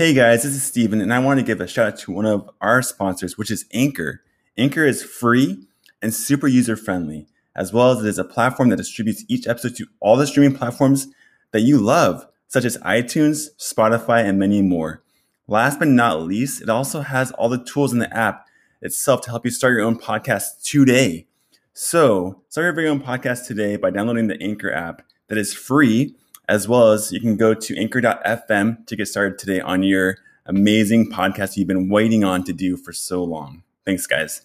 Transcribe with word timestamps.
Hey 0.00 0.14
guys, 0.14 0.44
this 0.44 0.54
is 0.54 0.62
Steven, 0.62 1.02
and 1.02 1.12
I 1.12 1.18
want 1.18 1.40
to 1.40 1.44
give 1.44 1.60
a 1.60 1.68
shout 1.68 1.86
out 1.86 1.98
to 1.98 2.10
one 2.10 2.24
of 2.24 2.48
our 2.62 2.80
sponsors, 2.80 3.36
which 3.36 3.50
is 3.50 3.66
Anchor. 3.74 4.22
Anchor 4.56 4.86
is 4.86 5.02
free 5.02 5.66
and 6.00 6.14
super 6.14 6.48
user 6.48 6.74
friendly, 6.74 7.26
as 7.54 7.70
well 7.70 7.90
as 7.90 8.02
it 8.02 8.08
is 8.08 8.18
a 8.18 8.24
platform 8.24 8.70
that 8.70 8.76
distributes 8.76 9.26
each 9.28 9.46
episode 9.46 9.76
to 9.76 9.86
all 10.00 10.16
the 10.16 10.26
streaming 10.26 10.56
platforms 10.56 11.08
that 11.50 11.60
you 11.60 11.76
love, 11.76 12.26
such 12.48 12.64
as 12.64 12.78
iTunes, 12.78 13.48
Spotify, 13.58 14.24
and 14.24 14.38
many 14.38 14.62
more. 14.62 15.02
Last 15.46 15.78
but 15.78 15.88
not 15.88 16.22
least, 16.22 16.62
it 16.62 16.70
also 16.70 17.02
has 17.02 17.30
all 17.32 17.50
the 17.50 17.62
tools 17.62 17.92
in 17.92 17.98
the 17.98 18.16
app 18.16 18.46
itself 18.80 19.20
to 19.24 19.28
help 19.28 19.44
you 19.44 19.50
start 19.50 19.74
your 19.74 19.82
own 19.82 19.98
podcast 19.98 20.62
today. 20.64 21.26
So, 21.74 22.40
start 22.48 22.64
your 22.64 22.72
very 22.72 22.88
own 22.88 23.02
podcast 23.02 23.46
today 23.46 23.76
by 23.76 23.90
downloading 23.90 24.28
the 24.28 24.42
Anchor 24.42 24.72
app 24.72 25.02
that 25.28 25.36
is 25.36 25.52
free 25.52 26.16
as 26.50 26.66
well 26.66 26.90
as 26.90 27.12
you 27.12 27.20
can 27.20 27.36
go 27.36 27.54
to 27.54 27.78
anchor.fm 27.78 28.84
to 28.84 28.96
get 28.96 29.06
started 29.06 29.38
today 29.38 29.60
on 29.60 29.84
your 29.84 30.18
amazing 30.46 31.08
podcast 31.08 31.56
you've 31.56 31.68
been 31.68 31.88
waiting 31.88 32.24
on 32.24 32.42
to 32.42 32.52
do 32.52 32.76
for 32.76 32.92
so 32.92 33.22
long. 33.22 33.62
Thanks, 33.86 34.04
guys. 34.08 34.42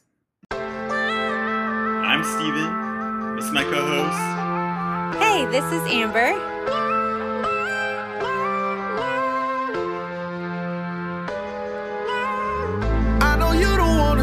I'm 0.52 2.24
Steven. 2.24 3.36
This 3.36 3.46
is 3.46 3.52
my 3.52 3.64
co 3.64 3.74
host. 3.74 5.20
Hey, 5.20 5.46
this 5.48 5.66
is 5.74 5.82
Amber. 5.92 6.55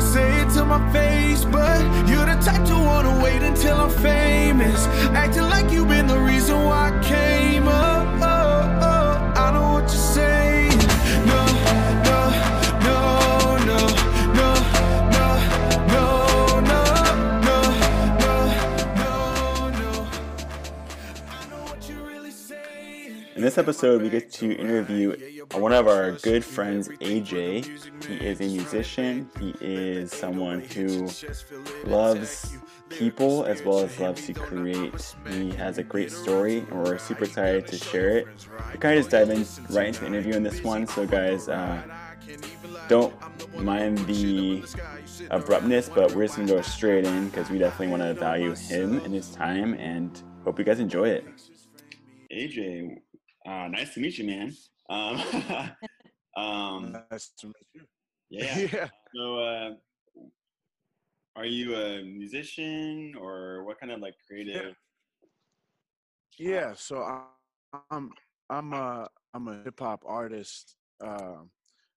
Say 0.02 0.40
it 0.42 0.50
to 0.54 0.64
my 0.64 0.80
face, 0.92 1.44
but 1.44 1.80
you're 2.08 2.26
the 2.26 2.36
type 2.42 2.64
to 2.66 2.74
wanna 2.74 3.22
wait 3.22 3.42
until 3.42 3.76
I'm 3.76 3.90
famous. 3.90 4.86
Acting 5.14 5.42
like 5.54 5.70
you've 5.70 5.88
been 5.88 6.06
the 6.06 6.18
reason 6.18 6.56
why 6.64 6.90
I 6.90 7.02
came 7.04 7.68
up. 7.68 8.06
Oh, 8.20 8.80
oh, 8.82 9.40
I 9.40 9.52
know 9.52 9.72
what 9.74 9.82
you're 9.82 10.08
saying. 10.18 10.78
No, 11.30 11.40
no, 12.08 12.18
no, 12.88 12.98
no, 13.70 13.78
no, 14.38 14.48
no, 15.16 15.26
no, 15.94 16.04
no, 16.72 16.82
no, 17.48 17.56
no, 19.00 19.12
no. 19.80 19.90
I 21.30 21.46
know 21.50 21.62
what 21.68 21.88
you're 21.88 22.06
really 22.06 22.30
saying. 22.30 23.26
In 23.36 23.42
this 23.42 23.56
episode, 23.58 24.02
we 24.02 24.10
get 24.10 24.30
to 24.32 24.52
interview 24.52 25.14
one 25.54 25.72
of 25.72 25.86
our 25.86 26.12
good 26.12 26.44
friends, 26.44 26.88
AJ. 26.88 28.04
He 28.04 28.14
is 28.26 28.40
a 28.40 28.44
musician. 28.44 29.30
He 29.38 29.54
is 29.60 30.10
someone 30.10 30.60
who 30.60 31.08
loves 31.84 32.56
people 32.88 33.44
as 33.44 33.62
well 33.62 33.80
as 33.80 33.98
loves 33.98 34.26
to 34.26 34.34
create. 34.34 35.14
He 35.28 35.50
has 35.52 35.78
a 35.78 35.82
great 35.82 36.10
story, 36.10 36.58
and 36.58 36.72
we're 36.72 36.98
super 36.98 37.24
excited 37.24 37.66
to 37.68 37.76
share 37.76 38.18
it. 38.18 38.28
We 38.72 38.78
kind 38.78 38.98
of 38.98 39.04
just 39.04 39.10
dive 39.10 39.30
in 39.30 39.46
right 39.74 39.88
into 39.88 40.00
the 40.00 40.06
interview 40.06 40.34
in 40.34 40.42
this 40.42 40.62
one. 40.62 40.86
So, 40.86 41.06
guys, 41.06 41.48
uh, 41.48 41.82
don't 42.88 43.14
mind 43.62 43.98
the 44.06 44.64
abruptness, 45.30 45.88
but 45.88 46.14
we're 46.14 46.26
just 46.26 46.36
gonna 46.36 46.48
go 46.48 46.62
straight 46.62 47.04
in 47.04 47.28
because 47.28 47.50
we 47.50 47.58
definitely 47.58 47.88
want 47.88 48.02
to 48.02 48.14
value 48.14 48.54
him 48.54 49.00
and 49.00 49.12
his 49.12 49.30
time, 49.30 49.74
and 49.74 50.22
hope 50.44 50.58
you 50.58 50.64
guys 50.64 50.80
enjoy 50.80 51.08
it. 51.08 51.24
AJ, 52.32 52.96
uh, 53.46 53.68
nice 53.68 53.92
to 53.94 54.00
meet 54.00 54.16
you, 54.18 54.24
man. 54.24 54.52
Um, 54.92 55.76
um, 56.36 56.92
Nice 57.10 57.32
to 57.38 57.46
meet 57.46 57.68
you. 57.74 57.82
yeah. 58.30 58.58
yeah. 58.72 58.88
So, 59.14 59.38
uh, 59.38 59.70
are 61.36 61.46
you 61.46 61.74
a 61.76 62.02
musician 62.04 63.14
or 63.18 63.64
what 63.64 63.80
kind 63.80 63.90
of 63.92 64.00
like 64.00 64.14
creative? 64.26 64.74
Yeah. 66.38 66.74
So 66.74 66.98
I- 67.02 67.26
I'm 67.90 68.12
I'm 68.50 68.72
a 68.72 69.08
I'm 69.34 69.48
a 69.48 69.62
hip 69.62 69.78
hop 69.80 70.04
artist. 70.06 70.76
Um, 71.00 71.50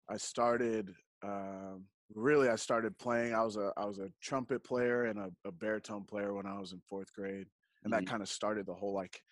I 0.09 0.17
started 0.19 0.95
um, 1.23 1.87
really 2.15 2.49
I 2.49 2.57
started 2.57 2.99
playing. 2.99 3.35
I 3.35 3.43
was 3.43 3.57
a 3.57 3.73
I 3.77 3.87
was 3.87 3.99
a 3.99 4.11
trumpet 4.21 4.65
player 4.65 5.05
and 5.05 5.19
a, 5.19 5.31
a 5.47 5.53
baritone 5.53 6.05
player 6.05 6.35
when 6.35 6.47
I 6.47 6.59
was 6.59 6.73
in 6.73 6.81
fourth 6.89 7.13
grade, 7.15 7.49
and 7.85 7.93
that 7.93 8.05
Mhm. 8.05 8.07
kind 8.07 8.23
of 8.23 8.29
started 8.29 8.67
the 8.67 8.75
whole 8.75 8.93
like 8.95 9.23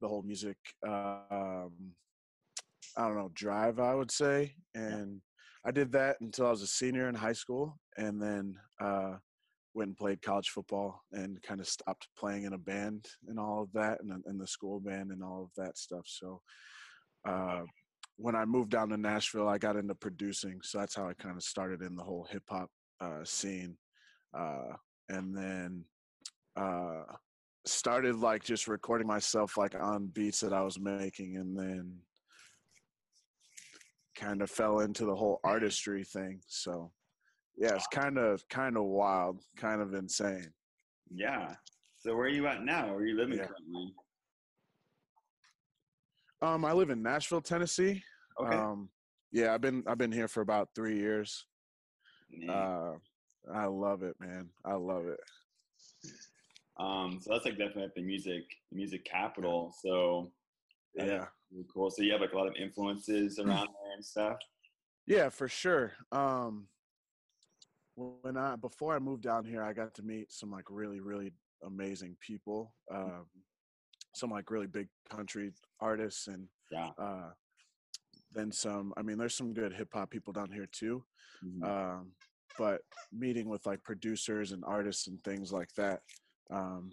the 0.00 0.08
whole 0.08 0.22
music. 0.22 0.56
Uh, 0.86 1.20
um, 1.30 1.94
I 2.96 3.06
don't 3.06 3.16
know 3.16 3.30
drive 3.34 3.78
I 3.78 3.94
would 3.94 4.10
say, 4.10 4.54
and 4.74 5.20
I 5.64 5.70
did 5.70 5.92
that 5.92 6.16
until 6.20 6.46
I 6.46 6.50
was 6.50 6.62
a 6.62 6.66
senior 6.66 7.08
in 7.08 7.14
high 7.14 7.34
school, 7.34 7.78
and 7.96 8.20
then 8.20 8.56
uh, 8.80 9.16
went 9.74 9.88
and 9.88 9.96
played 9.96 10.22
college 10.22 10.48
football 10.48 11.02
and 11.12 11.40
kind 11.42 11.60
of 11.60 11.68
stopped 11.68 12.08
playing 12.18 12.44
in 12.44 12.54
a 12.54 12.58
band 12.58 13.06
and 13.28 13.38
all 13.38 13.62
of 13.62 13.72
that 13.72 14.00
and 14.00 14.22
in 14.26 14.38
the 14.38 14.46
school 14.46 14.80
band 14.80 15.10
and 15.10 15.22
all 15.22 15.42
of 15.42 15.50
that 15.56 15.76
stuff 15.76 16.04
so 16.06 16.40
uh, 17.28 17.62
when 18.16 18.34
i 18.34 18.44
moved 18.44 18.70
down 18.70 18.88
to 18.88 18.96
nashville 18.96 19.48
i 19.48 19.58
got 19.58 19.76
into 19.76 19.94
producing 19.94 20.58
so 20.62 20.78
that's 20.78 20.94
how 20.94 21.08
i 21.08 21.14
kind 21.14 21.36
of 21.36 21.42
started 21.42 21.82
in 21.82 21.94
the 21.94 22.02
whole 22.02 22.26
hip-hop 22.30 22.68
uh, 23.00 23.24
scene 23.24 23.76
uh, 24.36 24.72
and 25.08 25.36
then 25.36 25.84
uh, 26.56 27.02
started 27.66 28.16
like 28.16 28.42
just 28.42 28.68
recording 28.68 29.06
myself 29.06 29.56
like 29.56 29.74
on 29.74 30.06
beats 30.08 30.40
that 30.40 30.52
i 30.52 30.62
was 30.62 30.80
making 30.80 31.36
and 31.36 31.56
then 31.56 31.94
kind 34.20 34.42
of 34.42 34.50
fell 34.50 34.80
into 34.80 35.04
the 35.06 35.14
whole 35.14 35.40
artistry 35.44 36.04
thing 36.04 36.40
so 36.46 36.90
yeah 37.56 37.74
it's 37.74 37.86
kind 37.86 38.18
of 38.18 38.46
kind 38.48 38.76
of 38.76 38.84
wild 38.84 39.40
kind 39.56 39.80
of 39.80 39.94
insane 39.94 40.52
Yeah. 41.12 41.54
So, 41.98 42.14
where 42.14 42.24
are 42.26 42.28
you 42.28 42.46
at 42.46 42.62
now? 42.64 42.86
Where 42.86 42.96
are 42.96 43.06
you 43.06 43.16
living 43.16 43.38
Yeah. 43.38 43.46
currently? 43.46 43.94
um 46.42 46.64
i 46.64 46.72
live 46.72 46.88
in 46.90 47.02
nashville 47.02 47.40
tennessee 47.42 48.02
Okay. 48.40 48.56
um 48.56 48.88
yeah 49.32 49.52
i've 49.52 49.60
been 49.60 49.82
i've 49.86 49.98
been 49.98 50.12
here 50.12 50.28
for 50.28 50.40
about 50.40 50.68
three 50.74 50.96
years 50.96 51.44
Man. 52.30 52.48
uh 52.48 52.92
i 53.52 53.66
love 53.66 54.02
it 54.02 54.16
man 54.20 54.48
i 54.64 54.72
love 54.72 55.06
it 55.06 55.20
um, 56.78 57.18
so 57.20 57.32
that's 57.32 57.44
like 57.44 57.58
definitely 57.58 57.82
like 57.82 57.94
the 57.94 58.02
music, 58.02 58.44
music 58.72 59.04
capital. 59.04 59.74
So, 59.82 60.32
yeah 60.94 61.26
really 61.52 61.66
cool. 61.72 61.90
So 61.90 62.02
you 62.02 62.12
have 62.12 62.20
like 62.20 62.32
a 62.32 62.36
lot 62.36 62.46
of 62.46 62.54
influences 62.56 63.38
around 63.38 63.68
there 63.68 63.94
and 63.94 64.04
stuff. 64.04 64.36
yeah 65.06 65.28
for 65.28 65.48
sure 65.48 65.92
um 66.12 66.68
when 67.96 68.36
i 68.36 68.56
before 68.56 68.94
i 68.94 68.98
moved 68.98 69.22
down 69.22 69.44
here 69.44 69.62
i 69.62 69.72
got 69.72 69.94
to 69.94 70.02
meet 70.02 70.32
some 70.32 70.50
like 70.50 70.64
really 70.70 71.00
really 71.00 71.32
amazing 71.66 72.16
people 72.20 72.72
um 72.94 73.26
some 74.14 74.30
like 74.30 74.50
really 74.50 74.66
big 74.66 74.88
country 75.08 75.52
artists 75.80 76.26
and 76.28 76.48
Yeah. 76.70 76.90
uh 76.98 77.30
then 78.32 78.50
some 78.52 78.92
i 78.96 79.02
mean 79.02 79.18
there's 79.18 79.34
some 79.34 79.52
good 79.52 79.72
hip-hop 79.72 80.10
people 80.10 80.32
down 80.32 80.50
here 80.50 80.66
too 80.70 81.04
Mhm. 81.44 81.64
um, 81.64 82.12
but 82.58 82.82
meeting 83.12 83.48
with 83.48 83.64
like 83.66 83.82
producers 83.82 84.52
and 84.52 84.62
artists 84.64 85.06
and 85.08 85.22
things 85.24 85.52
like 85.52 85.72
that 85.74 86.02
um, 86.50 86.90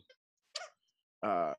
uh, 1.23 1.53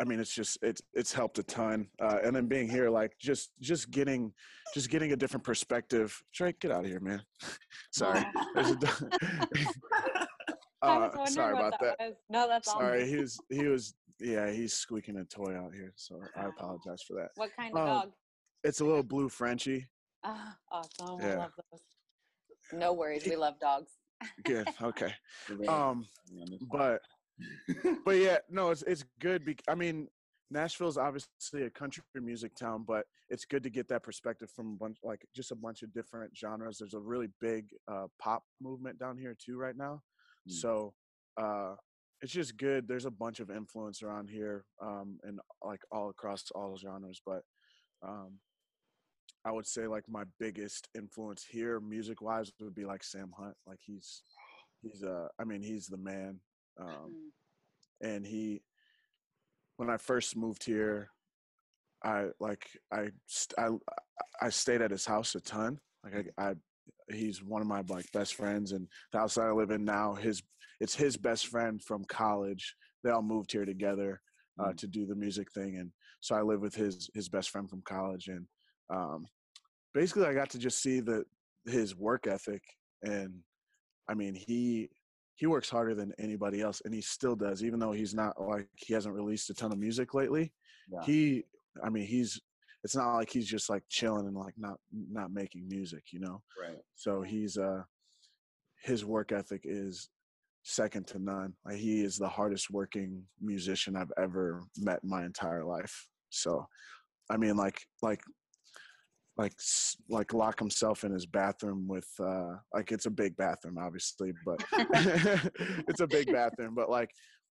i 0.00 0.04
mean 0.04 0.20
it's 0.20 0.32
just 0.34 0.58
it's 0.62 0.80
it's 0.94 1.12
helped 1.12 1.38
a 1.38 1.42
ton 1.42 1.88
uh, 2.00 2.18
and 2.24 2.34
then 2.34 2.46
being 2.46 2.68
here 2.68 2.88
like 2.90 3.12
just 3.20 3.50
just 3.60 3.90
getting 3.90 4.32
just 4.74 4.90
getting 4.90 5.12
a 5.12 5.16
different 5.16 5.44
perspective 5.44 6.16
Drake, 6.34 6.60
get 6.60 6.70
out 6.70 6.84
of 6.84 6.90
here 6.90 7.00
man 7.00 7.22
sorry 7.92 8.24
There's 8.54 8.70
a 8.70 8.76
do- 8.76 8.88
uh, 10.82 11.26
sorry 11.26 11.56
about 11.58 11.74
that 11.80 11.96
was. 11.98 12.14
No, 12.30 12.46
that's 12.46 12.68
all. 12.68 12.80
sorry 12.80 13.08
he 13.08 13.16
was 13.16 13.38
he 13.50 13.66
was 13.66 13.94
yeah 14.20 14.50
he's 14.50 14.74
squeaking 14.74 15.16
a 15.18 15.24
toy 15.24 15.54
out 15.56 15.72
here 15.74 15.92
so 15.96 16.20
i 16.36 16.46
apologize 16.46 17.02
for 17.06 17.14
that 17.14 17.28
What 17.36 17.50
kind 17.58 17.76
of 17.76 17.82
Oh, 17.82 17.86
dog? 17.86 18.12
it's 18.64 18.80
a 18.80 18.84
little 18.84 19.02
blue 19.02 19.28
frenchie 19.28 19.86
Ah, 20.24 20.56
awesome. 20.72 21.20
I 21.24 21.34
love 21.36 21.52
those. 21.70 21.80
No 22.72 22.92
worries. 22.92 23.24
We 23.24 23.36
love 23.36 23.54
dogs. 23.60 23.92
good 24.44 24.66
okay 24.82 25.14
um 25.68 26.04
but 26.72 27.00
but 28.04 28.16
yeah, 28.16 28.38
no, 28.50 28.70
it's 28.70 28.82
it's 28.82 29.04
good. 29.20 29.44
Bec- 29.44 29.62
I 29.68 29.74
mean, 29.74 30.08
Nashville's 30.50 30.96
obviously 30.98 31.62
a 31.64 31.70
country 31.70 32.02
music 32.14 32.54
town, 32.54 32.84
but 32.86 33.06
it's 33.28 33.44
good 33.44 33.62
to 33.62 33.70
get 33.70 33.88
that 33.88 34.02
perspective 34.02 34.50
from 34.54 34.72
a 34.72 34.76
bunch, 34.76 34.98
like 35.02 35.26
just 35.34 35.50
a 35.52 35.56
bunch 35.56 35.82
of 35.82 35.92
different 35.92 36.36
genres. 36.36 36.78
There's 36.78 36.94
a 36.94 36.98
really 37.00 37.28
big 37.40 37.66
uh, 37.90 38.06
pop 38.20 38.42
movement 38.60 38.98
down 38.98 39.18
here 39.18 39.36
too 39.38 39.56
right 39.58 39.76
now, 39.76 40.02
Mm. 40.48 40.52
so 40.52 40.94
uh, 41.40 41.74
it's 42.22 42.32
just 42.32 42.56
good. 42.56 42.88
There's 42.88 43.04
a 43.04 43.10
bunch 43.10 43.38
of 43.40 43.50
influence 43.50 44.02
around 44.02 44.30
here, 44.30 44.64
um, 44.82 45.18
and 45.22 45.38
like 45.64 45.80
all 45.92 46.08
across 46.10 46.44
all 46.54 46.76
genres. 46.76 47.20
But 47.24 47.42
um, 48.02 48.38
I 49.44 49.52
would 49.52 49.66
say 49.66 49.86
like 49.86 50.04
my 50.08 50.24
biggest 50.40 50.88
influence 50.96 51.44
here, 51.48 51.78
music 51.80 52.20
wise, 52.22 52.50
would 52.60 52.74
be 52.74 52.84
like 52.84 53.04
Sam 53.04 53.30
Hunt. 53.38 53.54
Like 53.66 53.78
he's 53.84 54.22
he's 54.82 55.02
uh, 55.02 55.28
I 55.38 55.44
mean, 55.44 55.62
he's 55.62 55.86
the 55.86 55.96
man. 55.96 56.40
Um, 56.78 57.14
Mm. 58.02 58.08
and 58.08 58.26
he 58.26 58.62
when 59.76 59.90
i 59.90 59.96
first 59.96 60.36
moved 60.36 60.64
here 60.64 61.10
i 62.04 62.26
like 62.38 62.68
i 62.92 63.10
st- 63.26 63.58
i, 63.58 63.68
I 64.46 64.50
stayed 64.50 64.82
at 64.82 64.90
his 64.92 65.04
house 65.06 65.34
a 65.34 65.40
ton. 65.40 65.80
Like 66.04 66.32
I, 66.38 66.50
I 66.50 66.54
he's 67.12 67.42
one 67.42 67.60
of 67.62 67.68
my 67.68 67.82
like 67.88 68.10
best 68.12 68.34
friends 68.34 68.72
and 68.72 68.86
the 69.12 69.18
house 69.18 69.34
that 69.34 69.42
i 69.46 69.50
live 69.50 69.70
in 69.72 69.84
now 69.84 70.14
his 70.14 70.42
it's 70.80 70.94
his 70.94 71.16
best 71.16 71.46
friend 71.48 71.82
from 71.82 72.04
college. 72.04 72.76
They 73.02 73.10
all 73.10 73.22
moved 73.22 73.50
here 73.52 73.64
together 73.64 74.20
uh, 74.60 74.72
to 74.76 74.86
do 74.86 75.06
the 75.06 75.14
music 75.16 75.50
thing 75.52 75.76
and 75.78 75.90
so 76.20 76.34
i 76.36 76.42
live 76.42 76.60
with 76.60 76.74
his 76.74 77.10
his 77.14 77.28
best 77.28 77.50
friend 77.50 77.68
from 77.68 77.82
college 77.82 78.28
and 78.28 78.46
um 78.90 79.26
basically 79.94 80.26
I 80.26 80.34
got 80.34 80.50
to 80.50 80.58
just 80.58 80.80
see 80.82 81.00
the 81.00 81.24
his 81.66 81.96
work 81.96 82.26
ethic, 82.26 82.62
and 83.02 83.42
I 84.08 84.14
mean 84.14 84.34
he 84.34 84.88
he 85.38 85.46
works 85.46 85.70
harder 85.70 85.94
than 85.94 86.12
anybody 86.18 86.60
else, 86.60 86.82
and 86.84 86.92
he 86.92 87.00
still 87.00 87.36
does, 87.36 87.62
even 87.62 87.78
though 87.78 87.92
he's 87.92 88.12
not 88.12 88.40
like 88.40 88.66
he 88.74 88.92
hasn't 88.92 89.14
released 89.14 89.48
a 89.50 89.54
ton 89.54 89.70
of 89.70 89.78
music 89.78 90.12
lately. 90.12 90.52
Yeah. 90.92 91.04
He, 91.04 91.44
I 91.82 91.90
mean, 91.90 92.06
he's 92.06 92.40
it's 92.82 92.96
not 92.96 93.14
like 93.14 93.30
he's 93.30 93.46
just 93.46 93.70
like 93.70 93.84
chilling 93.88 94.26
and 94.26 94.36
like 94.36 94.54
not 94.58 94.78
not 94.92 95.30
making 95.30 95.68
music, 95.68 96.02
you 96.10 96.18
know. 96.18 96.42
Right. 96.60 96.78
So 96.96 97.22
he's 97.22 97.56
uh 97.56 97.82
his 98.82 99.04
work 99.04 99.30
ethic 99.30 99.62
is 99.62 100.10
second 100.64 101.06
to 101.08 101.20
none. 101.20 101.54
Like 101.64 101.76
he 101.76 102.02
is 102.02 102.16
the 102.16 102.28
hardest 102.28 102.70
working 102.72 103.22
musician 103.40 103.94
I've 103.94 104.12
ever 104.20 104.64
met 104.76 105.00
in 105.04 105.08
my 105.08 105.24
entire 105.24 105.64
life. 105.64 106.08
So 106.30 106.66
I 107.30 107.36
mean 107.36 107.56
like 107.56 107.80
like 108.02 108.22
like 109.38 109.52
like 110.10 110.34
lock 110.34 110.58
himself 110.58 111.04
in 111.04 111.12
his 111.12 111.24
bathroom 111.24 111.86
with 111.86 112.08
uh 112.20 112.56
like 112.74 112.90
it's 112.90 113.06
a 113.06 113.10
big 113.10 113.36
bathroom 113.36 113.78
obviously 113.78 114.32
but 114.44 114.62
it's 115.88 116.00
a 116.00 116.06
big 116.06 116.26
bathroom 116.32 116.74
but 116.74 116.90
like 116.90 117.10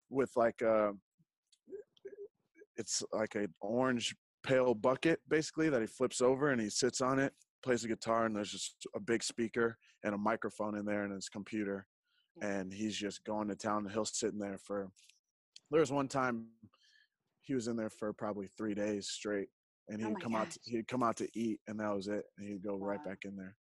with 0.09 0.29
like 0.35 0.61
uh 0.61 0.91
it's 2.75 3.01
like 3.13 3.35
an 3.35 3.47
orange 3.61 4.15
pale 4.43 4.73
bucket 4.73 5.19
basically 5.29 5.69
that 5.69 5.81
he 5.81 5.87
flips 5.87 6.21
over 6.21 6.51
and 6.51 6.61
he 6.61 6.69
sits 6.69 7.01
on 7.01 7.19
it 7.19 7.33
plays 7.63 7.83
a 7.83 7.87
guitar 7.87 8.25
and 8.25 8.35
there's 8.35 8.51
just 8.51 8.75
a 8.95 8.99
big 8.99 9.23
speaker 9.23 9.77
and 10.03 10.13
a 10.13 10.17
microphone 10.17 10.77
in 10.77 10.85
there 10.85 11.03
and 11.03 11.13
his 11.13 11.29
computer 11.29 11.87
and 12.41 12.71
he's 12.71 12.95
just 12.95 13.23
going 13.23 13.47
to 13.47 13.55
town 13.55 13.83
and 13.83 13.91
he'll 13.91 14.05
sit 14.05 14.33
in 14.33 14.39
there 14.39 14.59
for 14.63 14.89
there 15.71 15.79
was 15.79 15.91
one 15.91 16.07
time 16.07 16.45
he 17.41 17.55
was 17.55 17.67
in 17.67 17.75
there 17.75 17.89
for 17.89 18.13
probably 18.13 18.47
three 18.57 18.73
days 18.73 19.07
straight 19.07 19.47
and 19.89 20.01
Oh 20.01 20.07
he'd 20.07 20.13
my 20.13 20.19
come 20.19 20.35
out 20.35 20.51
to, 20.51 20.59
he'd 20.65 20.87
come 20.87 21.03
out 21.03 21.15
to 21.17 21.27
eat 21.33 21.59
and 21.67 21.79
that 21.79 21.93
was 21.95 22.07
it 22.07 22.25
and 22.37 22.47
he'd 22.47 22.63
go 22.63 22.75
right 22.77 23.03
back 23.03 23.19
in 23.25 23.35
there 23.35 23.55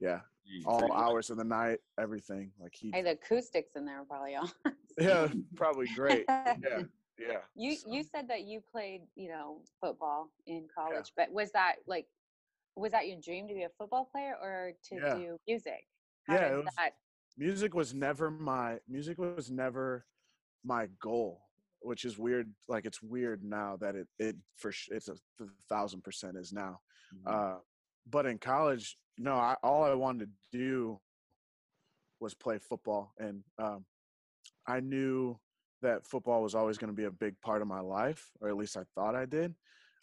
yeah 0.00 0.20
Jeez. 0.46 0.64
all 0.66 0.92
hours 0.92 1.30
of 1.30 1.36
the 1.36 1.44
night 1.44 1.78
everything 1.98 2.52
like 2.58 2.74
he 2.74 2.90
Hey, 2.92 3.02
the 3.02 3.12
acoustics 3.12 3.72
in 3.76 3.84
there 3.86 4.00
are 4.00 4.04
probably 4.04 4.34
on. 4.36 4.50
yeah 4.98 5.28
probably 5.56 5.86
great 5.94 6.24
yeah 6.28 6.82
yeah 7.18 7.38
You 7.54 7.76
so- 7.76 7.90
you 7.92 8.02
said 8.02 8.28
that 8.28 8.42
you 8.42 8.60
played, 8.72 9.02
you 9.14 9.28
know, 9.28 9.60
football 9.80 10.30
in 10.46 10.66
college, 10.74 11.12
but 11.16 11.30
was 11.32 11.50
that 11.52 11.76
like 11.86 12.06
was 12.76 12.92
that 12.92 13.08
your 13.08 13.18
dream 13.20 13.46
to 13.48 13.54
be 13.54 13.64
a 13.64 13.68
football 13.78 14.04
player 14.10 14.36
or 14.40 14.72
to 14.88 14.94
Yeah. 14.96 15.14
do 15.14 15.36
music? 15.46 15.86
How 16.26 16.34
Yeah, 16.34 16.56
was- 16.56 16.74
that 16.76 16.92
music 17.36 17.74
was 17.74 17.92
never 17.94 18.30
my 18.30 18.78
music 18.88 19.18
was 19.18 19.50
never 19.50 20.06
my 20.64 20.86
goal 21.00 21.42
which 21.82 22.04
is 22.04 22.18
weird 22.18 22.52
like 22.68 22.84
it's 22.84 23.02
weird 23.02 23.42
now 23.42 23.76
that 23.80 23.94
it 23.94 24.06
it 24.18 24.36
for 24.56 24.70
sh- 24.72 24.88
it's 24.90 25.08
a 25.08 25.14
th- 25.38 25.50
thousand 25.68 26.02
percent 26.02 26.36
is 26.36 26.52
now 26.52 26.80
Mhm. 27.14 27.32
uh 27.32 27.58
but 28.08 28.26
in 28.26 28.38
college 28.38 28.96
no 29.18 29.34
I, 29.34 29.56
all 29.62 29.84
i 29.84 29.94
wanted 29.94 30.30
to 30.52 30.58
do 30.58 31.00
was 32.20 32.34
play 32.34 32.58
football 32.58 33.12
and 33.18 33.42
um 33.58 33.84
i 34.66 34.80
knew 34.80 35.38
that 35.82 36.06
football 36.06 36.42
was 36.42 36.54
always 36.54 36.76
going 36.78 36.92
to 36.92 36.96
be 36.96 37.04
a 37.04 37.10
big 37.10 37.40
part 37.40 37.62
of 37.62 37.68
my 37.68 37.80
life 37.80 38.30
or 38.40 38.48
at 38.48 38.56
least 38.56 38.76
i 38.76 38.82
thought 38.94 39.14
i 39.14 39.24
did 39.24 39.54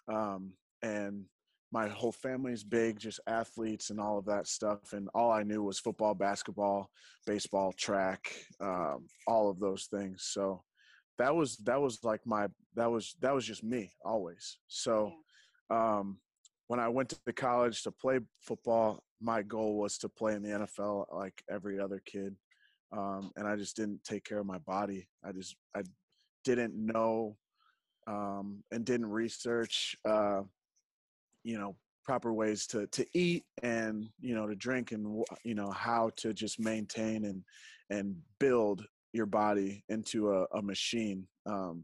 um 0.07 0.53
and 0.81 1.25
my 1.71 1.87
whole 1.89 2.13
family's 2.13 2.63
big 2.63 2.97
just 2.97 3.19
athletes 3.27 3.89
and 3.89 3.99
all 3.99 4.17
of 4.17 4.25
that 4.25 4.47
stuff 4.47 4.93
and 4.93 5.09
all 5.13 5.31
i 5.31 5.43
knew 5.43 5.61
was 5.63 5.79
football 5.79 6.13
basketball 6.15 6.89
baseball 7.25 7.71
track 7.73 8.33
um 8.61 9.05
all 9.27 9.49
of 9.49 9.59
those 9.59 9.85
things 9.85 10.23
so 10.23 10.63
that 11.17 11.35
was 11.35 11.57
that 11.57 11.81
was 11.81 12.03
like 12.03 12.21
my 12.25 12.47
that 12.75 12.89
was 12.89 13.15
that 13.21 13.33
was 13.33 13.45
just 13.45 13.63
me 13.63 13.91
always. 14.03 14.57
So 14.67 15.11
um 15.69 16.17
when 16.67 16.79
i 16.79 16.87
went 16.87 17.09
to 17.09 17.33
college 17.33 17.83
to 17.83 17.91
play 17.91 18.19
football 18.41 19.03
my 19.21 19.41
goal 19.41 19.77
was 19.77 19.97
to 19.97 20.07
play 20.07 20.33
in 20.33 20.41
the 20.41 20.49
nfl 20.49 21.05
like 21.13 21.43
every 21.49 21.79
other 21.79 22.01
kid 22.05 22.35
um 22.95 23.31
and 23.35 23.47
i 23.47 23.55
just 23.55 23.75
didn't 23.75 24.03
take 24.03 24.23
care 24.23 24.39
of 24.39 24.45
my 24.45 24.59
body. 24.59 25.07
I 25.25 25.31
just 25.31 25.55
i 25.75 25.81
didn't 26.43 26.73
know 26.75 27.37
um 28.07 28.63
and 28.71 28.85
didn't 28.85 29.07
research 29.07 29.95
uh 30.05 30.41
you 31.43 31.57
know 31.57 31.75
proper 32.05 32.31
ways 32.33 32.65
to 32.67 32.87
to 32.87 33.05
eat 33.13 33.43
and 33.63 34.05
you 34.21 34.33
know 34.33 34.47
to 34.47 34.55
drink 34.55 34.93
and 34.93 35.23
you 35.43 35.55
know 35.55 35.71
how 35.71 36.09
to 36.15 36.33
just 36.33 36.59
maintain 36.59 37.25
and 37.25 37.43
and 37.89 38.15
build 38.39 38.85
your 39.13 39.25
body 39.25 39.83
into 39.89 40.31
a, 40.31 40.45
a 40.55 40.61
machine 40.61 41.27
um 41.45 41.83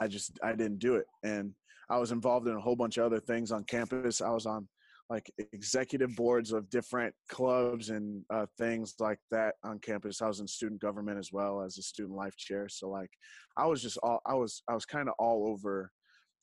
i 0.00 0.06
just 0.06 0.38
i 0.42 0.50
didn't 0.52 0.78
do 0.78 0.96
it. 0.96 1.06
And 1.22 1.52
i 1.90 1.98
was 1.98 2.12
involved 2.12 2.48
in 2.48 2.54
a 2.54 2.60
whole 2.60 2.76
bunch 2.76 2.96
of 2.96 3.04
other 3.04 3.20
things 3.20 3.52
on 3.52 3.64
campus. 3.64 4.20
I 4.20 4.30
was 4.30 4.46
on 4.46 4.68
like 5.10 5.30
executive 5.52 6.16
boards 6.16 6.52
of 6.52 6.70
different 6.70 7.14
clubs 7.28 7.90
and 7.90 8.24
uh, 8.30 8.46
things 8.56 8.94
like 8.98 9.18
that 9.30 9.54
on 9.62 9.78
campus. 9.78 10.22
I 10.22 10.28
was 10.28 10.40
in 10.40 10.48
student 10.48 10.80
government 10.80 11.18
as 11.18 11.30
well 11.30 11.60
as 11.60 11.76
a 11.76 11.82
student 11.82 12.16
life 12.16 12.36
chair. 12.36 12.68
So 12.68 12.88
like 12.88 13.10
i 13.56 13.66
was 13.66 13.82
just 13.82 13.98
all 13.98 14.20
i 14.26 14.34
was 14.34 14.62
i 14.68 14.74
was 14.74 14.84
kind 14.84 15.08
of 15.08 15.14
all 15.18 15.46
over 15.48 15.90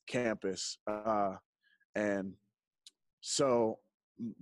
campus 0.08 0.78
uh 0.88 1.36
and 1.96 2.34
so 3.22 3.78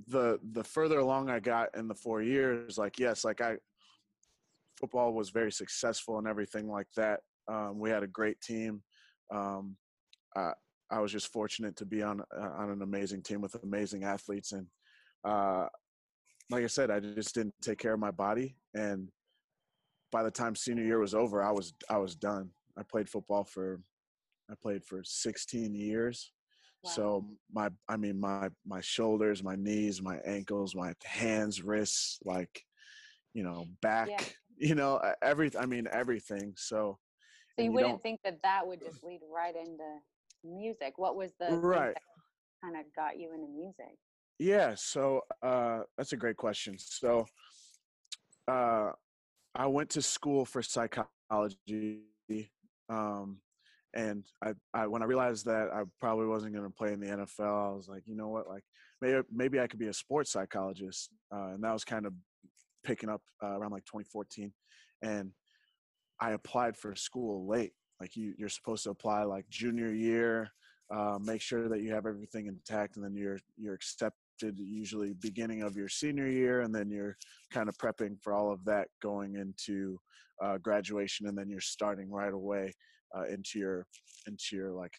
the 0.08 0.40
the 0.52 0.64
further 0.64 1.00
along 1.00 1.30
I 1.30 1.40
got 1.40 1.70
in 1.78 1.88
the 1.88 1.96
four 1.96 2.22
years, 2.22 2.78
like 2.78 3.00
yes, 3.00 3.24
like 3.24 3.42
I 3.42 3.58
football 4.80 5.14
was 5.14 5.30
very 5.30 5.52
successful 5.52 6.18
and 6.18 6.28
everything 6.28 6.70
like 6.70 6.88
that. 6.96 7.20
Um, 7.52 7.80
we 7.80 7.90
had 7.90 8.04
a 8.04 8.08
great 8.08 8.40
team. 8.42 8.82
Um, 9.34 9.76
I, 10.36 10.52
I 10.92 11.00
was 11.00 11.12
just 11.12 11.32
fortunate 11.32 11.76
to 11.78 11.86
be 11.86 12.02
on 12.02 12.22
uh, 12.22 12.50
on 12.58 12.72
an 12.72 12.82
amazing 12.82 13.22
team 13.22 13.42
with 13.42 13.56
amazing 13.64 14.04
athletes, 14.04 14.54
and 14.54 14.66
uh, 15.24 15.66
like 16.50 16.64
I 16.64 16.68
said, 16.68 16.90
I 16.90 17.00
just 17.00 17.36
didn't 17.36 17.54
take 17.62 17.78
care 17.78 17.94
of 17.94 18.00
my 18.00 18.12
body. 18.12 18.56
And 18.74 19.10
by 20.12 20.24
the 20.24 20.32
time 20.32 20.56
senior 20.56 20.84
year 20.84 21.00
was 21.00 21.14
over, 21.14 21.44
I 21.44 21.52
was 21.52 21.74
I 21.90 21.98
was 21.98 22.16
done. 22.16 22.50
I 22.78 22.84
played 22.84 23.10
football 23.10 23.44
for 23.44 23.82
I 24.50 24.56
played 24.62 24.84
for 24.84 25.04
16 25.04 25.76
years. 25.76 26.32
Wow. 26.84 26.92
So 26.92 27.26
my, 27.54 27.70
I 27.88 27.98
mean, 27.98 28.20
my 28.20 28.50
my 28.66 28.82
shoulders, 28.82 29.44
my 29.44 29.56
knees, 29.56 30.02
my 30.02 30.18
ankles, 30.26 30.76
my 30.76 30.94
hands, 31.04 31.62
wrists, 31.62 32.20
like, 32.24 32.64
you 33.34 33.44
know, 33.44 33.66
back, 33.82 34.36
you 34.60 34.76
know, 34.76 35.00
every. 35.22 35.52
I 35.58 35.66
mean, 35.66 35.88
everything. 35.92 36.54
So. 36.56 37.00
So 37.56 37.64
you 37.64 37.72
you 37.72 37.72
wouldn't 37.74 38.02
think 38.02 38.22
that 38.24 38.42
that 38.44 38.66
would 38.66 38.80
just 38.80 39.04
lead 39.04 39.22
right 39.34 39.56
into 39.56 40.00
music. 40.44 40.94
What 40.98 41.16
was 41.16 41.34
the 41.40 41.48
Right. 41.48 41.96
kind 42.64 42.76
of 42.78 42.84
got 42.96 43.20
you 43.20 43.34
into 43.34 43.48
music? 43.48 43.98
Yeah, 44.38 44.76
so 44.76 45.22
uh, 45.42 45.80
that's 45.98 46.14
a 46.14 46.18
great 46.18 46.38
question. 46.38 46.76
So 46.78 47.26
uh, 48.48 48.92
I 49.56 49.68
went 49.68 49.90
to 49.92 50.02
school 50.02 50.46
for 50.46 50.62
psychology, 50.62 52.04
um, 52.90 53.42
and 53.94 54.26
I, 54.42 54.54
I 54.74 54.88
when 54.88 55.02
I 55.02 55.06
realized 55.06 55.46
that 55.46 55.70
I 55.74 55.84
probably 56.00 56.28
wasn't 56.28 56.54
going 56.54 56.66
to 56.66 56.74
play 56.74 56.94
in 56.94 57.00
the 57.02 57.08
NFL, 57.08 57.72
I 57.72 57.76
was 57.76 57.90
like, 57.90 58.04
you 58.06 58.16
know 58.16 58.30
what, 58.30 58.48
like 58.48 58.64
maybe 59.02 59.22
maybe 59.32 59.60
I 59.60 59.68
could 59.68 59.80
be 59.80 59.88
a 59.88 59.94
sports 59.94 60.32
psychologist, 60.32 61.10
uh, 61.34 61.50
and 61.54 61.64
that 61.64 61.74
was 61.74 61.84
kind 61.84 62.06
of 62.06 62.14
picking 62.90 63.10
up 63.10 63.22
uh, 63.44 63.60
around 63.60 63.72
like 63.72 63.86
2014, 63.86 64.52
and 65.04 65.32
I 66.20 66.32
applied 66.32 66.76
for 66.76 66.96
school 66.96 67.48
late. 67.48 67.74
Like 68.02 68.16
you, 68.16 68.34
you're 68.38 68.50
supposed 68.50 68.84
to 68.86 68.90
apply 68.90 69.24
like 69.24 69.48
junior 69.50 69.94
year, 69.94 70.50
uh, 70.92 71.20
make 71.22 71.42
sure 71.42 71.70
that 71.70 71.82
you 71.82 71.94
have 71.94 72.08
everything 72.08 72.48
intact, 72.48 72.96
and 72.96 73.06
then 73.06 73.16
you're 73.16 73.40
you're 73.58 73.76
accepted 73.76 74.58
usually 74.58 75.14
beginning 75.22 75.62
of 75.62 75.76
your 75.76 75.88
senior 75.88 76.28
year, 76.28 76.62
and 76.62 76.74
then 76.74 76.90
you're 76.90 77.16
kind 77.52 77.70
of 77.70 77.78
prepping 77.78 78.20
for 78.24 78.34
all 78.34 78.52
of 78.52 78.66
that 78.66 78.88
going 79.02 79.36
into 79.36 80.00
uh, 80.44 80.58
graduation, 80.58 81.28
and 81.28 81.38
then 81.38 81.48
you're 81.48 81.62
starting 81.62 82.10
right 82.10 82.34
away 82.34 82.74
uh, 83.16 83.26
into 83.26 83.60
your 83.60 83.86
into 84.28 84.56
your 84.56 84.72
like 84.72 84.94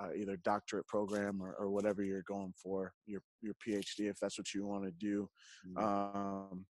uh, 0.00 0.12
either 0.16 0.36
doctorate 0.44 0.86
program 0.86 1.42
or, 1.42 1.54
or 1.58 1.68
whatever 1.68 2.02
you're 2.02 2.22
going 2.22 2.54
for 2.62 2.92
your 3.06 3.20
your 3.42 3.54
PhD 3.66 4.08
if 4.08 4.18
that's 4.18 4.38
what 4.38 4.54
you 4.54 4.64
want 4.64 4.84
to 4.84 4.92
do. 4.92 5.28
Um, 5.76 6.64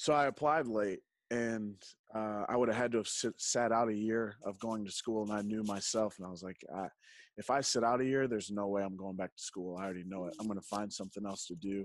so 0.00 0.14
I 0.14 0.28
applied 0.28 0.66
late, 0.66 1.00
and 1.30 1.74
uh, 2.14 2.44
I 2.48 2.56
would 2.56 2.70
have 2.70 2.78
had 2.78 2.92
to 2.92 2.98
have 2.98 3.06
sit, 3.06 3.34
sat 3.36 3.70
out 3.70 3.90
a 3.90 3.94
year 3.94 4.38
of 4.46 4.58
going 4.58 4.82
to 4.86 4.90
school, 4.90 5.24
and 5.24 5.30
I 5.30 5.42
knew 5.42 5.62
myself, 5.62 6.14
and 6.16 6.26
I 6.26 6.30
was 6.30 6.42
like, 6.42 6.56
I, 6.74 6.86
if 7.36 7.50
I 7.50 7.60
sit 7.60 7.84
out 7.84 8.00
a 8.00 8.04
year, 8.06 8.26
there's 8.26 8.50
no 8.50 8.66
way 8.68 8.82
I'm 8.82 8.96
going 8.96 9.16
back 9.16 9.36
to 9.36 9.42
school. 9.42 9.76
I 9.76 9.84
already 9.84 10.04
know 10.06 10.24
it. 10.24 10.34
I'm 10.40 10.46
going 10.46 10.58
to 10.58 10.66
find 10.66 10.90
something 10.90 11.26
else 11.26 11.44
to 11.48 11.54
do. 11.54 11.84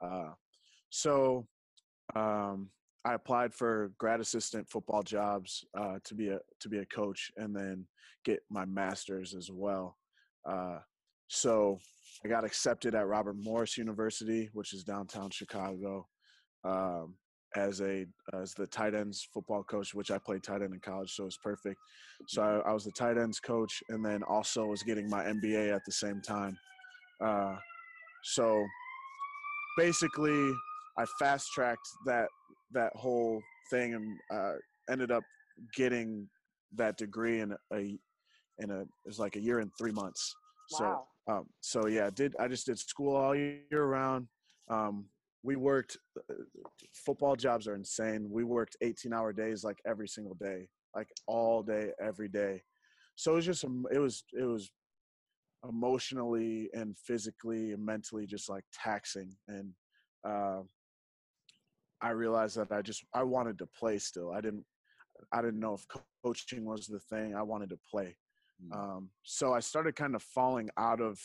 Uh, 0.00 0.30
so 0.90 1.48
um, 2.14 2.68
I 3.04 3.14
applied 3.14 3.52
for 3.52 3.90
grad 3.98 4.20
assistant 4.20 4.70
football 4.70 5.02
jobs 5.02 5.64
uh, 5.76 5.98
to 6.04 6.14
be 6.14 6.28
a 6.28 6.38
to 6.60 6.68
be 6.68 6.78
a 6.78 6.86
coach, 6.86 7.32
and 7.38 7.56
then 7.56 7.84
get 8.24 8.38
my 8.48 8.66
master's 8.66 9.34
as 9.34 9.50
well. 9.52 9.96
Uh, 10.48 10.78
so 11.26 11.80
I 12.24 12.28
got 12.28 12.44
accepted 12.44 12.94
at 12.94 13.08
Robert 13.08 13.36
Morris 13.36 13.76
University, 13.76 14.48
which 14.52 14.72
is 14.72 14.84
downtown 14.84 15.30
Chicago, 15.30 16.06
um, 16.64 17.16
as 17.56 17.80
a 17.80 18.06
as 18.34 18.52
the 18.54 18.66
tight 18.66 18.94
ends 18.94 19.26
football 19.32 19.62
coach, 19.62 19.94
which 19.94 20.10
I 20.10 20.18
played 20.18 20.42
tight 20.42 20.62
end 20.62 20.74
in 20.74 20.80
college, 20.80 21.12
so 21.12 21.24
it's 21.26 21.38
perfect. 21.38 21.78
So 22.28 22.42
I, 22.42 22.70
I 22.70 22.72
was 22.72 22.84
the 22.84 22.92
tight 22.92 23.16
ends 23.18 23.40
coach, 23.40 23.82
and 23.88 24.04
then 24.04 24.22
also 24.22 24.66
was 24.66 24.82
getting 24.82 25.08
my 25.08 25.24
MBA 25.24 25.74
at 25.74 25.84
the 25.86 25.92
same 25.92 26.20
time. 26.20 26.56
Uh, 27.24 27.56
so 28.22 28.64
basically 29.76 30.52
I 30.98 31.04
fast 31.18 31.52
tracked 31.52 31.88
that 32.06 32.28
that 32.72 32.92
whole 32.94 33.40
thing 33.70 33.94
and 33.94 34.18
uh, 34.30 34.54
ended 34.90 35.10
up 35.10 35.22
getting 35.74 36.28
that 36.76 36.98
degree 36.98 37.40
in 37.40 37.54
a 37.72 37.98
in 38.58 38.70
a 38.70 38.80
it 38.80 38.88
was 39.06 39.18
like 39.18 39.36
a 39.36 39.40
year 39.40 39.60
and 39.60 39.70
three 39.78 39.92
months. 39.92 40.34
Wow. 40.72 41.06
So 41.26 41.32
um, 41.32 41.46
so 41.60 41.86
yeah, 41.86 42.10
did 42.14 42.34
I 42.38 42.48
just 42.48 42.66
did 42.66 42.78
school 42.78 43.16
all 43.16 43.34
year 43.34 43.62
round. 43.72 44.26
Um, 44.68 45.06
we 45.48 45.56
worked 45.56 45.96
uh, 46.18 46.34
football 46.92 47.34
jobs 47.34 47.66
are 47.66 47.74
insane. 47.74 48.28
We 48.30 48.44
worked 48.44 48.76
18 48.82 49.14
hour 49.14 49.32
days 49.32 49.64
like 49.64 49.78
every 49.86 50.06
single 50.06 50.34
day, 50.34 50.68
like 50.94 51.08
all 51.26 51.62
day 51.62 51.92
every 51.98 52.28
day. 52.28 52.62
So 53.16 53.32
it 53.32 53.36
was 53.36 53.46
just 53.46 53.64
um, 53.64 53.86
it 53.90 53.98
was 53.98 54.24
it 54.34 54.44
was 54.44 54.70
emotionally 55.66 56.68
and 56.74 56.94
physically 56.98 57.72
and 57.72 57.82
mentally 57.82 58.26
just 58.26 58.50
like 58.50 58.64
taxing 58.74 59.34
and 59.48 59.72
uh, 60.22 60.60
I 62.02 62.10
realized 62.10 62.58
that 62.58 62.70
I 62.70 62.82
just 62.82 63.02
I 63.14 63.22
wanted 63.22 63.58
to 63.60 63.66
play 63.66 63.98
still. 63.98 64.30
I 64.32 64.42
didn't 64.42 64.66
I 65.32 65.40
didn't 65.40 65.60
know 65.60 65.72
if 65.72 65.86
coaching 66.22 66.66
was 66.66 66.86
the 66.86 67.00
thing. 67.00 67.34
I 67.34 67.42
wanted 67.42 67.70
to 67.70 67.78
play. 67.90 68.18
Mm. 68.62 68.78
Um, 68.78 69.10
so 69.22 69.54
I 69.54 69.60
started 69.60 69.96
kind 69.96 70.14
of 70.14 70.22
falling 70.22 70.68
out 70.76 71.00
of 71.00 71.18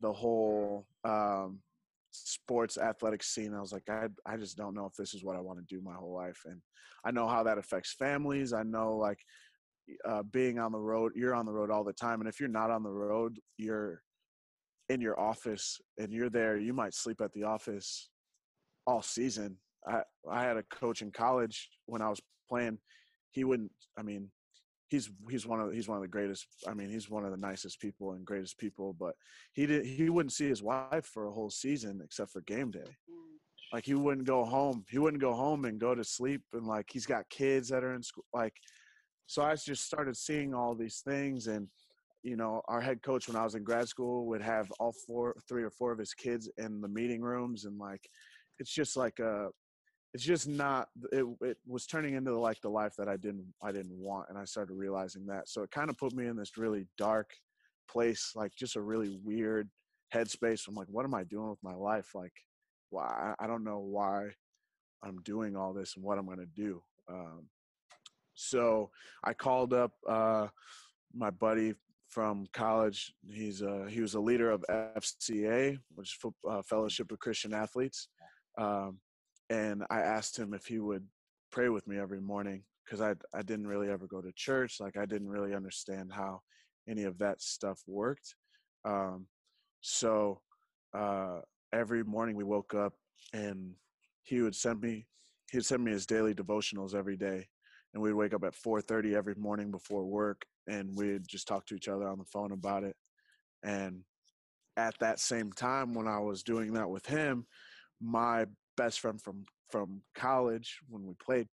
the 0.00 0.12
whole 0.12 0.86
um, 1.04 1.58
sports 2.10 2.78
athletic 2.78 3.22
scene. 3.22 3.54
I 3.54 3.60
was 3.60 3.72
like, 3.72 3.88
I 3.88 4.06
I 4.26 4.36
just 4.36 4.56
don't 4.56 4.74
know 4.74 4.86
if 4.86 4.94
this 4.94 5.14
is 5.14 5.24
what 5.24 5.36
I 5.36 5.40
want 5.40 5.58
to 5.58 5.74
do 5.74 5.82
my 5.82 5.94
whole 5.94 6.14
life. 6.14 6.40
And 6.44 6.60
I 7.04 7.10
know 7.10 7.28
how 7.28 7.42
that 7.44 7.58
affects 7.58 7.94
families. 7.94 8.52
I 8.52 8.62
know 8.62 8.96
like 8.96 9.18
uh, 10.08 10.22
being 10.24 10.58
on 10.58 10.72
the 10.72 10.78
road, 10.78 11.12
you're 11.14 11.34
on 11.34 11.46
the 11.46 11.52
road 11.52 11.70
all 11.70 11.84
the 11.84 11.92
time. 11.92 12.20
And 12.20 12.28
if 12.28 12.40
you're 12.40 12.48
not 12.48 12.70
on 12.70 12.82
the 12.82 12.90
road, 12.90 13.38
you're 13.56 14.02
in 14.88 15.00
your 15.00 15.18
office 15.18 15.80
and 15.98 16.12
you're 16.12 16.30
there, 16.30 16.58
you 16.58 16.72
might 16.72 16.94
sleep 16.94 17.20
at 17.20 17.32
the 17.32 17.44
office 17.44 18.10
all 18.86 19.02
season. 19.02 19.56
I, 19.86 20.02
I 20.30 20.42
had 20.42 20.56
a 20.56 20.64
coach 20.64 21.00
in 21.00 21.10
college 21.12 21.68
when 21.86 22.02
I 22.02 22.10
was 22.10 22.20
playing. 22.48 22.78
He 23.30 23.44
wouldn't, 23.44 23.70
I 23.96 24.02
mean, 24.02 24.28
he's, 24.90 25.10
he's 25.30 25.46
one 25.46 25.60
of, 25.60 25.72
he's 25.72 25.88
one 25.88 25.96
of 25.96 26.02
the 26.02 26.08
greatest. 26.08 26.46
I 26.68 26.74
mean, 26.74 26.90
he's 26.90 27.08
one 27.08 27.24
of 27.24 27.30
the 27.30 27.36
nicest 27.36 27.80
people 27.80 28.12
and 28.12 28.24
greatest 28.24 28.58
people, 28.58 28.94
but 28.98 29.14
he 29.52 29.64
did, 29.66 29.86
he 29.86 30.10
wouldn't 30.10 30.32
see 30.32 30.48
his 30.48 30.62
wife 30.62 31.06
for 31.06 31.26
a 31.26 31.32
whole 31.32 31.50
season 31.50 32.00
except 32.04 32.32
for 32.32 32.42
game 32.42 32.70
day. 32.70 32.80
Mm. 32.80 33.72
Like 33.72 33.84
he 33.84 33.94
wouldn't 33.94 34.26
go 34.26 34.44
home. 34.44 34.84
He 34.90 34.98
wouldn't 34.98 35.22
go 35.22 35.32
home 35.32 35.64
and 35.64 35.80
go 35.80 35.94
to 35.94 36.04
sleep. 36.04 36.42
And 36.52 36.66
like, 36.66 36.86
he's 36.92 37.06
got 37.06 37.28
kids 37.30 37.68
that 37.68 37.84
are 37.84 37.94
in 37.94 38.02
school. 38.02 38.24
Like, 38.34 38.54
so 39.26 39.42
I 39.42 39.54
just 39.54 39.86
started 39.86 40.16
seeing 40.16 40.54
all 40.54 40.74
these 40.74 41.02
things 41.06 41.46
and 41.46 41.68
you 42.22 42.36
know 42.36 42.60
our 42.68 42.80
head 42.82 43.00
coach 43.02 43.28
when 43.28 43.36
i 43.36 43.44
was 43.44 43.54
in 43.54 43.64
grad 43.64 43.88
school 43.88 44.26
would 44.26 44.42
have 44.42 44.70
all 44.78 44.92
four 45.06 45.34
three 45.48 45.62
or 45.62 45.70
four 45.70 45.90
of 45.90 45.98
his 45.98 46.12
kids 46.12 46.50
in 46.58 46.80
the 46.80 46.88
meeting 46.88 47.22
rooms 47.22 47.64
and 47.64 47.78
like 47.78 48.02
it's 48.58 48.74
just 48.74 48.96
like 48.96 49.18
a 49.20 49.48
it's 50.12 50.24
just 50.24 50.48
not 50.48 50.88
it, 51.12 51.24
it 51.40 51.56
was 51.66 51.86
turning 51.86 52.14
into 52.14 52.36
like 52.38 52.60
the 52.60 52.68
life 52.68 52.94
that 52.98 53.08
i 53.08 53.16
didn't 53.16 53.46
i 53.62 53.70
didn't 53.70 53.96
want 53.96 54.26
and 54.28 54.38
i 54.38 54.44
started 54.44 54.74
realizing 54.74 55.24
that 55.26 55.48
so 55.48 55.62
it 55.62 55.70
kind 55.70 55.88
of 55.88 55.98
put 55.98 56.12
me 56.12 56.26
in 56.26 56.36
this 56.36 56.56
really 56.56 56.86
dark 56.98 57.30
place 57.88 58.32
like 58.34 58.52
just 58.56 58.76
a 58.76 58.80
really 58.80 59.18
weird 59.24 59.68
headspace. 60.14 60.66
I'm 60.68 60.74
like 60.74 60.88
what 60.88 61.04
am 61.04 61.14
i 61.14 61.24
doing 61.24 61.50
with 61.50 61.62
my 61.62 61.74
life? 61.74 62.10
Like 62.14 62.32
why 62.90 63.34
i 63.38 63.46
don't 63.46 63.62
know 63.62 63.78
why 63.78 64.30
i'm 65.04 65.22
doing 65.22 65.56
all 65.56 65.72
this 65.72 65.94
and 65.94 66.04
what 66.04 66.18
i'm 66.18 66.26
going 66.26 66.38
to 66.38 66.46
do. 66.46 66.82
Um, 67.08 67.48
so 68.34 68.90
I 69.22 69.34
called 69.34 69.74
up 69.74 69.92
uh, 70.08 70.48
my 71.14 71.30
buddy 71.30 71.74
from 72.08 72.46
college. 72.52 73.12
He's 73.30 73.62
uh, 73.62 73.86
he 73.88 74.00
was 74.00 74.14
a 74.14 74.20
leader 74.20 74.50
of 74.50 74.64
FCA, 74.70 75.78
which 75.94 76.18
is 76.24 76.32
uh, 76.48 76.62
Fellowship 76.62 77.12
of 77.12 77.18
Christian 77.18 77.52
Athletes, 77.52 78.08
um, 78.58 78.98
and 79.50 79.84
I 79.90 80.00
asked 80.00 80.38
him 80.38 80.54
if 80.54 80.64
he 80.66 80.78
would 80.78 81.06
pray 81.50 81.68
with 81.68 81.86
me 81.86 81.98
every 81.98 82.20
morning 82.20 82.62
because 82.84 83.00
I 83.00 83.14
I 83.36 83.42
didn't 83.42 83.66
really 83.66 83.90
ever 83.90 84.06
go 84.06 84.22
to 84.22 84.32
church. 84.32 84.80
Like 84.80 84.96
I 84.96 85.04
didn't 85.04 85.28
really 85.28 85.54
understand 85.54 86.12
how 86.12 86.40
any 86.88 87.02
of 87.02 87.18
that 87.18 87.42
stuff 87.42 87.80
worked. 87.86 88.34
Um, 88.84 89.26
so 89.80 90.40
uh, 90.94 91.40
every 91.72 92.04
morning 92.04 92.36
we 92.36 92.44
woke 92.44 92.74
up 92.74 92.94
and 93.32 93.74
he 94.22 94.40
would 94.40 94.54
send 94.54 94.80
me 94.80 95.06
he 95.50 95.58
would 95.58 95.66
send 95.66 95.84
me 95.84 95.90
his 95.90 96.06
daily 96.06 96.32
devotionals 96.32 96.94
every 96.94 97.16
day 97.16 97.46
and 97.92 98.02
we'd 98.02 98.12
wake 98.12 98.34
up 98.34 98.44
at 98.44 98.54
4:30 98.54 99.14
every 99.14 99.34
morning 99.34 99.70
before 99.70 100.04
work 100.04 100.44
and 100.68 100.96
we'd 100.96 101.26
just 101.26 101.48
talk 101.48 101.66
to 101.66 101.74
each 101.74 101.88
other 101.88 102.08
on 102.08 102.18
the 102.18 102.24
phone 102.24 102.52
about 102.52 102.84
it 102.84 102.96
and 103.64 104.02
at 104.76 104.94
that 105.00 105.18
same 105.18 105.52
time 105.52 105.92
when 105.92 106.06
I 106.06 106.18
was 106.20 106.42
doing 106.42 106.72
that 106.74 106.88
with 106.88 107.04
him 107.06 107.46
my 108.00 108.46
best 108.82 109.00
friend 109.00 109.20
from 109.20 109.44
from 109.70 110.02
college 110.14 110.78
when 110.88 111.06
we 111.06 111.14
played 111.14 111.46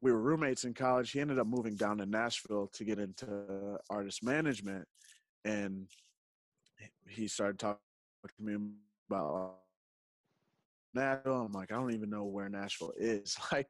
we 0.00 0.12
were 0.12 0.20
roommates 0.20 0.64
in 0.64 0.74
college 0.74 1.10
he 1.12 1.20
ended 1.20 1.38
up 1.38 1.46
moving 1.46 1.76
down 1.76 1.98
to 1.98 2.06
Nashville 2.06 2.68
to 2.72 2.84
get 2.84 2.98
into 2.98 3.26
artist 3.90 4.22
management 4.22 4.86
and 5.44 5.88
he 7.06 7.26
started 7.26 7.58
talking 7.58 7.80
to 8.36 8.44
me 8.44 8.54
about 9.10 9.56
Nashville. 10.94 11.42
I'm 11.42 11.52
like, 11.52 11.72
I 11.72 11.76
don't 11.76 11.94
even 11.94 12.10
know 12.10 12.24
where 12.24 12.48
Nashville 12.48 12.92
is. 12.98 13.36
Like, 13.52 13.68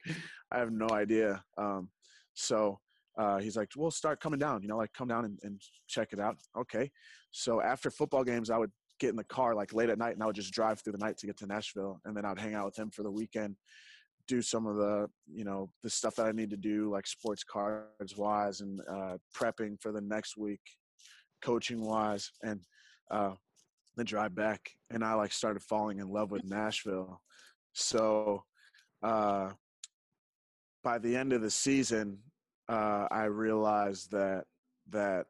I 0.50 0.58
have 0.58 0.72
no 0.72 0.88
idea. 0.90 1.42
Um, 1.56 1.90
so 2.34 2.80
uh, 3.18 3.38
he's 3.38 3.56
like, 3.56 3.70
"We'll 3.76 3.90
start 3.90 4.20
coming 4.20 4.38
down. 4.38 4.62
You 4.62 4.68
know, 4.68 4.76
like 4.76 4.92
come 4.92 5.08
down 5.08 5.24
and, 5.24 5.38
and 5.42 5.60
check 5.88 6.12
it 6.12 6.20
out." 6.20 6.36
Okay. 6.56 6.90
So 7.30 7.60
after 7.60 7.90
football 7.90 8.24
games, 8.24 8.50
I 8.50 8.58
would 8.58 8.70
get 8.98 9.10
in 9.10 9.16
the 9.16 9.24
car 9.24 9.54
like 9.54 9.72
late 9.72 9.90
at 9.90 9.98
night, 9.98 10.14
and 10.14 10.22
I 10.22 10.26
would 10.26 10.36
just 10.36 10.52
drive 10.52 10.80
through 10.80 10.92
the 10.92 11.04
night 11.04 11.16
to 11.18 11.26
get 11.26 11.36
to 11.38 11.46
Nashville, 11.46 12.00
and 12.04 12.16
then 12.16 12.24
I'd 12.24 12.38
hang 12.38 12.54
out 12.54 12.66
with 12.66 12.78
him 12.78 12.90
for 12.90 13.02
the 13.02 13.10
weekend, 13.10 13.56
do 14.26 14.42
some 14.42 14.66
of 14.66 14.76
the 14.76 15.08
you 15.26 15.44
know 15.44 15.70
the 15.82 15.90
stuff 15.90 16.16
that 16.16 16.26
I 16.26 16.32
need 16.32 16.50
to 16.50 16.56
do, 16.56 16.90
like 16.90 17.06
sports 17.06 17.44
cards 17.44 18.16
wise, 18.16 18.60
and 18.60 18.80
uh, 18.88 19.16
prepping 19.36 19.80
for 19.80 19.92
the 19.92 20.00
next 20.00 20.36
week, 20.36 20.60
coaching 21.42 21.80
wise, 21.80 22.30
and 22.42 22.60
uh, 23.10 23.32
then 23.96 24.06
drive 24.06 24.34
back. 24.34 24.70
And 24.90 25.04
I 25.04 25.14
like 25.14 25.32
started 25.32 25.62
falling 25.62 25.98
in 25.98 26.08
love 26.08 26.30
with 26.30 26.44
Nashville. 26.44 27.20
So 27.72 28.44
uh, 29.02 29.50
by 30.82 30.98
the 30.98 31.16
end 31.16 31.32
of 31.32 31.42
the 31.42 31.50
season, 31.50 32.18
uh, 32.68 33.06
I 33.10 33.24
realized 33.24 34.10
that 34.12 34.44
that 34.90 35.26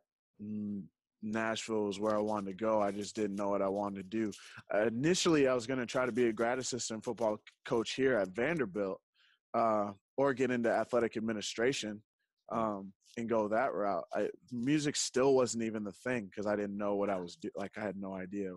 Nashville 1.23 1.85
was 1.85 1.99
where 1.99 2.17
I 2.17 2.21
wanted 2.21 2.51
to 2.51 2.65
go. 2.65 2.81
I 2.81 2.91
just 2.91 3.15
didn't 3.15 3.37
know 3.37 3.49
what 3.49 3.63
I 3.63 3.69
wanted 3.69 3.97
to 4.11 4.19
do. 4.19 4.33
Uh, 4.73 4.87
initially, 4.87 5.49
I 5.49 5.55
was 5.55 5.67
going 5.67 5.81
to 5.81 5.87
try 5.87 6.07
to 6.07 6.13
be 6.13 6.27
a 6.27 6.33
grad 6.33 6.59
assistant 6.59 7.05
football 7.05 7.41
coach 7.65 7.93
here 7.93 8.17
at 8.17 8.29
Vanderbilt, 8.29 9.01
uh, 9.55 9.93
or 10.17 10.35
get 10.35 10.51
into 10.51 10.71
athletic 10.71 11.17
administration 11.17 12.03
um, 12.51 12.93
and 13.17 13.29
go 13.29 13.49
that 13.49 13.73
route. 13.75 14.05
I, 14.15 14.29
music 14.53 14.97
still 14.97 15.35
wasn't 15.35 15.65
even 15.65 15.85
the 15.85 15.93
thing 15.93 16.27
because 16.27 16.47
I 16.47 16.57
didn't 16.57 16.77
know 16.77 16.95
what 16.97 17.11
I 17.11 17.19
was 17.19 17.37
do. 17.37 17.51
Like 17.57 17.73
I 17.77 17.81
had 17.81 17.97
no 17.97 18.15
idea 18.15 18.53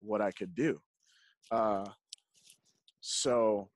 what 0.00 0.20
I 0.20 0.30
could 0.30 0.54
do. 0.54 0.80
Uh, 1.50 1.84
so 3.00 3.68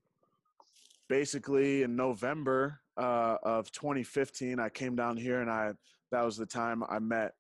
basically 1.08 1.82
in 1.82 1.96
November 1.96 2.80
uh, 2.96 3.36
of 3.42 3.70
2015, 3.72 4.58
I 4.58 4.68
came 4.68 4.96
down 4.96 5.16
here 5.16 5.40
and 5.40 5.50
I 5.50 5.72
that 6.12 6.24
was 6.24 6.36
the 6.36 6.46
time 6.46 6.82
I 6.88 6.98
met. 6.98 7.32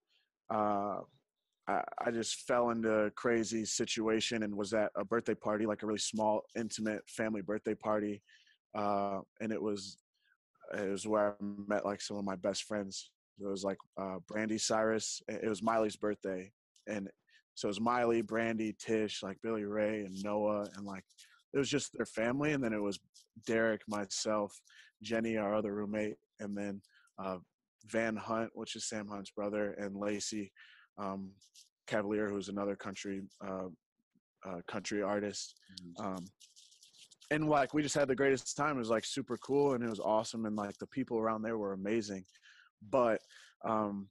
Uh, 0.50 0.98
I, 1.68 1.82
I 1.98 2.10
just 2.10 2.46
fell 2.46 2.70
into 2.70 2.90
a 2.92 3.10
crazy 3.10 3.64
situation 3.64 4.42
and 4.42 4.54
was 4.54 4.72
at 4.72 4.90
a 4.96 5.04
birthday 5.04 5.34
party, 5.34 5.66
like 5.66 5.82
a 5.82 5.86
really 5.86 5.98
small, 5.98 6.42
intimate 6.56 7.02
family 7.08 7.42
birthday 7.42 7.74
party, 7.74 8.22
uh, 8.76 9.20
and 9.40 9.52
it 9.52 9.60
was 9.60 9.98
it 10.76 10.90
was 10.90 11.06
where 11.06 11.30
I 11.30 11.44
met 11.68 11.84
like 11.84 12.00
some 12.00 12.16
of 12.16 12.24
my 12.24 12.36
best 12.36 12.64
friends. 12.64 13.10
It 13.40 13.46
was 13.46 13.64
like 13.64 13.78
uh, 14.00 14.16
Brandi 14.30 14.60
Cyrus. 14.60 15.22
It 15.28 15.48
was 15.48 15.62
Miley's 15.62 15.96
birthday, 15.96 16.50
and 16.86 17.08
so 17.54 17.66
it 17.66 17.70
was 17.70 17.80
Miley, 17.80 18.22
Brandy, 18.22 18.74
Tish, 18.78 19.22
like 19.22 19.38
Billy 19.42 19.64
Ray, 19.64 20.02
and 20.02 20.16
Noah, 20.22 20.66
and 20.76 20.86
like 20.86 21.04
it 21.52 21.58
was 21.58 21.68
just 21.68 21.96
their 21.96 22.06
family, 22.06 22.52
and 22.52 22.62
then 22.62 22.72
it 22.72 22.82
was 22.82 22.98
Derek, 23.46 23.82
myself, 23.88 24.60
Jenny, 25.02 25.36
our 25.36 25.54
other 25.54 25.74
roommate, 25.74 26.16
and 26.40 26.56
then 26.56 26.80
uh, 27.18 27.38
Van 27.86 28.16
Hunt, 28.16 28.50
which 28.54 28.76
is 28.76 28.88
Sam 28.88 29.08
Hunt's 29.08 29.30
brother, 29.30 29.72
and 29.72 29.96
Lacy 29.96 30.52
um, 30.98 31.30
Cavalier, 31.86 32.28
who's 32.28 32.48
another 32.48 32.76
country 32.76 33.22
uh, 33.46 33.68
uh, 34.46 34.60
country 34.68 35.02
artist. 35.02 35.54
Um, 35.98 36.24
and 37.30 37.48
like 37.48 37.74
we 37.74 37.82
just 37.82 37.94
had 37.94 38.08
the 38.08 38.14
greatest 38.14 38.56
time. 38.56 38.76
It 38.76 38.80
was 38.80 38.90
like 38.90 39.04
super 39.04 39.36
cool 39.38 39.74
and 39.74 39.82
it 39.82 39.90
was 39.90 40.00
awesome, 40.00 40.46
and 40.46 40.56
like 40.56 40.76
the 40.78 40.86
people 40.86 41.18
around 41.18 41.42
there 41.42 41.58
were 41.58 41.72
amazing. 41.72 42.24
But 42.90 43.20
um, 43.64 44.08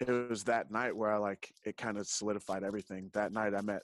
it 0.00 0.10
was 0.10 0.44
that 0.44 0.70
night 0.70 0.96
where 0.96 1.12
I 1.12 1.18
like 1.18 1.52
it 1.64 1.76
kind 1.76 1.98
of 1.98 2.06
solidified 2.06 2.62
everything. 2.62 3.10
That 3.14 3.32
night 3.32 3.54
I 3.56 3.60
met 3.60 3.82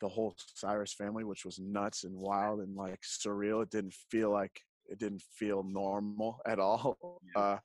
the 0.00 0.08
whole 0.08 0.34
Cyrus 0.54 0.92
family, 0.92 1.24
which 1.24 1.44
was 1.44 1.58
nuts 1.58 2.04
and 2.04 2.14
wild 2.14 2.60
and 2.60 2.76
like 2.76 3.00
surreal. 3.02 3.62
It 3.62 3.70
didn't 3.70 3.94
feel 4.10 4.30
like 4.30 4.60
it 4.86 4.98
didn't 4.98 5.22
feel 5.38 5.62
normal 5.62 6.40
at 6.46 6.58
all. 6.58 7.20
Uh, 7.34 7.56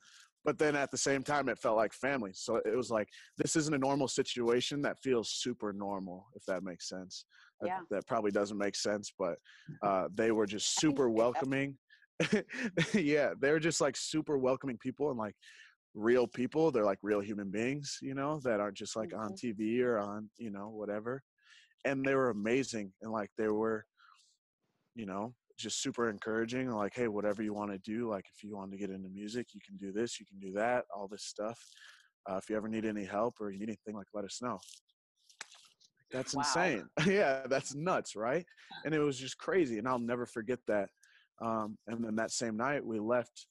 but 0.47 0.57
then 0.57 0.77
at 0.77 0.89
the 0.91 0.97
same 0.97 1.23
time, 1.23 1.49
it 1.49 1.59
felt 1.59 1.75
like 1.75 1.91
family. 1.91 2.31
So 2.33 2.55
it 2.55 2.73
was 2.75 2.89
like 2.89 3.09
this 3.35 3.57
isn't 3.57 3.73
a 3.75 3.77
normal 3.77 4.07
situation 4.07 4.81
that 4.83 4.97
feels 5.03 5.29
super 5.29 5.73
normal, 5.73 6.27
if 6.35 6.45
that 6.45 6.63
makes 6.63 6.87
sense. 6.87 7.25
That- 7.59 7.67
Yeah. 7.67 7.81
that 7.91 8.07
probably 8.07 8.31
doesn't 8.31 8.57
make 8.57 8.75
sense 8.75 9.11
but 9.17 9.39
uh, 9.81 10.07
they 10.13 10.31
were 10.31 10.45
just 10.45 10.79
super 10.79 11.09
welcoming 11.09 11.77
yeah 12.93 13.33
they're 13.41 13.59
just 13.59 13.81
like 13.81 13.97
super 13.97 14.37
welcoming 14.37 14.77
people 14.77 15.09
and 15.09 15.17
like 15.19 15.35
real 15.95 16.27
people 16.27 16.69
they're 16.71 16.85
like 16.85 16.99
real 17.01 17.19
human 17.19 17.49
beings 17.49 17.97
you 18.01 18.13
know 18.13 18.39
that 18.43 18.59
aren't 18.59 18.77
just 18.77 18.95
like 18.95 19.11
on 19.13 19.31
Mhm. 19.33 19.39
tv 19.41 19.81
or 19.81 19.97
on 19.97 20.29
you 20.37 20.51
know 20.51 20.69
whatever 20.69 21.23
and 21.83 22.05
they 22.05 22.13
were 22.15 22.29
amazing 22.29 22.93
and 23.01 23.11
like 23.11 23.31
they 23.37 23.47
were 23.49 23.85
you 24.95 25.07
know 25.07 25.33
just 25.57 25.81
super 25.81 26.09
encouraging 26.09 26.69
like 26.69 26.93
hey 26.95 27.07
whatever 27.07 27.41
you 27.41 27.53
want 27.53 27.71
to 27.71 27.77
do 27.79 28.09
like 28.09 28.25
if 28.33 28.43
you 28.43 28.55
want 28.55 28.71
to 28.71 28.77
get 28.77 28.89
into 28.89 29.09
music 29.09 29.47
you 29.53 29.61
can 29.65 29.75
do 29.77 29.91
this 29.91 30.19
you 30.19 30.25
can 30.25 30.39
do 30.39 30.51
that 30.53 30.85
all 30.95 31.07
this 31.07 31.23
stuff 31.23 31.59
uh, 32.29 32.35
if 32.35 32.49
you 32.49 32.55
ever 32.55 32.67
need 32.67 32.85
any 32.85 33.05
help 33.05 33.35
or 33.39 33.51
you 33.51 33.59
need 33.59 33.69
anything 33.69 33.95
like 33.95 34.07
let 34.13 34.25
us 34.25 34.39
know. 34.41 34.59
That's 36.11 36.33
Wow. 36.33 36.41
insane. 36.41 36.83
Yeah 37.05 37.47
that's 37.47 37.73
nuts 37.75 38.15
right? 38.15 38.45
And 38.85 38.93
it 38.93 38.99
was 38.99 39.17
just 39.17 39.37
crazy 39.37 39.77
and 39.77 39.87
i'll 39.87 39.99
never 39.99 40.25
forget 40.25 40.59
that 40.67 40.89
um, 41.41 41.77
and 41.87 42.03
then 42.03 42.15
that 42.15 42.31
same 42.31 42.57
night 42.57 42.85
we 42.85 42.99
left 42.99 43.47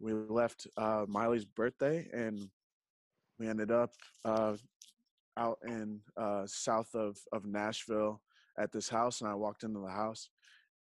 we 0.00 0.12
left 0.12 0.66
uh, 0.76 1.04
miley's 1.08 1.44
birthday 1.44 2.08
and 2.12 2.48
we 3.38 3.48
ended 3.48 3.70
up 3.70 3.90
uh, 4.24 4.56
out 5.36 5.58
in 5.66 6.00
uh, 6.16 6.42
south 6.46 6.94
of, 6.94 7.16
of 7.32 7.44
nashville 7.44 8.20
at 8.58 8.72
this 8.72 8.88
house 8.88 9.20
and 9.20 9.30
i 9.30 9.34
walked 9.34 9.62
into 9.64 9.80
the 9.80 9.90
house 9.90 10.30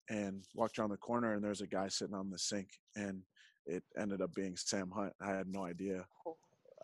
and 0.10 0.44
walked 0.56 0.80
around 0.80 0.90
the 0.90 0.98
corner 0.98 1.34
and 1.34 1.44
there's 1.44 1.62
a 1.62 1.68
guy 1.68 1.88
sitting 1.88 2.16
on 2.16 2.30
the 2.30 2.38
sink 2.38 2.70
and 2.96 3.22
it 3.66 3.84
ended 4.00 4.22
up 4.22 4.34
being 4.34 4.56
sam 4.56 4.90
hunt 4.90 5.14
i 5.22 5.30
had 5.30 5.48
no 5.48 5.66
idea 5.66 6.06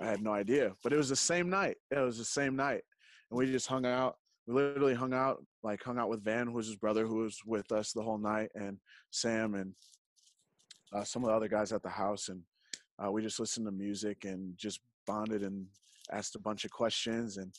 I 0.01 0.05
had 0.07 0.21
no 0.21 0.33
idea, 0.33 0.73
but 0.83 0.91
it 0.91 0.97
was 0.97 1.09
the 1.09 1.15
same 1.15 1.49
night. 1.49 1.77
It 1.91 1.99
was 1.99 2.17
the 2.17 2.25
same 2.25 2.55
night, 2.55 2.81
and 3.29 3.37
we 3.37 3.45
just 3.45 3.67
hung 3.67 3.85
out. 3.85 4.15
We 4.47 4.55
literally 4.55 4.95
hung 4.95 5.13
out, 5.13 5.45
like 5.61 5.83
hung 5.83 5.99
out 5.99 6.09
with 6.09 6.23
Van, 6.23 6.47
who 6.47 6.53
was 6.53 6.67
his 6.67 6.75
brother, 6.75 7.05
who 7.05 7.17
was 7.17 7.39
with 7.45 7.71
us 7.71 7.91
the 7.91 8.01
whole 8.01 8.17
night, 8.17 8.49
and 8.55 8.77
Sam 9.11 9.53
and 9.55 9.73
uh, 10.93 11.03
some 11.03 11.23
of 11.23 11.29
the 11.29 11.35
other 11.35 11.47
guys 11.47 11.71
at 11.71 11.83
the 11.83 11.89
house, 11.89 12.29
and 12.29 12.41
uh, 13.03 13.11
we 13.11 13.21
just 13.21 13.39
listened 13.39 13.67
to 13.67 13.71
music 13.71 14.25
and 14.25 14.57
just 14.57 14.79
bonded 15.05 15.43
and 15.43 15.65
asked 16.11 16.35
a 16.35 16.39
bunch 16.39 16.65
of 16.65 16.71
questions. 16.71 17.37
And 17.37 17.53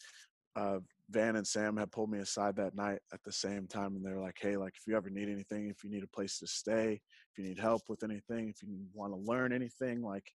uh, 0.56 0.78
Van 1.10 1.36
and 1.36 1.46
Sam 1.46 1.76
had 1.76 1.92
pulled 1.92 2.10
me 2.10 2.20
aside 2.20 2.56
that 2.56 2.74
night 2.74 2.98
at 3.12 3.22
the 3.24 3.32
same 3.32 3.66
time, 3.66 3.94
and 3.96 4.04
they 4.04 4.12
were 4.12 4.20
like, 4.20 4.38
"Hey, 4.40 4.56
like 4.56 4.74
if 4.76 4.86
you 4.86 4.96
ever 4.96 5.10
need 5.10 5.28
anything, 5.28 5.68
if 5.68 5.84
you 5.84 5.90
need 5.90 6.02
a 6.02 6.08
place 6.08 6.38
to 6.38 6.46
stay, 6.46 7.00
if 7.32 7.38
you 7.38 7.44
need 7.44 7.58
help 7.58 7.82
with 7.88 8.02
anything, 8.02 8.48
if 8.48 8.62
you 8.62 8.86
want 8.92 9.12
to 9.12 9.18
learn 9.18 9.52
anything, 9.52 10.02
like." 10.02 10.30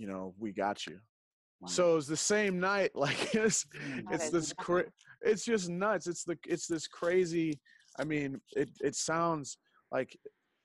You 0.00 0.06
know, 0.06 0.32
we 0.38 0.52
got 0.52 0.86
you. 0.86 1.00
Wow. 1.60 1.68
So 1.68 1.92
it 1.92 1.94
was 1.96 2.06
the 2.06 2.16
same 2.16 2.60
night. 2.60 2.92
Like 2.94 3.34
it's 3.34 3.66
it's 4.10 4.26
is 4.26 4.30
this 4.30 4.52
cra- 4.52 4.92
it's 5.22 5.44
just 5.44 5.68
nuts. 5.68 6.06
It's 6.06 6.24
the 6.24 6.38
it's 6.46 6.66
this 6.66 6.86
crazy. 6.86 7.60
I 7.98 8.04
mean, 8.04 8.40
it 8.56 8.70
it 8.80 8.94
sounds 8.94 9.58
like 9.90 10.16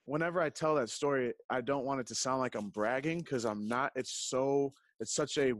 whenever 0.05 0.41
I 0.41 0.49
tell 0.49 0.75
that 0.75 0.89
story, 0.89 1.33
I 1.49 1.61
don't 1.61 1.85
want 1.85 1.99
it 1.99 2.07
to 2.07 2.15
sound 2.15 2.39
like 2.39 2.55
I'm 2.55 2.69
bragging 2.69 3.19
because 3.19 3.45
I'm 3.45 3.67
not. 3.67 3.91
It's 3.95 4.11
so 4.29 4.73
it's 4.99 5.15
such 5.15 5.37
a 5.37 5.53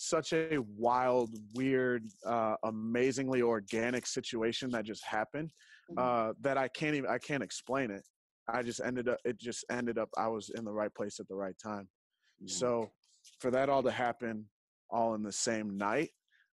such 0.00 0.32
a 0.32 0.58
wild, 0.58 1.30
weird, 1.54 2.04
uh, 2.24 2.56
amazingly 2.64 3.42
organic 3.42 4.06
situation 4.06 4.70
that 4.70 4.84
just 4.84 5.04
happened 5.04 5.52
Mhm. 5.90 5.98
uh, 5.98 6.34
that 6.40 6.56
I 6.56 6.68
can't 6.68 6.94
even 6.96 7.10
I 7.10 7.18
can't 7.18 7.42
explain 7.42 7.90
it. 7.90 8.04
I 8.48 8.62
just 8.62 8.80
ended 8.80 9.08
up 9.08 9.18
it 9.24 9.38
just 9.38 9.64
ended 9.70 9.98
up 9.98 10.08
I 10.16 10.28
was 10.28 10.50
in 10.50 10.64
the 10.64 10.72
right 10.72 10.92
place 10.94 11.20
at 11.20 11.28
the 11.28 11.36
right 11.36 11.56
time. 11.58 11.88
So 12.46 12.90
for 13.40 13.50
that 13.50 13.68
all 13.68 13.82
to 13.82 13.90
happen 13.90 14.48
all 14.88 15.14
in 15.14 15.22
the 15.22 15.32
same 15.32 15.76
night, 15.76 16.10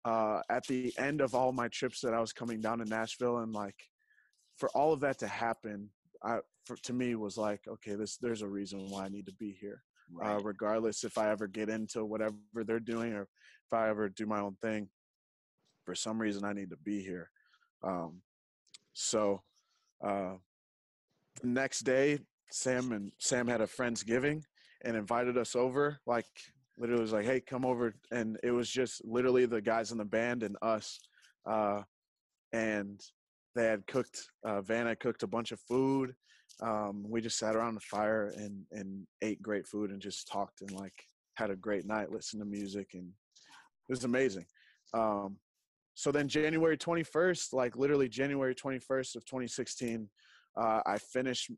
uh, 0.04 0.42
at 0.48 0.66
the 0.66 0.92
end 0.98 1.20
of 1.20 1.34
all 1.34 1.52
my 1.52 1.68
trips 1.68 2.00
that 2.00 2.14
I 2.14 2.20
was 2.20 2.32
coming 2.32 2.60
down 2.60 2.78
to 2.78 2.84
Nashville 2.86 3.38
and 3.38 3.52
like 3.52 3.76
for 4.56 4.70
all 4.70 4.92
of 4.92 5.00
that 5.00 5.18
to 5.18 5.28
happen, 5.28 5.90
I 6.22 6.40
for, 6.64 6.76
to 6.76 6.92
me 6.94 7.14
was 7.14 7.36
like, 7.36 7.60
okay, 7.68 7.94
this 7.94 8.16
there's 8.16 8.42
a 8.42 8.48
reason 8.48 8.88
why 8.88 9.04
I 9.04 9.09
need 9.11 9.26
to 9.26 9.35
be 9.35 9.52
here. 9.52 9.85
Uh, 10.22 10.38
regardless 10.42 11.05
if 11.05 11.18
I 11.18 11.31
ever 11.31 11.46
get 11.46 11.68
into 11.68 12.05
whatever 12.05 12.37
they're 12.55 12.81
doing 12.81 13.12
or 13.12 13.22
if 13.22 13.72
I 13.72 13.88
ever 13.88 14.09
do 14.09 14.27
my 14.27 14.40
own 14.40 14.57
thing, 14.62 14.88
for 15.85 15.94
some 15.94 16.20
reason 16.20 16.44
I 16.44 16.53
need 16.53 16.70
to 16.70 16.77
be 16.77 17.03
here. 17.03 17.31
Um, 17.83 18.22
so 18.92 19.42
uh, 20.05 20.35
the 21.40 21.48
next 21.48 21.81
day, 21.81 22.18
Sam 22.50 22.92
and 22.92 23.12
Sam 23.18 23.46
had 23.46 23.61
a 23.61 23.66
friendsgiving 23.66 24.42
and 24.85 24.96
invited 24.96 25.37
us 25.37 25.57
over. 25.57 25.98
Like 26.07 26.27
literally 26.79 27.03
was 27.03 27.12
like, 27.12 27.24
"Hey, 27.24 27.40
come 27.40 27.64
over," 27.64 27.94
and 28.11 28.38
it 28.42 28.50
was 28.50 28.70
just 28.70 29.05
literally 29.05 29.46
the 29.46 29.61
guys 29.61 29.92
in 29.92 29.98
the 29.98 30.05
band 30.05 30.42
and 30.42 30.57
us. 30.62 30.98
Uh, 31.46 31.83
and 32.53 33.00
they 33.55 33.66
had 33.66 33.87
cooked. 33.87 34.29
Uh, 34.44 34.61
Van 34.61 34.87
had 34.87 35.00
cooked 35.00 35.22
a 35.22 35.29
bunch 35.29 35.53
of 35.53 35.61
food. 35.61 36.14
Um, 36.62 37.05
we 37.09 37.21
just 37.21 37.38
sat 37.38 37.57
around 37.57 37.75
the 37.75 37.81
fire 37.81 38.33
and 38.37 38.64
and 38.73 39.07
ate 39.23 39.43
great 39.43 39.67
food 39.67 39.90
and 39.90 40.01
just 40.01 40.29
talked 40.29 40.61
and 40.61 40.71
like 40.73 40.95
had 41.35 41.51
a 41.51 41.57
great 41.57 41.87
night, 41.87 42.12
listened 42.12 42.40
to 42.40 42.47
music, 42.47 42.90
and 42.95 43.09
it 43.09 43.93
was 43.93 44.05
amazing. 44.05 44.47
Um, 44.93 45.37
so 45.95 46.11
then 46.11 46.29
January 46.29 46.77
21st, 46.77 47.53
like 47.53 47.77
literally 47.77 48.09
January 48.09 48.55
21st 48.55 49.17
of 49.17 49.25
2016, 49.25 50.09
uh, 50.57 50.81
I 50.87 50.99
finished 50.99 51.51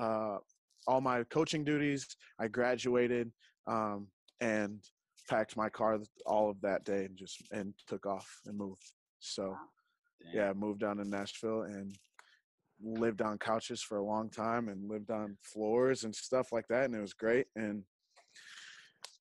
uh, 0.00 0.38
all 0.86 1.00
my 1.00 1.22
coaching 1.24 1.64
duties. 1.64 2.06
I 2.40 2.48
graduated 2.48 3.30
um, 3.66 4.08
and 4.40 4.80
packed 5.28 5.56
my 5.56 5.68
car 5.68 5.98
all 6.26 6.50
of 6.50 6.60
that 6.60 6.84
day 6.84 7.04
and 7.06 7.16
just 7.16 7.42
and 7.50 7.72
took 7.86 8.06
off 8.06 8.28
and 8.46 8.56
moved. 8.56 8.92
So 9.20 9.56
Damn. 10.22 10.34
yeah, 10.34 10.52
moved 10.52 10.80
down 10.80 10.98
to 10.98 11.08
Nashville 11.08 11.62
and 11.62 11.96
lived 12.80 13.22
on 13.22 13.38
couches 13.38 13.82
for 13.82 13.96
a 13.98 14.04
long 14.04 14.30
time 14.30 14.68
and 14.68 14.88
lived 14.88 15.10
on 15.10 15.38
floors 15.42 16.04
and 16.04 16.14
stuff 16.14 16.52
like 16.52 16.68
that, 16.68 16.84
and 16.84 16.94
it 16.94 17.00
was 17.00 17.14
great. 17.14 17.48
And 17.56 17.84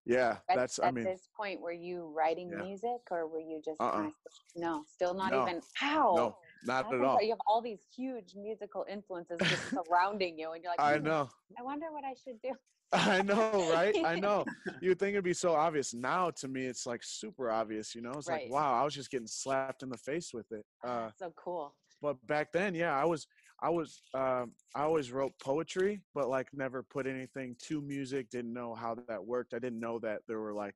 yeah, 0.05 0.39
At, 0.49 0.57
that's 0.57 0.79
at 0.79 0.85
I 0.85 0.91
mean, 0.91 1.05
at 1.07 1.13
this 1.13 1.29
point, 1.35 1.61
were 1.61 1.71
you 1.71 2.07
writing 2.07 2.49
Yeah. 2.51 2.63
music 2.63 3.01
or 3.11 3.27
were 3.27 3.39
you 3.39 3.61
just 3.63 3.79
Uh-uh. 3.79 4.07
of, 4.07 4.13
no, 4.55 4.83
still 4.85 5.13
not 5.13 5.31
No. 5.31 5.47
even, 5.47 5.61
how? 5.73 6.13
no, 6.13 6.35
not 6.63 6.93
at 6.93 7.01
all. 7.03 7.21
You 7.21 7.29
have 7.31 7.39
all 7.47 7.61
these 7.61 7.85
huge 7.95 8.35
musical 8.35 8.85
influences 8.89 9.39
just 9.47 9.63
surrounding 9.73 10.37
you, 10.37 10.51
and 10.51 10.63
you're 10.63 10.73
like, 10.73 10.79
I 10.79 10.97
"Hmm, 10.97 11.05
know. 11.05 11.29
I 11.57 11.63
wonder 11.63 11.91
what 11.91 12.03
I 12.03 12.13
should 12.13 12.41
do. 12.41 12.53
I 12.91 13.21
know, 13.23 13.65
right? 13.67 13.95
I 14.03 14.15
know. 14.15 14.45
You'd 14.81 14.99
think 14.99 15.13
it'd 15.13 15.23
be 15.23 15.33
so 15.33 15.53
obvious. 15.55 15.93
Now 15.93 16.29
to 16.31 16.47
me 16.47 16.65
it's 16.65 16.85
like 16.85 17.01
super 17.03 17.49
obvious, 17.49 17.95
you 17.95 18.01
know? 18.01 18.11
It's 18.17 18.27
Right. 18.27 18.45
like, 18.45 18.53
wow, 18.53 18.79
I 18.79 18.83
was 18.83 18.93
just 18.93 19.09
getting 19.09 19.25
slapped 19.27 19.81
in 19.81 19.89
the 19.89 19.97
face 19.97 20.31
with 20.33 20.51
it. 20.51 20.65
Uh 20.83 21.09
so 21.17 21.31
cool. 21.31 21.73
but 22.01 22.25
back 22.27 22.51
then, 22.51 22.75
yeah, 22.75 22.95
I 22.95 23.05
was 23.05 23.27
I 23.63 23.69
was 23.69 24.01
um 24.13 24.51
I 24.75 24.83
always 24.83 25.11
wrote 25.13 25.31
poetry, 25.41 26.01
but 26.13 26.27
like 26.27 26.47
never 26.53 26.83
put 26.83 27.07
anything 27.07 27.55
to 27.67 27.81
music, 27.81 28.29
didn't 28.29 28.53
know 28.53 28.75
how 28.75 28.95
that 29.07 29.25
worked. 29.25 29.53
I 29.53 29.59
didn't 29.59 29.79
know 29.79 29.99
that 29.99 30.19
there 30.27 30.41
were 30.41 30.53
like 30.53 30.75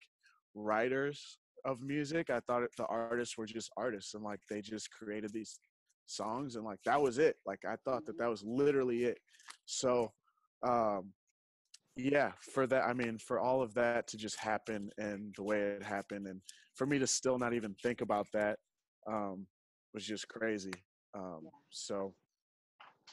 writers 0.55 1.37
of 1.65 1.81
music. 1.81 2.29
I 2.29 2.39
thought 2.39 2.63
the 2.77 2.85
artists 2.85 3.37
were 3.37 3.45
just 3.45 3.69
artists 3.75 4.13
and 4.13 4.23
like 4.23 4.39
they 4.49 4.61
just 4.61 4.89
created 4.89 5.33
these 5.33 5.59
songs 6.05 6.55
and 6.55 6.63
like 6.63 6.79
that 6.85 7.01
was 7.01 7.17
it. 7.17 7.35
Like 7.45 7.59
I 7.67 7.75
thought 7.83 8.05
that 8.05 8.17
that 8.19 8.29
was 8.29 8.43
literally 8.45 9.03
it. 9.03 9.19
So 9.65 10.13
um 10.65 11.11
yeah, 11.97 12.31
for 12.39 12.67
that 12.67 12.83
I 12.85 12.93
mean 12.93 13.17
for 13.17 13.37
all 13.37 13.61
of 13.61 13.73
that 13.73 14.07
to 14.07 14.17
just 14.17 14.39
happen 14.39 14.91
and 14.97 15.33
the 15.35 15.43
way 15.43 15.59
it 15.59 15.83
happened 15.83 16.27
and 16.27 16.41
for 16.75 16.85
me 16.85 16.99
to 16.99 17.07
still 17.07 17.37
not 17.37 17.53
even 17.53 17.75
think 17.83 17.99
about 17.99 18.27
that 18.31 18.59
um 19.11 19.45
was 19.93 20.05
just 20.05 20.29
crazy. 20.29 20.71
Um 21.13 21.49
so 21.69 22.13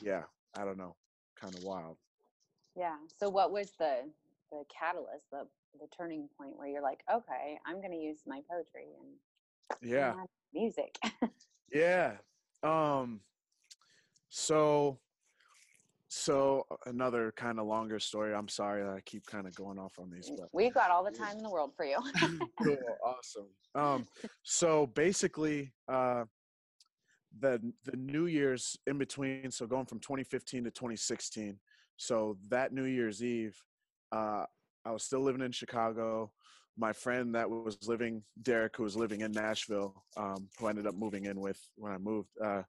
yeah, 0.01 0.25
I 0.55 0.65
don't 0.65 0.79
know. 0.79 0.97
Kind 1.37 1.55
of 1.55 1.63
wild. 1.65 1.99
Yeah. 2.77 2.97
So 3.19 3.29
what 3.29 3.53
was 3.53 3.73
the 3.79 4.11
the 4.51 4.65
catalyst, 4.69 5.31
the 5.31 5.47
the 5.81 5.89
turning 5.89 6.29
point 6.39 6.57
where 6.57 6.69
you're 6.69 6.83
like, 6.83 7.03
okay, 7.13 7.59
I'm 7.67 7.81
going 7.81 7.91
to 7.91 7.99
use 7.99 8.19
my 8.27 8.41
poetry 8.49 8.87
and 9.01 9.19
Yeah. 9.83 10.15
music. 10.53 10.99
Yeah. 11.73 12.19
Um 12.63 13.21
so 14.29 15.01
so 16.09 16.67
another 16.87 17.33
kind 17.33 17.59
of 17.59 17.67
longer 17.67 17.99
story. 17.99 18.33
I'm 18.35 18.49
sorry 18.49 18.83
that 18.85 18.93
I 18.93 19.01
keep 19.01 19.27
kind 19.27 19.49
of 19.49 19.55
going 19.55 19.79
off 19.79 19.99
on 19.99 20.11
these, 20.11 20.31
but 20.37 20.49
We've 20.53 20.73
got 20.75 20.91
all 20.91 21.03
the 21.03 21.11
time 21.11 21.37
in 21.39 21.43
the 21.43 21.51
world 21.57 21.73
for 21.77 21.85
you. 21.85 21.99
cool, 22.63 22.99
awesome. 23.05 23.49
Um 23.75 24.07
so 24.45 24.87
basically 24.87 25.73
uh 25.89 26.25
the 27.41 27.61
the 27.85 27.97
New 27.97 28.27
Year's 28.27 28.77
in 28.87 28.99
between, 28.99 29.51
so 29.51 29.67
going 29.67 29.87
from 29.87 30.01
2015 30.01 30.65
to 30.65 30.71
2016. 30.71 31.59
So 31.97 32.37
that 32.49 32.73
New 32.73 32.85
Year's 32.85 33.23
Eve, 33.23 33.57
uh 34.13 34.45
I 34.85 34.91
was 34.91 35.03
still 35.03 35.21
living 35.21 35.41
in 35.41 35.53
Chicago. 35.53 36.31
My 36.77 36.93
friend 36.93 37.35
that 37.35 37.49
was 37.49 37.79
living, 37.87 38.23
Derek, 38.43 38.77
who 38.77 38.83
was 38.83 38.97
living 38.97 39.21
in 39.23 39.33
Nashville, 39.33 40.05
um, 40.17 40.49
who 40.59 40.67
I 40.67 40.71
ended 40.71 40.87
up 40.87 40.97
moving 40.97 41.25
in 41.27 41.41
with 41.41 41.61
when 41.77 41.93
I 41.93 41.99
moved, 41.99 42.31
uh, 42.45 42.63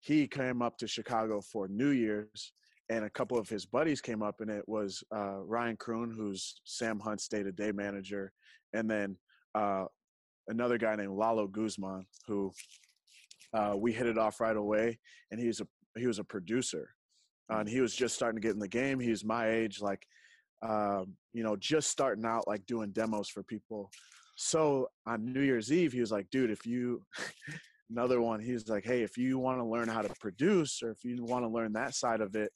he 0.00 0.26
came 0.26 0.60
up 0.60 0.76
to 0.78 0.88
Chicago 0.88 1.40
for 1.40 1.68
New 1.68 1.90
Year's, 1.90 2.52
and 2.88 3.04
a 3.04 3.10
couple 3.10 3.38
of 3.38 3.48
his 3.48 3.64
buddies 3.64 4.00
came 4.00 4.22
up, 4.22 4.40
and 4.40 4.50
it 4.50 4.68
was 4.68 5.02
uh, 5.14 5.38
Ryan 5.38 5.76
Kroon, 5.76 6.14
who's 6.14 6.60
Sam 6.64 6.98
Hunt's 6.98 7.28
day-to-day 7.28 7.72
manager, 7.72 8.32
and 8.72 8.90
then 8.90 9.16
uh, 9.54 9.84
another 10.48 10.78
guy 10.78 10.96
named 10.96 11.12
Lalo 11.12 11.46
Guzman, 11.46 12.04
who 12.26 12.52
uh, 13.54 13.74
we 13.76 13.92
hit 13.92 14.06
it 14.06 14.18
off 14.18 14.40
right 14.40 14.56
away, 14.56 14.98
and 15.30 15.40
he's 15.40 15.60
a 15.60 15.66
he 15.96 16.06
was 16.06 16.18
a 16.18 16.24
producer, 16.24 16.90
uh, 17.52 17.58
and 17.58 17.68
he 17.68 17.80
was 17.80 17.94
just 17.94 18.14
starting 18.14 18.40
to 18.40 18.46
get 18.46 18.54
in 18.54 18.60
the 18.60 18.68
game. 18.68 19.00
He's 19.00 19.24
my 19.24 19.50
age, 19.50 19.80
like 19.80 20.06
um, 20.66 21.14
you 21.32 21.42
know, 21.42 21.56
just 21.56 21.90
starting 21.90 22.24
out, 22.24 22.48
like 22.48 22.66
doing 22.66 22.90
demos 22.90 23.28
for 23.28 23.42
people. 23.42 23.90
So 24.36 24.88
on 25.06 25.32
New 25.32 25.42
Year's 25.42 25.72
Eve, 25.72 25.92
he 25.92 26.00
was 26.00 26.12
like, 26.12 26.28
"Dude, 26.30 26.50
if 26.50 26.66
you." 26.66 27.02
another 27.90 28.20
one, 28.20 28.40
he 28.40 28.52
was 28.52 28.68
like, 28.68 28.84
"Hey, 28.84 29.02
if 29.02 29.16
you 29.16 29.38
want 29.38 29.58
to 29.58 29.64
learn 29.64 29.88
how 29.88 30.02
to 30.02 30.14
produce, 30.20 30.82
or 30.82 30.90
if 30.90 31.04
you 31.04 31.24
want 31.24 31.44
to 31.44 31.48
learn 31.48 31.72
that 31.72 31.94
side 31.94 32.20
of 32.20 32.36
it, 32.36 32.52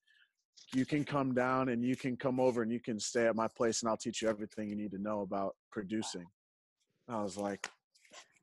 you 0.74 0.84
can 0.84 1.04
come 1.04 1.34
down 1.34 1.70
and 1.70 1.82
you 1.82 1.96
can 1.96 2.16
come 2.16 2.38
over 2.38 2.62
and 2.62 2.70
you 2.70 2.80
can 2.80 3.00
stay 3.00 3.26
at 3.26 3.36
my 3.36 3.48
place, 3.48 3.82
and 3.82 3.88
I'll 3.88 3.96
teach 3.96 4.22
you 4.22 4.28
everything 4.28 4.68
you 4.68 4.76
need 4.76 4.92
to 4.92 5.02
know 5.02 5.20
about 5.22 5.56
producing." 5.70 6.26
I 7.08 7.22
was 7.22 7.36
like, 7.36 7.68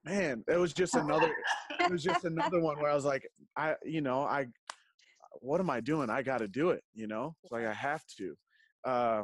man, 0.03 0.43
it 0.47 0.57
was 0.57 0.73
just 0.73 0.95
another 0.95 1.31
it 1.79 1.91
was 1.91 2.03
just 2.03 2.25
another 2.25 2.59
one 2.59 2.79
where 2.79 2.91
I 2.91 2.95
was 2.95 3.05
like, 3.05 3.27
I 3.57 3.75
you 3.83 4.01
know, 4.01 4.21
I 4.21 4.47
what 5.41 5.59
am 5.59 5.69
I 5.69 5.79
doing? 5.79 6.09
I 6.09 6.21
gotta 6.21 6.47
do 6.47 6.71
it, 6.71 6.83
you 6.93 7.07
know? 7.07 7.35
Like 7.51 7.65
I 7.65 7.73
have 7.73 8.03
to. 8.17 8.35
Uh, 8.85 9.23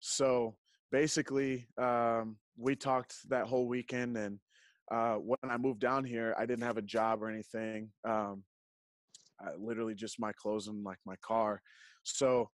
so 0.00 0.56
basically, 0.90 1.66
um, 1.80 2.36
we 2.56 2.74
talked 2.74 3.14
that 3.28 3.46
whole 3.46 3.66
weekend 3.68 4.16
and 4.16 4.38
uh, 4.90 5.16
when 5.16 5.38
I 5.44 5.58
moved 5.58 5.80
down 5.80 6.04
here, 6.04 6.34
I 6.38 6.46
didn't 6.46 6.64
have 6.64 6.78
a 6.78 6.82
job 6.82 7.22
or 7.22 7.28
anything. 7.28 7.90
Um, 8.08 8.42
I, 9.40 9.50
literally 9.58 9.94
just 9.94 10.18
my 10.18 10.32
clothes 10.32 10.68
and 10.68 10.82
like 10.82 10.98
my 11.04 11.16
car. 11.22 11.60
So 12.04 12.48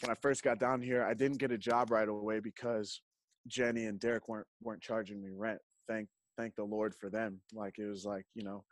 when 0.00 0.10
I 0.10 0.14
first 0.14 0.42
got 0.42 0.60
down 0.60 0.80
here, 0.80 1.04
I 1.04 1.14
didn't 1.14 1.38
get 1.38 1.50
a 1.50 1.58
job 1.58 1.90
right 1.90 2.08
away 2.08 2.38
because 2.40 3.02
Jenny 3.48 3.86
and 3.86 3.98
Derek 3.98 4.28
weren't 4.28 4.46
weren't 4.62 4.82
charging 4.82 5.20
me 5.20 5.30
rent. 5.34 5.58
Thank 5.88 6.08
thank 6.40 6.54
the 6.56 6.64
Lord 6.64 6.94
for 6.94 7.10
them. 7.10 7.40
Like 7.52 7.78
it 7.78 7.86
was 7.86 8.04
like 8.04 8.24
you 8.34 8.42
know, 8.42 8.64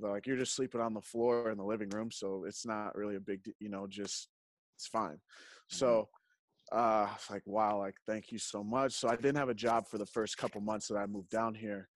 like 0.00 0.26
you're 0.26 0.36
just 0.36 0.54
sleeping 0.54 0.80
on 0.80 0.94
the 0.94 1.00
floor 1.00 1.50
in 1.50 1.58
the 1.58 1.64
living 1.64 1.90
room, 1.90 2.10
so 2.10 2.44
it's 2.46 2.66
not 2.66 2.94
really 2.94 3.16
a 3.16 3.20
big 3.20 3.40
you 3.58 3.68
know 3.68 3.86
just 3.88 4.28
it's 4.76 4.86
fine. 4.86 5.14
Mm-hmm. 5.14 5.76
So 5.76 6.08
uh 6.72 7.08
like 7.30 7.42
wow 7.46 7.78
like 7.78 7.96
thank 8.06 8.30
you 8.30 8.38
so 8.38 8.62
much 8.62 8.92
so 8.92 9.08
i 9.08 9.16
didn't 9.16 9.38
have 9.38 9.48
a 9.48 9.54
job 9.54 9.88
for 9.88 9.98
the 9.98 10.06
first 10.06 10.36
couple 10.36 10.60
months 10.60 10.86
that 10.86 10.94
i 10.94 11.04
moved 11.04 11.28
down 11.28 11.52
here 11.52 11.88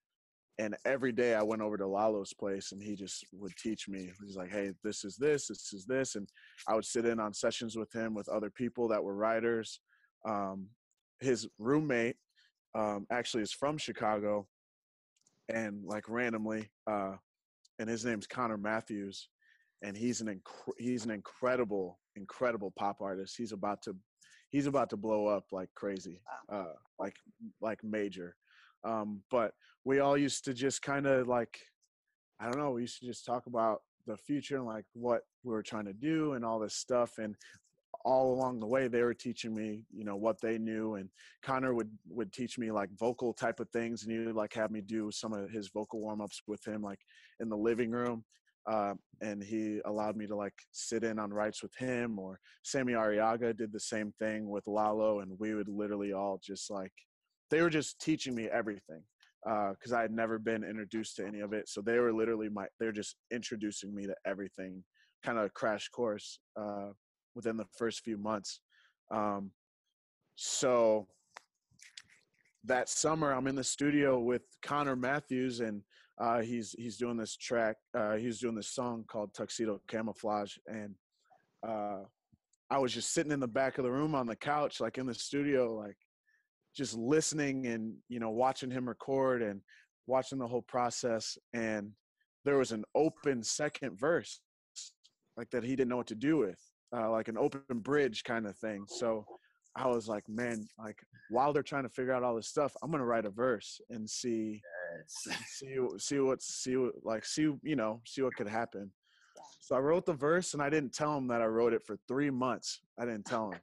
and 0.58 0.74
every 0.84 1.12
day 1.12 1.34
i 1.36 1.42
went 1.42 1.62
over 1.62 1.76
to 1.76 1.86
lalo's 1.86 2.32
place 2.32 2.72
and 2.72 2.82
he 2.82 2.96
just 2.96 3.24
would 3.32 3.52
teach 3.56 3.88
me 3.88 4.10
he's 4.26 4.34
like 4.34 4.50
hey 4.50 4.72
this 4.82 5.04
is 5.04 5.14
this 5.16 5.46
this 5.46 5.72
is 5.72 5.84
this 5.84 6.16
and 6.16 6.28
i 6.66 6.74
would 6.74 6.84
sit 6.84 7.04
in 7.04 7.20
on 7.20 7.32
sessions 7.32 7.76
with 7.76 7.92
him 7.92 8.14
with 8.14 8.28
other 8.28 8.50
people 8.50 8.88
that 8.88 9.04
were 9.04 9.14
writers 9.14 9.78
um, 10.26 10.66
his 11.20 11.46
roommate 11.60 12.16
um, 12.74 13.06
actually 13.10 13.42
is 13.42 13.52
from 13.52 13.78
Chicago, 13.78 14.46
and 15.48 15.84
like 15.84 16.08
randomly, 16.08 16.70
uh, 16.86 17.12
and 17.78 17.88
his 17.88 18.04
name's 18.04 18.26
Connor 18.26 18.56
Matthews, 18.56 19.28
and 19.82 19.96
he's 19.96 20.20
an 20.20 20.28
inc- 20.28 20.72
he's 20.78 21.04
an 21.04 21.10
incredible 21.10 21.98
incredible 22.16 22.72
pop 22.76 23.00
artist. 23.00 23.36
He's 23.36 23.52
about 23.52 23.82
to 23.82 23.96
he's 24.50 24.66
about 24.66 24.90
to 24.90 24.96
blow 24.96 25.26
up 25.26 25.44
like 25.52 25.68
crazy, 25.74 26.20
uh, 26.52 26.72
like 26.98 27.16
like 27.60 27.82
major. 27.82 28.36
Um, 28.84 29.22
but 29.30 29.52
we 29.84 30.00
all 30.00 30.16
used 30.16 30.44
to 30.44 30.54
just 30.54 30.82
kind 30.82 31.06
of 31.06 31.28
like 31.28 31.58
I 32.40 32.44
don't 32.44 32.58
know. 32.58 32.72
We 32.72 32.82
used 32.82 33.00
to 33.00 33.06
just 33.06 33.24
talk 33.24 33.46
about 33.46 33.80
the 34.06 34.16
future 34.16 34.56
and 34.56 34.66
like 34.66 34.84
what 34.92 35.22
we 35.44 35.52
were 35.52 35.62
trying 35.62 35.86
to 35.86 35.92
do 35.92 36.34
and 36.34 36.44
all 36.44 36.58
this 36.58 36.74
stuff 36.74 37.18
and 37.18 37.34
all 38.04 38.34
along 38.34 38.60
the 38.60 38.66
way 38.66 38.86
they 38.86 39.02
were 39.02 39.14
teaching 39.14 39.54
me 39.54 39.82
you 39.92 40.04
know 40.04 40.16
what 40.16 40.40
they 40.40 40.58
knew 40.58 40.94
and 40.94 41.08
connor 41.42 41.74
would 41.74 41.90
would 42.08 42.32
teach 42.32 42.58
me 42.58 42.70
like 42.70 42.90
vocal 42.98 43.32
type 43.32 43.60
of 43.60 43.68
things 43.70 44.02
and 44.02 44.12
he 44.12 44.18
would 44.18 44.36
like 44.36 44.52
have 44.52 44.70
me 44.70 44.80
do 44.80 45.10
some 45.10 45.32
of 45.32 45.50
his 45.50 45.70
vocal 45.72 46.00
warm-ups 46.00 46.42
with 46.46 46.64
him 46.66 46.82
like 46.82 47.00
in 47.40 47.48
the 47.48 47.56
living 47.56 47.90
room 47.90 48.24
uh, 48.70 48.94
and 49.20 49.42
he 49.42 49.80
allowed 49.84 50.16
me 50.16 50.26
to 50.26 50.34
like 50.34 50.54
sit 50.72 51.04
in 51.04 51.18
on 51.18 51.32
writes 51.32 51.62
with 51.62 51.74
him 51.76 52.18
or 52.18 52.38
sammy 52.62 52.92
arriaga 52.92 53.56
did 53.56 53.72
the 53.72 53.80
same 53.80 54.12
thing 54.18 54.48
with 54.48 54.66
lalo 54.66 55.20
and 55.20 55.32
we 55.38 55.54
would 55.54 55.68
literally 55.68 56.12
all 56.12 56.40
just 56.42 56.70
like 56.70 56.92
they 57.50 57.60
were 57.60 57.70
just 57.70 58.00
teaching 58.00 58.34
me 58.34 58.48
everything 58.48 59.02
because 59.44 59.92
uh, 59.92 59.98
I 59.98 60.02
had 60.02 60.10
never 60.10 60.38
been 60.38 60.64
introduced 60.64 61.16
to 61.16 61.26
any 61.26 61.40
of 61.40 61.52
it. 61.52 61.68
So 61.68 61.82
they 61.82 61.98
were 61.98 62.12
literally 62.12 62.48
my 62.48 62.66
they're 62.80 62.92
just 62.92 63.16
introducing 63.30 63.94
me 63.94 64.06
to 64.06 64.14
everything, 64.26 64.82
kind 65.22 65.38
of 65.38 65.52
crash 65.52 65.88
course. 65.88 66.38
Uh, 66.58 66.90
within 67.34 67.56
the 67.56 67.66
first 67.76 68.00
few 68.04 68.16
months. 68.16 68.60
Um, 69.10 69.50
so 70.36 71.06
that 72.64 72.88
summer, 72.88 73.32
I'm 73.32 73.46
in 73.46 73.54
the 73.54 73.64
studio 73.64 74.18
with 74.18 74.42
Connor 74.62 74.96
Matthews, 74.96 75.60
and 75.60 75.82
uh, 76.18 76.40
he's 76.40 76.74
he's 76.78 76.96
doing 76.96 77.16
this 77.16 77.36
track. 77.36 77.76
Uh, 77.96 78.14
he's 78.14 78.40
doing 78.40 78.54
this 78.54 78.70
song 78.70 79.04
called 79.06 79.34
Tuxedo 79.34 79.80
Camouflage, 79.88 80.56
and 80.66 80.94
uh, 81.66 82.00
I 82.70 82.78
was 82.78 82.92
just 82.92 83.12
sitting 83.12 83.32
in 83.32 83.40
the 83.40 83.48
back 83.48 83.78
of 83.78 83.84
the 83.84 83.92
room 83.92 84.14
on 84.14 84.26
the 84.26 84.36
couch, 84.36 84.80
like 84.80 84.98
in 84.98 85.06
the 85.06 85.14
studio, 85.14 85.74
like 85.74 85.96
just 86.74 86.96
listening 86.96 87.66
and 87.66 87.94
you 88.08 88.18
know 88.18 88.30
watching 88.30 88.70
him 88.70 88.88
record 88.88 89.42
and 89.42 89.60
watching 90.06 90.38
the 90.38 90.48
whole 90.48 90.62
process. 90.62 91.36
And 91.52 91.90
there 92.44 92.58
was 92.58 92.72
an 92.72 92.84
open 92.94 93.42
second 93.42 93.98
verse, 93.98 94.40
like 95.36 95.50
that 95.50 95.64
he 95.64 95.76
didn't 95.76 95.90
know 95.90 95.96
what 95.96 96.08
to 96.08 96.14
do 96.14 96.38
with 96.38 96.58
uh, 96.94 97.10
like 97.10 97.28
an 97.28 97.38
open 97.38 97.62
bridge 97.70 98.24
kind 98.24 98.46
of 98.46 98.56
thing. 98.56 98.84
So 98.88 99.26
I 99.76 99.88
was 99.88 100.08
like, 100.08 100.28
man, 100.28 100.68
like 100.78 100.98
while 101.30 101.52
they're 101.52 101.62
trying 101.62 101.82
to 101.82 101.88
figure 101.88 102.12
out 102.12 102.22
all 102.22 102.36
this 102.36 102.48
stuff, 102.48 102.74
I'm 102.82 102.90
gonna 102.90 103.04
write 103.04 103.26
a 103.26 103.30
verse 103.30 103.80
and 103.90 104.08
see, 104.08 104.60
yes. 104.96 105.36
see, 105.48 105.78
see 105.98 106.18
what, 106.20 106.42
see 106.42 106.76
what, 106.76 106.92
like, 107.02 107.24
see, 107.24 107.52
you 107.62 107.76
know, 107.76 108.00
see 108.06 108.22
what 108.22 108.34
could 108.36 108.48
happen. 108.48 108.90
So 109.60 109.74
I 109.74 109.80
wrote 109.80 110.06
the 110.06 110.12
verse 110.12 110.54
and 110.54 110.62
I 110.62 110.70
didn't 110.70 110.92
tell 110.92 111.16
him 111.16 111.26
that 111.28 111.42
I 111.42 111.46
wrote 111.46 111.72
it 111.72 111.84
for 111.86 111.98
three 112.06 112.30
months. 112.30 112.80
I 112.98 113.04
didn't 113.04 113.24
tell 113.24 113.50
him. 113.50 113.60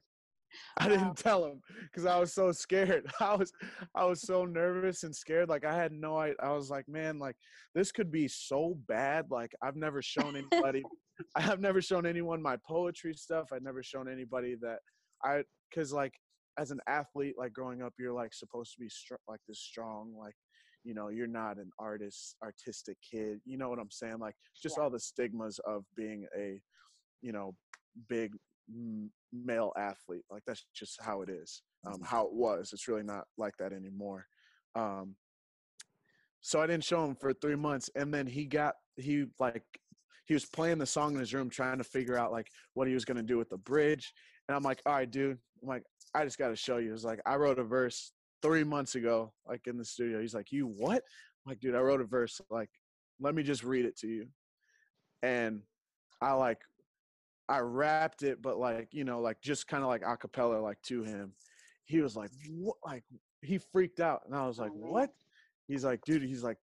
I 0.78 0.89
didn't 0.89 1.15
tell 1.15 1.46
him 1.46 1.62
because 1.84 2.06
I 2.06 2.20
was 2.20 2.34
so 2.34 2.52
scared. 2.52 3.10
I 3.22 3.36
was, 3.36 3.54
I 3.96 4.04
was 4.06 4.22
so 4.22 4.46
nervous 4.46 5.04
and 5.04 5.15
scared. 5.15 5.48
Like 5.48 5.63
I 5.63 5.74
had 5.74 5.94
no 5.94 6.17
idea. 6.17 6.36
I 6.41 6.52
was 6.52 6.70
like, 6.70 6.89
man, 6.89 7.20
like 7.20 7.36
this 7.74 7.91
could 7.91 8.12
be 8.12 8.28
so 8.28 8.78
bad. 8.88 9.28
Like 9.30 9.54
I've 9.62 9.78
never 9.78 10.02
shown 10.02 10.36
anybody 10.52 10.84
I 11.36 11.41
have 11.41 11.60
never 11.60 11.81
shown 11.81 12.05
anyone 12.05 12.41
my 12.41 12.57
poetry 12.67 13.13
stuff. 13.13 13.49
I've 13.51 13.63
never 13.63 13.84
shown 13.84 14.10
anybody 14.10 14.55
that 14.62 14.79
I, 15.23 15.43
cause 15.73 15.93
like 15.93 16.13
as 16.57 16.71
an 16.71 16.79
athlete, 16.88 17.36
like 17.38 17.53
growing 17.53 17.81
up, 17.81 17.93
you're 17.97 18.13
like 18.13 18.34
supposed 18.34 18.73
to 18.73 18.79
be 18.79 18.89
str- 18.89 19.15
like 19.27 19.39
this 19.47 19.60
strong, 19.60 20.13
like, 20.17 20.36
you 20.84 20.93
know, 20.93 21.10
you're 21.10 21.27
not 21.27 21.57
an 21.57 21.69
artist, 21.79 22.36
artistic 22.43 22.97
kid. 23.10 23.39
You 23.45 23.57
know 23.57 23.69
what 23.69 23.79
I'm 23.79 23.91
saying? 23.91 24.19
Like 24.19 24.36
just 24.62 24.77
yeah. 24.77 24.84
all 24.84 24.89
the 24.89 24.99
stigmas 24.99 25.60
of 25.65 25.84
being 25.95 26.25
a, 26.38 26.60
you 27.21 27.31
know, 27.31 27.55
big 28.10 28.34
male 29.34 29.71
athlete. 29.77 30.23
Like 30.29 30.43
that's 30.45 30.65
just 30.75 30.99
how 31.01 31.21
it 31.21 31.29
is, 31.29 31.62
um, 31.86 31.93
mm-hmm. 31.93 32.03
how 32.03 32.25
it 32.25 32.34
was. 32.34 32.71
It's 32.73 32.88
really 32.88 33.03
not 33.03 33.25
like 33.38 33.53
that 33.60 33.73
anymore. 33.73 34.25
Um, 34.75 35.15
so 36.41 36.60
I 36.60 36.67
didn't 36.67 36.84
show 36.84 37.05
him 37.05 37.15
for 37.15 37.34
three 37.34 37.55
months, 37.55 37.89
and 37.95 38.13
then 38.13 38.25
he 38.25 38.45
got 38.45 38.75
he 38.97 39.25
like 39.39 39.63
he 40.32 40.34
was 40.34 40.46
playing 40.46 40.78
the 40.78 40.86
song 40.86 41.13
in 41.13 41.20
his 41.20 41.34
room 41.34 41.50
trying 41.50 41.78
to 41.78 41.84
figure 41.84 42.17
out 42.17 42.32
like 42.32 42.48
what 42.74 42.88
he 42.88 42.94
was 42.94 43.04
going 43.04 43.17
to 43.17 43.22
do 43.22 43.38
with 43.38 43.50
the 43.50 43.58
bridge 43.58 44.13
and 44.48 44.56
i'm 44.56 44.63
like 44.63 44.82
all 44.86 44.94
right 44.94 45.12
dude. 45.12 45.38
I'm 45.62 45.67
like 45.67 45.84
i 46.15 46.24
just 46.24 46.38
got 46.38 46.48
to 46.48 46.56
show 46.56 46.78
you. 46.78 46.94
It's 46.94 47.04
like 47.04 47.20
i 47.26 47.36
wrote 47.36 47.60
a 47.60 47.65
verse 47.65 48.13
three 48.41 48.63
months 48.63 48.96
ago 48.96 49.34
like 49.46 49.67
in 49.67 49.78
the 49.78 49.84
studio. 49.84 50.22
He's 50.22 50.34
like 50.34 50.54
you 50.54 50.67
what? 50.67 51.04
I'm 51.46 51.50
like 51.50 51.60
dude 51.60 51.76
i 51.76 51.80
wrote 51.80 52.00
a 52.00 52.06
verse 52.06 52.39
like 52.50 52.70
let 53.20 53.36
me 53.36 53.44
just 53.44 53.65
read 53.65 53.84
it 53.84 53.98
to 53.98 54.08
you. 54.08 54.28
And 55.22 55.63
i 56.22 56.32
like 56.32 56.62
i 57.50 57.60
rapped 57.60 58.24
it 58.24 58.41
but 58.41 58.58
like 58.58 58.88
you 58.94 59.04
know 59.04 59.20
like 59.20 59.41
just 59.41 59.67
kind 59.67 59.84
of 59.84 59.89
like 59.89 60.04
a 60.08 60.15
cappella 60.15 60.62
like 60.62 60.82
to 60.84 61.04
him. 61.04 61.34
He 61.84 62.00
was 62.00 62.15
like 62.15 62.30
what 62.48 62.78
like 62.86 63.04
he 63.41 63.58
freaked 63.58 64.00
out 64.00 64.22
and 64.26 64.34
i 64.34 64.48
was 64.48 64.60
like 64.60 64.72
oh, 64.74 64.91
what? 64.91 65.10
He's 65.67 65.84
like 65.84 66.00
dude 66.06 66.24
he's 66.24 66.41
like 66.41 66.58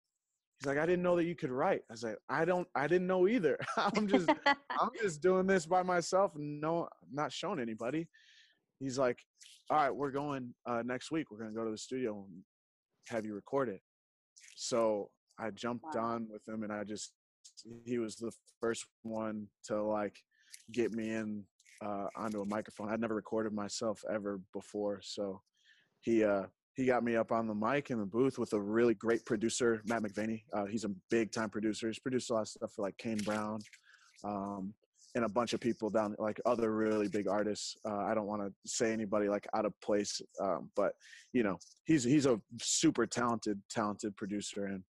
he's 0.59 0.67
like, 0.67 0.79
I 0.79 0.87
didn't 0.87 1.03
know 1.03 1.17
that 1.17 1.25
you 1.25 1.35
could 1.35 1.51
write. 1.51 1.83
I 1.89 1.93
was 1.93 2.03
like, 2.03 2.19
I 2.29 2.45
don't, 2.45 2.67
I 2.75 2.87
didn't 2.87 3.07
know 3.07 3.29
either. 3.29 3.59
I'm 3.77 4.09
just, 4.09 4.29
I'm 4.47 4.91
just 5.03 5.23
doing 5.23 5.47
this 5.47 5.67
by 5.67 5.83
myself 5.83 6.33
no, 6.37 6.89
not 7.13 7.33
showing 7.33 7.61
anybody. 7.61 8.09
He's 8.81 8.99
like, 8.99 9.19
all 9.71 9.77
right, 9.77 9.95
we're 9.95 10.11
going 10.11 10.55
uh, 10.67 10.83
next 10.85 11.11
week. 11.11 11.31
We're 11.31 11.39
gonna 11.39 11.55
go 11.55 11.65
to 11.65 11.71
the 11.71 11.79
studio 11.79 12.25
and 12.29 12.43
have 13.09 13.25
you 13.25 13.35
record 13.35 13.69
it. 13.69 13.81
So 14.57 15.11
I 15.39 15.51
jumped 15.51 15.95
wow. 15.95 16.03
on 16.03 16.29
with 16.31 16.47
him 16.49 16.63
and 16.65 16.73
I 16.73 16.85
just, 16.85 17.13
he 17.85 17.99
was 17.99 18.17
the 18.17 18.33
first 18.61 18.87
one 19.03 19.47
to 19.67 19.83
like 19.83 20.17
get 20.73 20.93
me 20.93 21.11
in 21.11 21.45
uh, 21.85 22.07
onto 22.17 22.41
a 22.41 22.47
microphone. 22.47 22.91
I'd 22.91 23.01
never 23.01 23.15
recorded 23.15 23.53
myself 23.53 24.03
ever 24.13 24.41
before, 24.53 25.01
so 25.03 25.41
he 26.01 26.25
uh, 26.25 26.45
he 26.79 26.87
got 26.87 27.03
me 27.03 27.17
up 27.17 27.33
on 27.33 27.49
the 27.49 27.55
mic 27.55 27.91
in 27.91 27.99
the 27.99 28.07
booth 28.07 28.39
with 28.39 28.53
a 28.53 28.61
really 28.61 28.95
great 28.95 29.27
producer, 29.27 29.83
Matt 29.87 30.01
McVaney. 30.01 30.45
Uh, 30.53 30.65
he's 30.65 30.85
a 30.85 30.91
big 31.11 31.33
time 31.33 31.51
producer. 31.51 31.89
He's 31.89 31.99
produced 31.99 32.31
a 32.31 32.35
lot 32.35 32.43
of 32.43 32.49
stuff 32.49 32.73
for 32.73 32.83
like 32.83 32.97
Kane 32.99 33.19
Brown 33.25 33.59
um, 34.23 34.73
and 35.17 35.25
a 35.25 35.29
bunch 35.29 35.55
of 35.55 35.61
people 35.61 35.91
down, 35.91 36.15
like 36.21 36.41
other 36.47 36.73
really 36.73 37.09
big 37.09 37.27
artists. 37.27 37.77
Uh, 37.85 38.05
I 38.05 38.15
don't 38.15 38.29
want 38.29 38.43
to 38.43 38.53
say 38.65 38.93
anybody 38.93 39.29
like 39.29 39.45
out 39.57 39.67
of 39.67 39.73
place, 39.81 40.23
um, 40.41 40.71
but 40.77 40.93
you 41.33 41.43
know, 41.43 41.59
he's 41.85 42.05
he's 42.05 42.27
a 42.27 42.41
super 42.63 43.07
talented, 43.07 43.61
talented 43.69 44.17
producer. 44.17 44.67
And 44.67 44.85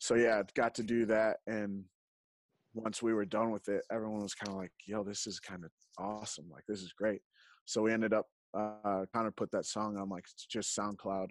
so 0.00 0.16
yeah, 0.16 0.42
got 0.56 0.74
to 0.74 0.82
do 0.82 1.06
that. 1.06 1.36
And 1.46 1.84
once 2.74 3.00
we 3.00 3.14
were 3.14 3.24
done 3.24 3.52
with 3.52 3.68
it, 3.68 3.82
everyone 3.92 4.22
was 4.22 4.34
kind 4.34 4.48
of 4.48 4.56
like, 4.56 4.72
"Yo, 4.86 5.04
this 5.04 5.28
is 5.28 5.38
kind 5.38 5.62
of 5.64 5.70
awesome. 5.98 6.46
Like 6.50 6.64
this 6.66 6.82
is 6.82 6.92
great." 6.92 7.20
So 7.64 7.82
we 7.82 7.92
ended 7.92 8.12
up 8.12 8.26
uh, 8.54 9.04
kind 9.12 9.26
of 9.26 9.36
put 9.36 9.50
that 9.52 9.66
song 9.66 9.96
on 9.96 10.08
like 10.08 10.24
just 10.48 10.76
SoundCloud 10.76 11.28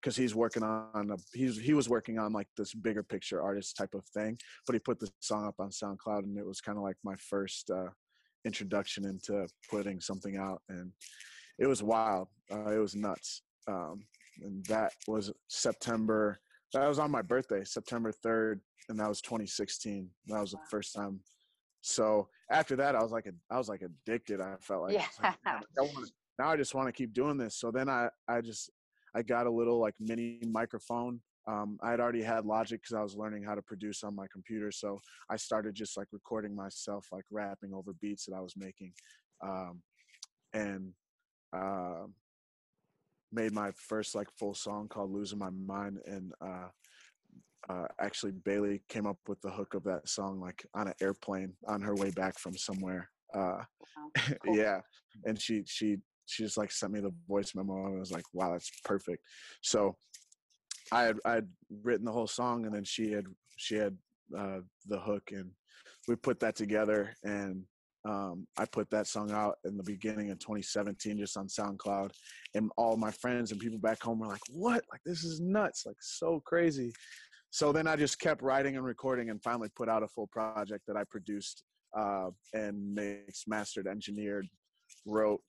because 0.00 0.18
uh, 0.18 0.22
he's 0.22 0.34
working 0.34 0.62
on 0.62 1.10
a, 1.10 1.16
he's 1.32 1.58
he 1.58 1.74
was 1.74 1.88
working 1.88 2.18
on 2.18 2.32
like 2.32 2.48
this 2.56 2.72
bigger 2.74 3.02
picture 3.02 3.42
artist 3.42 3.76
type 3.76 3.94
of 3.94 4.04
thing, 4.14 4.38
but 4.66 4.74
he 4.74 4.78
put 4.78 5.00
the 5.00 5.08
song 5.20 5.46
up 5.46 5.56
on 5.58 5.70
SoundCloud, 5.70 6.24
and 6.24 6.38
it 6.38 6.46
was 6.46 6.60
kind 6.60 6.78
of 6.78 6.84
like 6.84 6.96
my 7.04 7.14
first 7.16 7.70
uh, 7.70 7.88
introduction 8.44 9.04
into 9.04 9.46
putting 9.70 10.00
something 10.00 10.36
out, 10.36 10.62
and 10.68 10.92
it 11.58 11.66
was 11.66 11.82
wild. 11.82 12.28
Uh, 12.50 12.70
it 12.70 12.78
was 12.78 12.94
nuts, 12.94 13.42
um, 13.68 14.04
and 14.42 14.64
that 14.66 14.92
was 15.08 15.32
September. 15.48 16.38
That 16.72 16.86
was 16.86 17.00
on 17.00 17.10
my 17.10 17.22
birthday, 17.22 17.64
September 17.64 18.12
third, 18.12 18.60
and 18.88 18.98
that 19.00 19.08
was 19.08 19.20
2016. 19.20 20.08
That 20.28 20.40
was 20.40 20.52
the 20.52 20.58
first 20.70 20.94
time 20.94 21.20
so 21.82 22.28
after 22.50 22.76
that, 22.76 22.94
I 22.94 23.02
was 23.02 23.12
like, 23.12 23.26
I 23.50 23.58
was 23.58 23.68
like 23.68 23.82
addicted. 23.82 24.40
I 24.40 24.56
felt 24.60 24.82
like, 24.82 24.94
Yeah. 24.94 25.06
I 25.44 25.58
wanna- 25.76 26.06
now 26.40 26.48
I 26.48 26.56
just 26.56 26.74
want 26.74 26.88
to 26.88 26.92
keep 26.92 27.12
doing 27.12 27.36
this. 27.36 27.56
So 27.56 27.70
then 27.70 27.90
I, 27.90 28.08
I 28.26 28.40
just, 28.40 28.70
I 29.14 29.22
got 29.22 29.46
a 29.46 29.50
little 29.50 29.78
like 29.78 29.94
mini 30.00 30.40
microphone. 30.50 31.20
Um, 31.46 31.78
I 31.82 31.90
had 31.90 32.00
already 32.00 32.22
had 32.22 32.46
Logic 32.46 32.80
because 32.80 32.94
I 32.94 33.02
was 33.02 33.14
learning 33.14 33.44
how 33.44 33.54
to 33.54 33.60
produce 33.60 34.02
on 34.04 34.16
my 34.16 34.26
computer. 34.32 34.72
So 34.72 34.98
I 35.28 35.36
started 35.36 35.74
just 35.74 35.98
like 35.98 36.06
recording 36.12 36.56
myself, 36.56 37.08
like 37.12 37.24
rapping 37.30 37.74
over 37.74 37.92
beats 38.00 38.24
that 38.24 38.34
I 38.34 38.40
was 38.40 38.54
making, 38.56 38.92
um, 39.42 39.82
and 40.54 40.92
uh, 41.54 42.06
made 43.32 43.52
my 43.52 43.70
first 43.72 44.14
like 44.14 44.28
full 44.38 44.54
song 44.54 44.88
called 44.88 45.12
"Losing 45.12 45.38
My 45.38 45.50
Mind." 45.50 45.98
And 46.06 46.32
uh, 46.40 46.68
uh, 47.68 47.86
actually, 48.00 48.32
Bailey 48.44 48.82
came 48.88 49.06
up 49.06 49.18
with 49.26 49.40
the 49.40 49.50
hook 49.50 49.74
of 49.74 49.84
that 49.84 50.08
song 50.08 50.40
like 50.40 50.64
on 50.74 50.88
an 50.88 50.94
airplane 51.02 51.52
on 51.66 51.82
her 51.82 51.94
way 51.94 52.10
back 52.10 52.38
from 52.38 52.56
somewhere. 52.56 53.10
Uh, 53.34 53.64
Wow, 53.96 54.32
cool. 54.44 54.56
yeah 54.56 54.80
and 55.24 55.40
she 55.40 55.62
she 55.66 55.98
she 56.30 56.44
just 56.44 56.56
like 56.56 56.70
sent 56.72 56.92
me 56.92 57.00
the 57.00 57.12
voice 57.28 57.54
memo 57.54 57.86
and 57.86 57.96
I 57.96 58.00
was 58.00 58.12
like 58.12 58.24
wow 58.32 58.52
that's 58.52 58.70
perfect. 58.84 59.22
So 59.62 59.96
i 60.92 61.02
had 61.02 61.18
i 61.24 61.34
had 61.34 61.48
written 61.82 62.04
the 62.04 62.12
whole 62.12 62.26
song 62.26 62.66
and 62.66 62.74
then 62.74 62.84
she 62.84 63.12
had 63.12 63.24
she 63.56 63.76
had 63.76 63.96
uh 64.36 64.58
the 64.86 64.98
hook 64.98 65.22
and 65.30 65.50
we 66.08 66.16
put 66.16 66.40
that 66.40 66.56
together 66.56 67.14
and 67.22 67.62
um 68.08 68.46
i 68.56 68.64
put 68.64 68.90
that 68.90 69.06
song 69.06 69.30
out 69.30 69.56
in 69.64 69.76
the 69.76 69.84
beginning 69.84 70.30
of 70.30 70.38
2017 70.40 71.18
just 71.18 71.36
on 71.36 71.46
soundcloud 71.46 72.10
and 72.54 72.70
all 72.76 72.96
my 72.96 73.10
friends 73.10 73.52
and 73.52 73.60
people 73.60 73.78
back 73.78 74.02
home 74.02 74.18
were 74.18 74.26
like 74.26 74.40
what? 74.50 74.82
Like 74.90 75.02
this 75.04 75.22
is 75.22 75.40
nuts 75.40 75.84
like 75.86 76.00
so 76.00 76.40
crazy. 76.44 76.92
So 77.50 77.72
then 77.72 77.86
i 77.86 77.96
just 77.96 78.18
kept 78.18 78.42
writing 78.42 78.76
and 78.76 78.84
recording 78.84 79.30
and 79.30 79.42
finally 79.42 79.68
put 79.76 79.88
out 79.88 80.02
a 80.02 80.08
full 80.08 80.28
project 80.28 80.84
that 80.86 80.96
i 80.96 81.04
produced 81.10 81.64
uh, 81.96 82.30
and 82.54 82.94
mixed, 82.94 83.48
mastered, 83.48 83.86
engineered, 83.86 84.46
wrote 85.06 85.40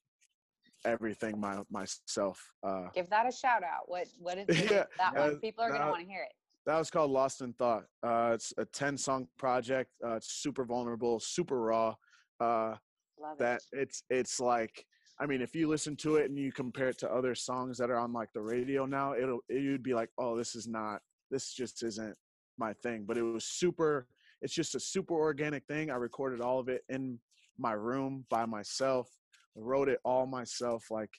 everything 0.84 1.40
my 1.40 1.58
myself. 1.70 2.42
Uh, 2.62 2.88
Give 2.94 3.08
that 3.10 3.28
a 3.28 3.32
shout 3.32 3.62
out. 3.62 3.82
What 3.86 4.06
what 4.18 4.38
is 4.38 4.46
it? 4.48 4.70
Yeah, 4.70 4.84
that 4.98 5.14
one? 5.14 5.34
uh, 5.36 5.38
People 5.40 5.64
are 5.64 5.70
gonna 5.70 5.90
want 5.90 6.02
to 6.02 6.06
hear 6.08 6.22
it. 6.22 6.32
that 6.66 6.78
was 6.78 6.90
called 6.90 7.10
Lost 7.10 7.40
in 7.40 7.52
Thought. 7.54 7.84
Uh, 8.02 8.32
it's 8.34 8.52
a 8.58 8.64
ten 8.66 8.96
song 8.96 9.28
project. 9.38 9.90
Uh, 10.04 10.14
it's 10.16 10.32
super 10.32 10.64
vulnerable, 10.64 11.20
super 11.20 11.60
raw. 11.60 11.94
Uh, 12.40 12.76
Love 13.20 13.38
that 13.38 13.60
it. 13.72 13.78
it's 13.82 14.02
it's 14.10 14.40
like 14.40 14.84
I 15.20 15.26
mean, 15.26 15.40
if 15.42 15.54
you 15.54 15.68
listen 15.68 15.94
to 15.96 16.16
it 16.16 16.28
and 16.30 16.38
you 16.38 16.50
compare 16.50 16.88
it 16.88 16.98
to 16.98 17.10
other 17.12 17.34
songs 17.34 17.78
that 17.78 17.90
are 17.90 17.98
on 17.98 18.12
like 18.12 18.32
the 18.32 18.40
radio 18.40 18.86
now, 18.86 19.14
it'll 19.14 19.40
it, 19.48 19.62
you'd 19.62 19.82
be 19.82 19.94
like, 19.94 20.08
oh, 20.18 20.36
this 20.36 20.54
is 20.56 20.66
not, 20.66 21.00
this 21.30 21.52
just 21.52 21.82
isn't 21.84 22.16
my 22.58 22.72
thing. 22.82 23.04
But 23.06 23.18
it 23.18 23.22
was 23.22 23.44
super. 23.44 24.08
It's 24.40 24.54
just 24.54 24.74
a 24.74 24.80
super 24.80 25.14
organic 25.14 25.64
thing. 25.66 25.90
I 25.90 25.94
recorded 25.96 26.40
all 26.40 26.58
of 26.58 26.68
it 26.68 26.82
in 26.88 27.20
my 27.58 27.72
room 27.72 28.24
by 28.30 28.46
myself. 28.46 29.08
Wrote 29.56 29.88
it 29.88 30.00
all 30.04 30.26
myself. 30.26 30.86
Like 30.90 31.10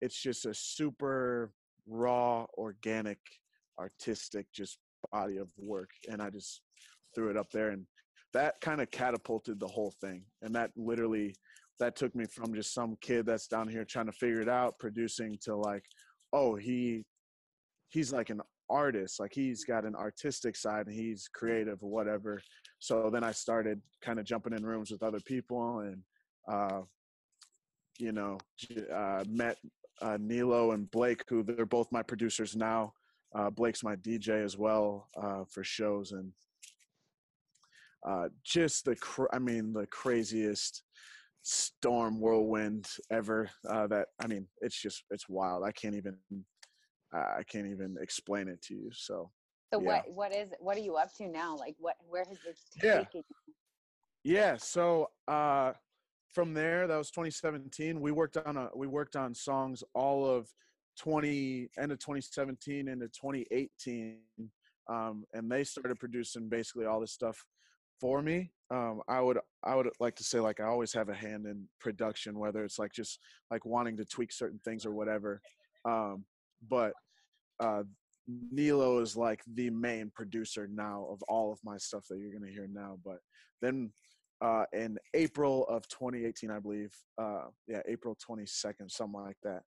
it's 0.00 0.20
just 0.20 0.46
a 0.46 0.54
super 0.54 1.52
raw, 1.86 2.46
organic, 2.56 3.18
artistic, 3.78 4.46
just 4.52 4.78
body 5.12 5.36
of 5.36 5.48
work, 5.58 5.90
and 6.10 6.22
I 6.22 6.30
just 6.30 6.62
threw 7.14 7.30
it 7.30 7.36
up 7.36 7.50
there 7.52 7.70
and 7.70 7.86
that 8.32 8.60
kind 8.60 8.80
of 8.80 8.90
catapulted 8.90 9.60
the 9.60 9.66
whole 9.66 9.94
thing 10.00 10.22
and 10.42 10.54
that 10.54 10.70
literally 10.76 11.34
that 11.80 11.96
took 11.96 12.14
me 12.14 12.24
from 12.26 12.54
just 12.54 12.74
some 12.74 12.96
kid 13.00 13.24
that's 13.24 13.46
down 13.46 13.68
here 13.68 13.84
trying 13.84 14.06
to 14.06 14.12
figure 14.12 14.40
it 14.40 14.48
out 14.48 14.78
producing 14.78 15.38
to 15.40 15.56
like 15.56 15.84
oh 16.32 16.54
he 16.54 17.04
he's 17.88 18.12
like 18.12 18.30
an 18.30 18.40
artist 18.70 19.20
like 19.20 19.32
he's 19.32 19.64
got 19.64 19.84
an 19.84 19.94
artistic 19.94 20.56
side 20.56 20.86
and 20.86 20.94
he's 20.94 21.28
creative 21.32 21.78
or 21.82 21.90
whatever 21.90 22.40
so 22.78 23.10
then 23.12 23.22
i 23.22 23.30
started 23.30 23.80
kind 24.02 24.18
of 24.18 24.24
jumping 24.24 24.52
in 24.52 24.64
rooms 24.64 24.90
with 24.90 25.02
other 25.02 25.20
people 25.26 25.80
and 25.80 25.98
uh 26.50 26.80
you 27.98 28.12
know 28.12 28.38
uh 28.92 29.24
met 29.28 29.56
uh 30.02 30.16
nilo 30.20 30.72
and 30.72 30.90
blake 30.90 31.22
who 31.28 31.42
they're 31.42 31.66
both 31.66 31.90
my 31.92 32.02
producers 32.02 32.56
now 32.56 32.92
uh 33.36 33.48
blake's 33.50 33.82
my 33.84 33.94
dj 33.96 34.28
as 34.28 34.58
well 34.58 35.08
uh 35.16 35.44
for 35.48 35.62
shows 35.62 36.12
and 36.12 36.32
uh, 38.06 38.28
just 38.44 38.84
the 38.84 38.94
cr- 38.96 39.32
I 39.32 39.38
mean 39.38 39.72
the 39.72 39.86
craziest 39.86 40.82
storm 41.42 42.20
whirlwind 42.20 42.86
ever. 43.10 43.50
Uh, 43.68 43.86
that 43.86 44.08
I 44.22 44.26
mean 44.26 44.46
it's 44.60 44.78
just 44.80 45.04
it's 45.10 45.28
wild. 45.28 45.64
I 45.64 45.72
can't 45.72 45.94
even 45.94 46.16
I 47.12 47.42
can't 47.48 47.66
even 47.66 47.96
explain 48.00 48.48
it 48.48 48.60
to 48.62 48.74
you. 48.74 48.90
So 48.92 49.30
So 49.72 49.80
yeah. 49.80 49.86
what 49.86 50.10
what 50.10 50.34
is 50.34 50.52
what 50.60 50.76
are 50.76 50.80
you 50.80 50.96
up 50.96 51.14
to 51.14 51.28
now? 51.28 51.56
Like 51.56 51.76
what 51.78 51.96
where 52.06 52.24
has 52.24 52.38
this 52.44 52.60
Yeah. 52.82 52.98
taken? 52.98 53.22
you? 54.24 54.34
yeah, 54.34 54.56
so 54.58 55.08
uh, 55.28 55.72
from 56.34 56.52
there 56.52 56.86
that 56.86 56.96
was 56.96 57.10
2017. 57.10 58.00
We 58.00 58.10
worked 58.12 58.36
on 58.36 58.56
a 58.56 58.68
we 58.74 58.86
worked 58.86 59.16
on 59.16 59.34
songs 59.34 59.82
all 59.94 60.26
of 60.26 60.48
20 60.98 61.68
end 61.78 61.92
of 61.92 61.98
2017 61.98 62.88
into 62.88 63.06
2018, 63.08 64.18
um, 64.90 65.24
and 65.32 65.50
they 65.50 65.64
started 65.64 65.98
producing 65.98 66.48
basically 66.48 66.86
all 66.86 67.00
this 67.00 67.12
stuff 67.12 67.44
for 68.00 68.20
me. 68.20 68.50
Um, 68.70 69.00
I 69.08 69.20
would 69.20 69.38
I 69.62 69.76
would 69.76 69.88
like 70.00 70.16
to 70.16 70.24
say 70.24 70.40
like 70.40 70.60
I 70.60 70.64
always 70.64 70.92
have 70.92 71.08
a 71.08 71.14
hand 71.14 71.46
in 71.46 71.66
production, 71.80 72.38
whether 72.38 72.64
it's 72.64 72.78
like 72.78 72.92
just 72.92 73.20
like 73.50 73.64
wanting 73.64 73.96
to 73.98 74.04
tweak 74.04 74.32
certain 74.32 74.60
things 74.64 74.84
or 74.84 74.92
whatever. 74.92 75.40
Um, 75.84 76.24
but 76.68 76.92
uh, 77.60 77.84
Nilo 78.26 78.98
is 79.00 79.16
like 79.16 79.42
the 79.54 79.70
main 79.70 80.10
producer 80.14 80.68
now 80.72 81.06
of 81.10 81.22
all 81.28 81.52
of 81.52 81.58
my 81.64 81.76
stuff 81.76 82.06
that 82.10 82.18
you're 82.18 82.32
gonna 82.32 82.50
hear 82.50 82.68
now. 82.72 82.98
But 83.04 83.18
then 83.62 83.92
uh, 84.44 84.66
in 84.74 84.98
April 85.14 85.66
of 85.68 85.88
2018, 85.88 86.50
I 86.50 86.58
believe, 86.58 86.94
uh, 87.16 87.46
yeah, 87.66 87.80
April 87.88 88.14
22nd, 88.16 88.90
something 88.90 89.20
like 89.20 89.38
that, 89.42 89.62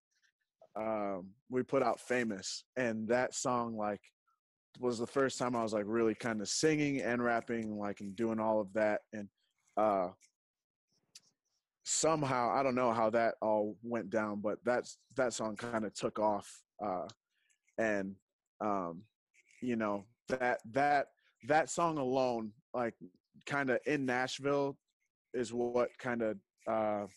um, 0.76 1.30
we 1.50 1.64
put 1.64 1.82
out 1.82 2.00
"Famous," 2.00 2.64
and 2.76 3.08
that 3.08 3.34
song 3.34 3.76
like 3.76 4.02
was 4.80 5.00
the 5.00 5.08
first 5.08 5.40
time 5.40 5.56
I 5.56 5.64
was 5.64 5.74
like 5.74 5.86
really 5.88 6.14
kind 6.14 6.40
of 6.40 6.48
singing 6.48 7.02
and 7.02 7.24
rapping, 7.24 7.80
like 7.80 8.02
and 8.02 8.16
doing 8.16 8.40
all 8.40 8.62
of 8.62 8.72
that, 8.74 9.02
and 9.14 9.28
uh, 9.78 10.10
somehow 11.84 12.52
I 12.52 12.62
don't 12.62 12.76
know 12.76 12.94
how 12.94 13.10
that 13.10 13.34
all 13.42 13.76
went 13.82 14.12
down, 14.12 14.42
but 14.42 14.60
that's 14.64 15.00
that 15.16 15.34
song 15.34 15.56
kind 15.56 15.86
of 15.86 15.96
took 15.96 16.20
off, 16.20 16.48
uh, 16.86 17.08
and 17.80 18.14
um, 18.62 19.02
you 19.64 19.76
know 19.76 20.06
that 20.30 20.60
that 20.74 21.08
that 21.48 21.72
song 21.72 21.98
alone, 21.98 22.52
like 22.76 22.94
kind 23.46 23.70
of 23.70 23.80
in 23.86 24.06
Nashville, 24.06 24.78
is 25.34 25.54
what 25.54 25.90
kind 26.00 26.22
of 26.22 26.38
uh, 26.68 27.08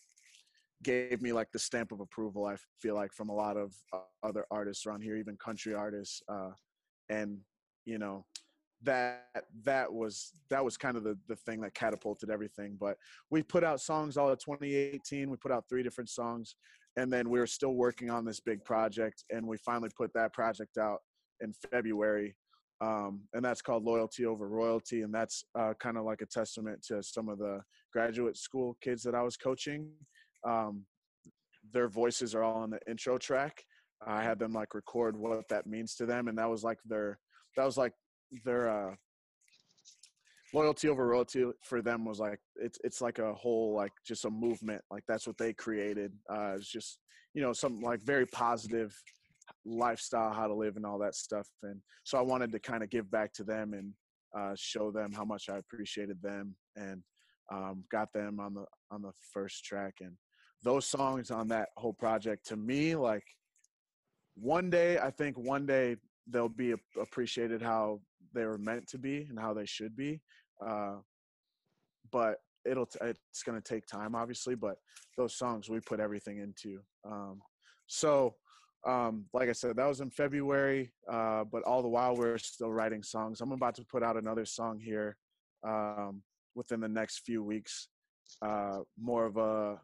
gave 0.83 1.21
me 1.21 1.33
like 1.33 1.51
the 1.51 1.59
stamp 1.59 1.91
of 1.91 1.99
approval. 1.99 2.45
I 2.45 2.55
feel 2.81 2.95
like 2.95 3.13
from 3.13 3.29
a 3.29 3.35
lot 3.35 3.57
of 3.57 3.73
uh, 3.93 3.99
other 4.23 4.45
artists 4.51 4.85
around 4.85 5.01
here, 5.01 5.17
even 5.17 5.37
country 5.37 5.73
artists, 5.73 6.21
uh, 6.29 6.51
and 7.09 7.39
you 7.85 7.97
know 7.97 8.25
that 8.83 9.27
that 9.63 9.91
was 9.91 10.33
that 10.49 10.63
was 10.63 10.77
kind 10.77 10.97
of 10.97 11.03
the 11.03 11.17
the 11.27 11.35
thing 11.35 11.61
that 11.61 11.73
catapulted 11.73 12.29
everything 12.29 12.75
but 12.79 12.97
we 13.29 13.43
put 13.43 13.63
out 13.63 13.79
songs 13.79 14.17
all 14.17 14.29
of 14.29 14.39
2018 14.39 15.29
we 15.29 15.37
put 15.37 15.51
out 15.51 15.65
three 15.69 15.83
different 15.83 16.09
songs 16.09 16.55
and 16.97 17.11
then 17.13 17.29
we 17.29 17.39
were 17.39 17.47
still 17.47 17.75
working 17.75 18.09
on 18.09 18.25
this 18.25 18.39
big 18.39 18.63
project 18.65 19.23
and 19.29 19.45
we 19.45 19.57
finally 19.57 19.89
put 19.95 20.11
that 20.13 20.33
project 20.33 20.77
out 20.77 20.99
in 21.41 21.53
february 21.71 22.35
um, 22.81 23.21
and 23.33 23.45
that's 23.45 23.61
called 23.61 23.83
loyalty 23.83 24.25
over 24.25 24.47
royalty 24.47 25.01
and 25.01 25.13
that's 25.13 25.43
uh, 25.57 25.73
kind 25.79 25.97
of 25.97 26.03
like 26.03 26.21
a 26.21 26.25
testament 26.25 26.83
to 26.87 27.01
some 27.03 27.29
of 27.29 27.37
the 27.37 27.61
graduate 27.93 28.37
school 28.37 28.75
kids 28.81 29.03
that 29.03 29.15
i 29.15 29.21
was 29.21 29.37
coaching. 29.37 29.89
Um, 30.47 30.85
their 31.73 31.87
voices 31.87 32.33
are 32.33 32.43
all 32.43 32.63
on 32.63 32.71
the 32.71 32.79
intro 32.89 33.17
track. 33.17 33.63
I 34.05 34.23
had 34.23 34.39
them 34.39 34.53
like 34.53 34.73
record 34.73 35.15
what 35.15 35.47
that 35.49 35.67
means 35.67 35.95
to 35.95 36.05
them 36.05 36.27
and 36.27 36.37
that 36.37 36.49
was 36.49 36.63
like 36.63 36.79
their 36.85 37.19
that 37.55 37.65
was 37.65 37.77
like 37.77 37.93
their 38.43 38.69
uh 38.69 38.95
loyalty 40.53 40.89
over 40.89 41.07
royalty 41.07 41.45
for 41.63 41.81
them 41.81 42.03
was 42.03 42.19
like 42.19 42.39
it's 42.55 42.79
it's 42.83 43.01
like 43.01 43.19
a 43.19 43.33
whole 43.33 43.73
like 43.75 43.91
just 44.05 44.25
a 44.25 44.29
movement 44.29 44.81
like 44.89 45.03
that's 45.07 45.27
what 45.27 45.37
they 45.37 45.53
created 45.53 46.11
uh 46.33 46.53
it's 46.55 46.69
just 46.69 46.97
you 47.33 47.41
know 47.41 47.53
something 47.53 47.81
like 47.81 48.01
very 48.01 48.25
positive 48.25 48.93
lifestyle, 49.65 50.33
how 50.33 50.47
to 50.47 50.53
live, 50.53 50.75
and 50.77 50.85
all 50.85 50.99
that 50.99 51.15
stuff. 51.15 51.47
And 51.63 51.81
so 52.03 52.17
I 52.17 52.21
wanted 52.21 52.51
to 52.51 52.59
kind 52.59 52.83
of 52.83 52.89
give 52.89 53.09
back 53.09 53.33
to 53.33 53.43
them 53.43 53.73
and 53.73 53.93
uh, 54.37 54.55
show 54.55 54.91
them 54.91 55.11
how 55.11 55.25
much 55.25 55.49
I 55.49 55.57
appreciated 55.57 56.21
them, 56.21 56.55
and 56.75 57.01
um, 57.51 57.83
got 57.91 58.13
them 58.13 58.39
on 58.39 58.53
the 58.53 58.65
on 58.91 59.01
the 59.01 59.11
first 59.33 59.63
track. 59.65 59.95
And 60.01 60.13
those 60.63 60.85
songs 60.85 61.31
on 61.31 61.47
that 61.49 61.69
whole 61.77 61.93
project, 61.93 62.47
to 62.47 62.55
me, 62.55 62.95
like 62.95 63.25
one 64.35 64.69
day, 64.69 64.99
I 64.99 65.11
think 65.11 65.37
one 65.37 65.65
day 65.65 65.97
they'll 66.27 66.49
be 66.49 66.73
appreciated 67.01 67.61
how 67.61 67.99
they 68.33 68.45
were 68.45 68.57
meant 68.57 68.87
to 68.87 68.97
be 68.97 69.27
and 69.29 69.39
how 69.39 69.53
they 69.53 69.65
should 69.65 69.95
be. 69.95 70.21
Uh, 70.65 70.97
but 72.11 72.37
it'll 72.65 72.87
it's 73.01 73.43
going 73.43 73.59
to 73.59 73.73
take 73.73 73.85
time 73.87 74.15
obviously 74.15 74.55
but 74.55 74.75
those 75.17 75.35
songs 75.35 75.69
we 75.69 75.79
put 75.79 75.99
everything 75.99 76.39
into 76.39 76.79
um, 77.09 77.41
so 77.87 78.35
um, 78.87 79.25
like 79.33 79.49
i 79.49 79.51
said 79.51 79.75
that 79.75 79.87
was 79.87 80.01
in 80.01 80.09
february 80.09 80.91
uh, 81.11 81.43
but 81.43 81.63
all 81.63 81.81
the 81.81 81.87
while 81.87 82.15
we're 82.15 82.37
still 82.37 82.71
writing 82.71 83.03
songs 83.03 83.41
i'm 83.41 83.51
about 83.51 83.75
to 83.75 83.85
put 83.85 84.03
out 84.03 84.17
another 84.17 84.45
song 84.45 84.79
here 84.79 85.17
um, 85.67 86.21
within 86.55 86.79
the 86.79 86.87
next 86.87 87.19
few 87.19 87.43
weeks 87.43 87.89
uh, 88.41 88.79
more 88.99 89.25
of 89.25 89.37
a 89.37 89.79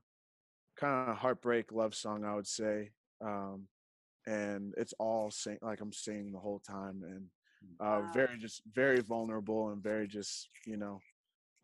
kind 0.79 1.09
of 1.09 1.17
heartbreak 1.17 1.71
love 1.71 1.93
song 1.93 2.23
i 2.23 2.33
would 2.33 2.47
say 2.47 2.89
um, 3.23 3.67
and 4.25 4.73
it's 4.77 4.93
all 4.99 5.29
sing 5.31 5.57
like 5.61 5.81
i'm 5.81 5.93
singing 5.93 6.31
the 6.31 6.39
whole 6.39 6.61
time 6.67 7.01
and 7.03 7.25
uh, 7.79 8.01
wow. 8.01 8.11
very 8.13 8.37
just 8.37 8.61
very 8.73 8.99
vulnerable 8.99 9.69
and 9.69 9.81
very 9.81 10.07
just 10.07 10.49
you 10.65 10.77
know 10.77 10.99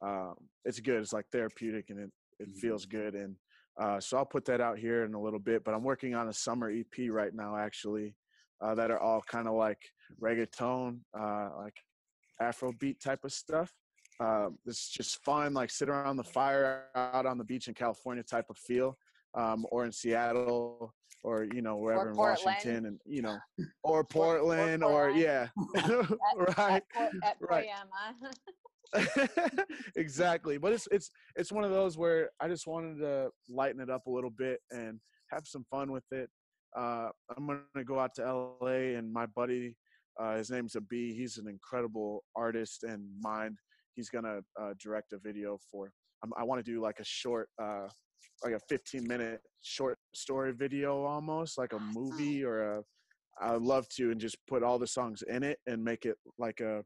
um, 0.04 0.36
it's 0.65 0.80
good. 0.80 1.00
It's 1.00 1.13
like 1.13 1.28
therapeutic 1.32 1.89
and 1.89 2.00
it, 2.00 2.12
it 2.39 2.50
mm-hmm. 2.50 2.60
feels 2.60 2.86
good. 2.86 3.15
And 3.15 3.36
uh, 3.79 3.99
so 3.99 4.17
I'll 4.17 4.25
put 4.25 4.45
that 4.45 4.62
out 4.62 4.77
here 4.77 5.03
in 5.03 5.13
a 5.13 5.21
little 5.21 5.39
bit. 5.39 5.63
But 5.63 5.73
I'm 5.73 5.83
working 5.83 6.13
on 6.15 6.27
a 6.27 6.33
summer 6.33 6.69
EP 6.69 7.09
right 7.09 7.33
now, 7.33 7.55
actually, 7.57 8.15
uh, 8.62 8.75
that 8.75 8.91
are 8.91 8.99
all 8.99 9.21
kind 9.21 9.47
of 9.47 9.55
like 9.55 9.79
reggaeton, 10.21 10.99
uh, 11.17 11.49
like 11.57 11.75
Afrobeat 12.41 12.99
type 12.99 13.23
of 13.23 13.31
stuff. 13.31 13.71
Um, 14.19 14.57
it's 14.65 14.89
just 14.89 15.23
fun, 15.23 15.53
like 15.53 15.71
sit 15.71 15.89
around 15.89 16.17
the 16.17 16.23
fire 16.23 16.86
out 16.95 17.25
on 17.25 17.38
the 17.38 17.43
beach 17.43 17.67
in 17.67 17.73
California 17.73 18.23
type 18.23 18.45
of 18.49 18.57
feel, 18.57 18.97
um, 19.33 19.65
or 19.71 19.86
in 19.86 19.91
Seattle, 19.91 20.93
or 21.23 21.45
you 21.45 21.62
know 21.62 21.77
wherever 21.77 22.12
in 22.12 22.15
Washington, 22.15 22.86
and 22.86 22.99
you 23.05 23.23
know, 23.23 23.38
or 23.83 24.03
Portland, 24.03 24.83
or, 24.83 24.91
or, 24.91 25.09
or 25.09 25.12
yeah, 25.12 25.47
right, 26.57 26.83
at, 26.95 27.12
at 27.23 27.38
right. 27.41 27.67
exactly. 29.95 30.58
But 30.58 30.73
it's 30.73 30.88
it's 30.91 31.10
it's 31.36 31.51
one 31.51 31.63
of 31.63 31.71
those 31.71 31.97
where 31.97 32.29
I 32.39 32.47
just 32.47 32.67
wanted 32.67 32.99
to 32.99 33.29
lighten 33.49 33.82
it 33.82 33.89
up 33.89 34.06
a 34.08 34.12
little 34.12 34.29
bit 34.29 34.60
and 34.71 34.99
have 35.32 35.45
some 35.45 35.65
fun 35.69 35.91
with 35.91 36.06
it. 36.12 36.29
Uh, 36.77 37.10
I'm 37.36 37.47
gonna 37.47 37.86
go 37.86 37.99
out 37.99 38.15
to 38.15 38.56
LA 38.62 38.97
and 38.97 39.12
my 39.12 39.25
buddy, 39.27 39.75
uh, 40.19 40.38
his 40.38 40.49
name's 40.49 40.75
B. 40.89 41.13
He's 41.13 41.38
an 41.38 41.47
incredible 41.47 42.23
artist 42.36 42.84
and 42.84 43.03
mind. 43.21 43.58
He's 43.95 44.10
gonna 44.10 44.39
uh, 44.60 44.73
direct 44.82 45.13
a 45.13 45.19
video 45.19 45.58
for. 45.71 45.91
Um, 46.23 46.32
I 46.38 46.43
want 46.43 46.63
to 46.63 46.71
do 46.71 46.82
like 46.82 46.99
a 46.99 47.06
short, 47.06 47.49
uh, 47.62 47.88
like 48.43 48.53
a 48.53 48.60
15 48.69 49.08
minute 49.08 49.41
short 49.62 49.97
story 50.15 50.53
video, 50.53 51.03
almost 51.03 51.58
like 51.58 51.73
a 51.73 51.79
movie 51.79 52.43
or 52.43 52.77
a. 52.77 52.84
I'd 53.41 53.62
love 53.62 53.89
to 53.95 54.12
and 54.12 54.21
just 54.21 54.38
put 54.47 54.62
all 54.62 54.77
the 54.77 54.86
songs 54.86 55.23
in 55.27 55.41
it 55.41 55.58
and 55.65 55.84
make 55.84 56.06
it 56.06 56.15
like 56.38 56.60
a 56.60 56.84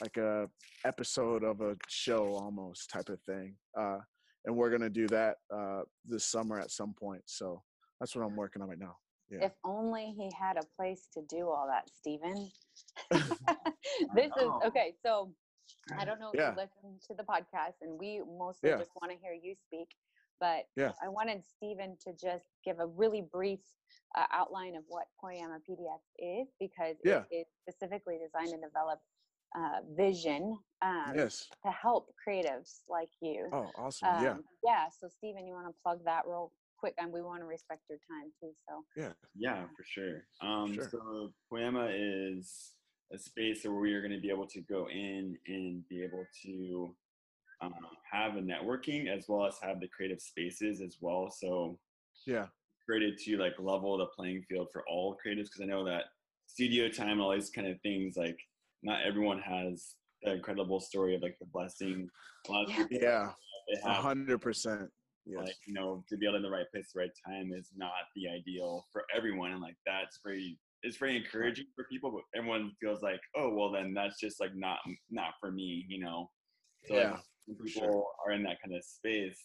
like 0.00 0.16
a 0.16 0.48
episode 0.84 1.44
of 1.44 1.60
a 1.60 1.76
show 1.88 2.34
almost 2.34 2.90
type 2.90 3.08
of 3.08 3.20
thing. 3.22 3.54
Uh, 3.78 3.98
and 4.44 4.56
we're 4.56 4.70
gonna 4.70 4.90
do 4.90 5.06
that 5.08 5.36
uh, 5.54 5.82
this 6.04 6.24
summer 6.24 6.58
at 6.58 6.70
some 6.70 6.94
point. 6.98 7.22
So 7.26 7.62
that's 7.98 8.16
what 8.16 8.24
I'm 8.24 8.36
working 8.36 8.62
on 8.62 8.68
right 8.68 8.78
now. 8.78 8.96
Yeah. 9.30 9.46
If 9.46 9.52
only 9.64 10.14
he 10.16 10.30
had 10.38 10.56
a 10.56 10.66
place 10.76 11.06
to 11.14 11.22
do 11.28 11.48
all 11.48 11.68
that, 11.68 11.88
Stephen. 11.88 12.50
this 14.14 14.32
is 14.36 14.50
okay. 14.66 14.94
So 15.04 15.32
I 15.98 16.04
don't 16.04 16.20
know 16.20 16.30
if 16.32 16.40
yeah. 16.40 16.50
you 16.50 16.56
listen 16.56 16.98
to 17.08 17.14
the 17.14 17.22
podcast, 17.22 17.82
and 17.82 17.98
we 17.98 18.20
mostly 18.38 18.70
yeah. 18.70 18.78
just 18.78 18.90
want 19.00 19.12
to 19.12 19.18
hear 19.22 19.32
you 19.32 19.54
speak. 19.66 19.88
But 20.40 20.64
yeah. 20.74 20.92
I 21.04 21.08
wanted 21.08 21.42
Stephen 21.44 21.96
to 22.06 22.12
just 22.12 22.46
give 22.64 22.80
a 22.80 22.86
really 22.86 23.22
brief 23.30 23.60
uh, 24.16 24.24
outline 24.32 24.74
of 24.74 24.84
what 24.88 25.04
Poiema 25.22 25.58
PDX 25.68 26.00
is 26.18 26.48
because 26.58 26.96
yeah. 27.04 27.22
it 27.30 27.36
is 27.36 27.46
specifically 27.60 28.18
designed 28.18 28.54
and 28.54 28.62
developed 28.62 29.02
uh, 29.56 29.80
vision 29.96 30.58
um, 30.82 31.12
yes. 31.14 31.46
to 31.64 31.70
help 31.70 32.08
creatives 32.26 32.80
like 32.88 33.08
you. 33.20 33.48
Oh, 33.52 33.70
awesome. 33.76 34.08
Um, 34.08 34.24
yeah. 34.24 34.36
Yeah. 34.64 34.84
So, 35.00 35.08
Stephen, 35.08 35.46
you 35.46 35.54
want 35.54 35.66
to 35.66 35.74
plug 35.82 35.98
that 36.04 36.22
real 36.26 36.52
quick? 36.78 36.94
And 36.98 37.12
we 37.12 37.22
want 37.22 37.40
to 37.40 37.46
respect 37.46 37.82
your 37.88 37.98
time 38.08 38.30
too. 38.40 38.52
So, 38.68 38.84
yeah. 38.96 39.12
Yeah, 39.34 39.62
for 39.76 39.84
sure. 39.84 40.24
Um, 40.40 40.74
sure. 40.74 40.88
So, 40.90 41.32
Poiema 41.52 41.90
is 41.92 42.72
a 43.12 43.18
space 43.18 43.64
where 43.64 43.74
we 43.74 43.92
are 43.92 44.00
going 44.00 44.12
to 44.12 44.20
be 44.20 44.30
able 44.30 44.46
to 44.46 44.60
go 44.62 44.88
in 44.88 45.36
and 45.46 45.86
be 45.88 46.02
able 46.02 46.24
to 46.44 46.94
um, 47.60 47.74
have 48.10 48.36
a 48.36 48.40
networking 48.40 49.08
as 49.08 49.26
well 49.28 49.46
as 49.46 49.56
have 49.62 49.80
the 49.80 49.88
creative 49.88 50.20
spaces 50.20 50.80
as 50.80 50.96
well. 51.00 51.30
So, 51.30 51.78
yeah. 52.26 52.46
Created 52.88 53.18
to 53.18 53.36
like 53.36 53.54
level 53.58 53.98
the 53.98 54.06
playing 54.06 54.42
field 54.48 54.68
for 54.72 54.82
all 54.88 55.16
creatives 55.24 55.44
because 55.44 55.60
I 55.62 55.66
know 55.66 55.84
that 55.84 56.04
studio 56.46 56.88
time 56.88 57.10
and 57.10 57.20
all 57.20 57.32
these 57.32 57.50
kind 57.50 57.68
of 57.68 57.80
things 57.82 58.16
like 58.16 58.38
not 58.82 59.00
everyone 59.06 59.40
has 59.40 59.94
the 60.22 60.34
incredible 60.34 60.80
story 60.80 61.14
of 61.14 61.22
like 61.22 61.36
the 61.40 61.46
blessing. 61.52 62.08
A 62.48 62.52
lot 62.52 62.68
of 62.68 62.76
people, 62.76 62.98
yeah, 63.00 63.30
a 63.84 63.92
hundred 63.92 64.40
percent. 64.40 64.88
Yes. 65.26 65.40
Like 65.44 65.56
you 65.66 65.74
know, 65.74 66.02
to 66.08 66.16
be 66.16 66.26
able 66.26 66.36
in 66.36 66.42
the 66.42 66.50
right 66.50 66.66
place, 66.72 66.92
the 66.94 67.00
right 67.00 67.10
time 67.26 67.52
is 67.54 67.68
not 67.76 67.92
the 68.16 68.28
ideal 68.28 68.86
for 68.92 69.04
everyone, 69.14 69.52
and 69.52 69.60
like 69.60 69.76
that's 69.86 70.18
very 70.24 70.58
it's 70.82 70.96
very 70.96 71.16
encouraging 71.16 71.66
for 71.74 71.84
people. 71.90 72.10
But 72.10 72.38
everyone 72.38 72.72
feels 72.80 73.02
like, 73.02 73.20
oh, 73.36 73.54
well, 73.54 73.70
then 73.70 73.92
that's 73.94 74.18
just 74.18 74.40
like 74.40 74.54
not 74.54 74.78
not 75.10 75.34
for 75.40 75.50
me, 75.52 75.84
you 75.88 76.00
know. 76.02 76.30
So 76.86 76.94
yeah, 76.94 77.10
like, 77.10 77.58
people 77.58 77.66
sure. 77.82 78.04
are 78.26 78.32
in 78.32 78.42
that 78.44 78.56
kind 78.62 78.74
of 78.74 78.82
space, 78.82 79.38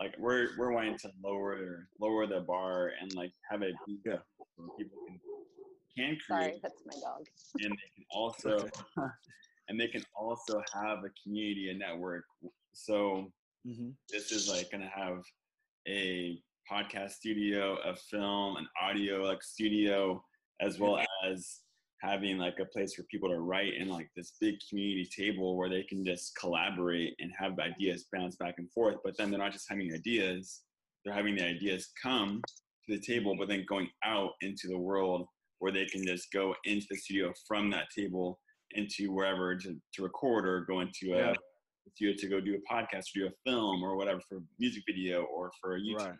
like 0.00 0.14
we're 0.18 0.48
we're 0.58 0.72
wanting 0.72 0.96
to 0.98 1.10
lower 1.22 1.86
lower 2.00 2.26
the 2.26 2.40
bar 2.40 2.92
and 3.00 3.14
like 3.14 3.32
have 3.50 3.62
it 3.62 3.74
yeah. 4.06 4.16
people 4.78 4.98
can 5.06 5.20
can 5.96 6.16
create. 6.26 6.26
Sorry, 6.28 6.60
that's 6.62 6.82
my 6.86 6.94
dog. 7.00 7.26
and 7.60 7.72
they 7.72 7.90
can 7.94 8.04
also 8.10 8.68
and 9.68 9.80
they 9.80 9.88
can 9.88 10.04
also 10.18 10.62
have 10.74 10.98
a 10.98 11.10
community, 11.22 11.70
a 11.70 11.74
network. 11.74 12.24
So 12.72 13.32
mm-hmm. 13.66 13.90
this 14.10 14.32
is 14.32 14.48
like 14.48 14.70
gonna 14.70 14.90
have 14.94 15.22
a 15.88 16.40
podcast 16.70 17.12
studio, 17.12 17.78
a 17.84 17.96
film, 17.96 18.56
an 18.56 18.66
audio 18.80 19.22
like 19.22 19.42
studio, 19.42 20.22
as 20.60 20.78
well 20.78 20.98
as 21.26 21.60
having 22.00 22.38
like 22.38 22.58
a 22.60 22.64
place 22.64 22.94
for 22.94 23.02
people 23.04 23.28
to 23.28 23.40
write 23.40 23.74
and 23.78 23.90
like 23.90 24.08
this 24.16 24.32
big 24.40 24.54
community 24.68 25.08
table 25.14 25.56
where 25.56 25.68
they 25.68 25.82
can 25.82 26.04
just 26.04 26.34
collaborate 26.38 27.14
and 27.20 27.30
have 27.38 27.58
ideas 27.58 28.06
bounce 28.12 28.36
back 28.36 28.54
and 28.58 28.70
forth. 28.72 28.96
But 29.04 29.16
then 29.18 29.30
they're 29.30 29.38
not 29.38 29.52
just 29.52 29.68
having 29.68 29.92
ideas, 29.92 30.62
they're 31.04 31.14
having 31.14 31.36
the 31.36 31.44
ideas 31.44 31.90
come 32.02 32.40
to 32.88 32.96
the 32.96 33.00
table, 33.00 33.36
but 33.38 33.48
then 33.48 33.66
going 33.68 33.88
out 34.04 34.32
into 34.40 34.66
the 34.68 34.78
world 34.78 35.26
where 35.60 35.72
they 35.72 35.84
can 35.84 36.04
just 36.04 36.32
go 36.32 36.54
into 36.64 36.86
the 36.90 36.96
studio 36.96 37.32
from 37.46 37.70
that 37.70 37.86
table 37.96 38.40
into 38.72 39.12
wherever 39.12 39.54
to, 39.56 39.76
to 39.94 40.02
record 40.02 40.46
or 40.46 40.62
go 40.62 40.80
into 40.80 41.12
a 41.12 41.28
yeah. 41.28 41.32
studio 41.94 42.14
to 42.18 42.28
go 42.28 42.40
do 42.40 42.56
a 42.56 42.72
podcast 42.72 43.04
or 43.16 43.20
do 43.20 43.26
a 43.26 43.50
film 43.50 43.82
or 43.82 43.96
whatever 43.96 44.20
for 44.28 44.40
music 44.58 44.82
video 44.86 45.22
or 45.24 45.50
for 45.60 45.76
a 45.76 45.80
YouTube. 45.80 45.98
Right. 45.98 46.14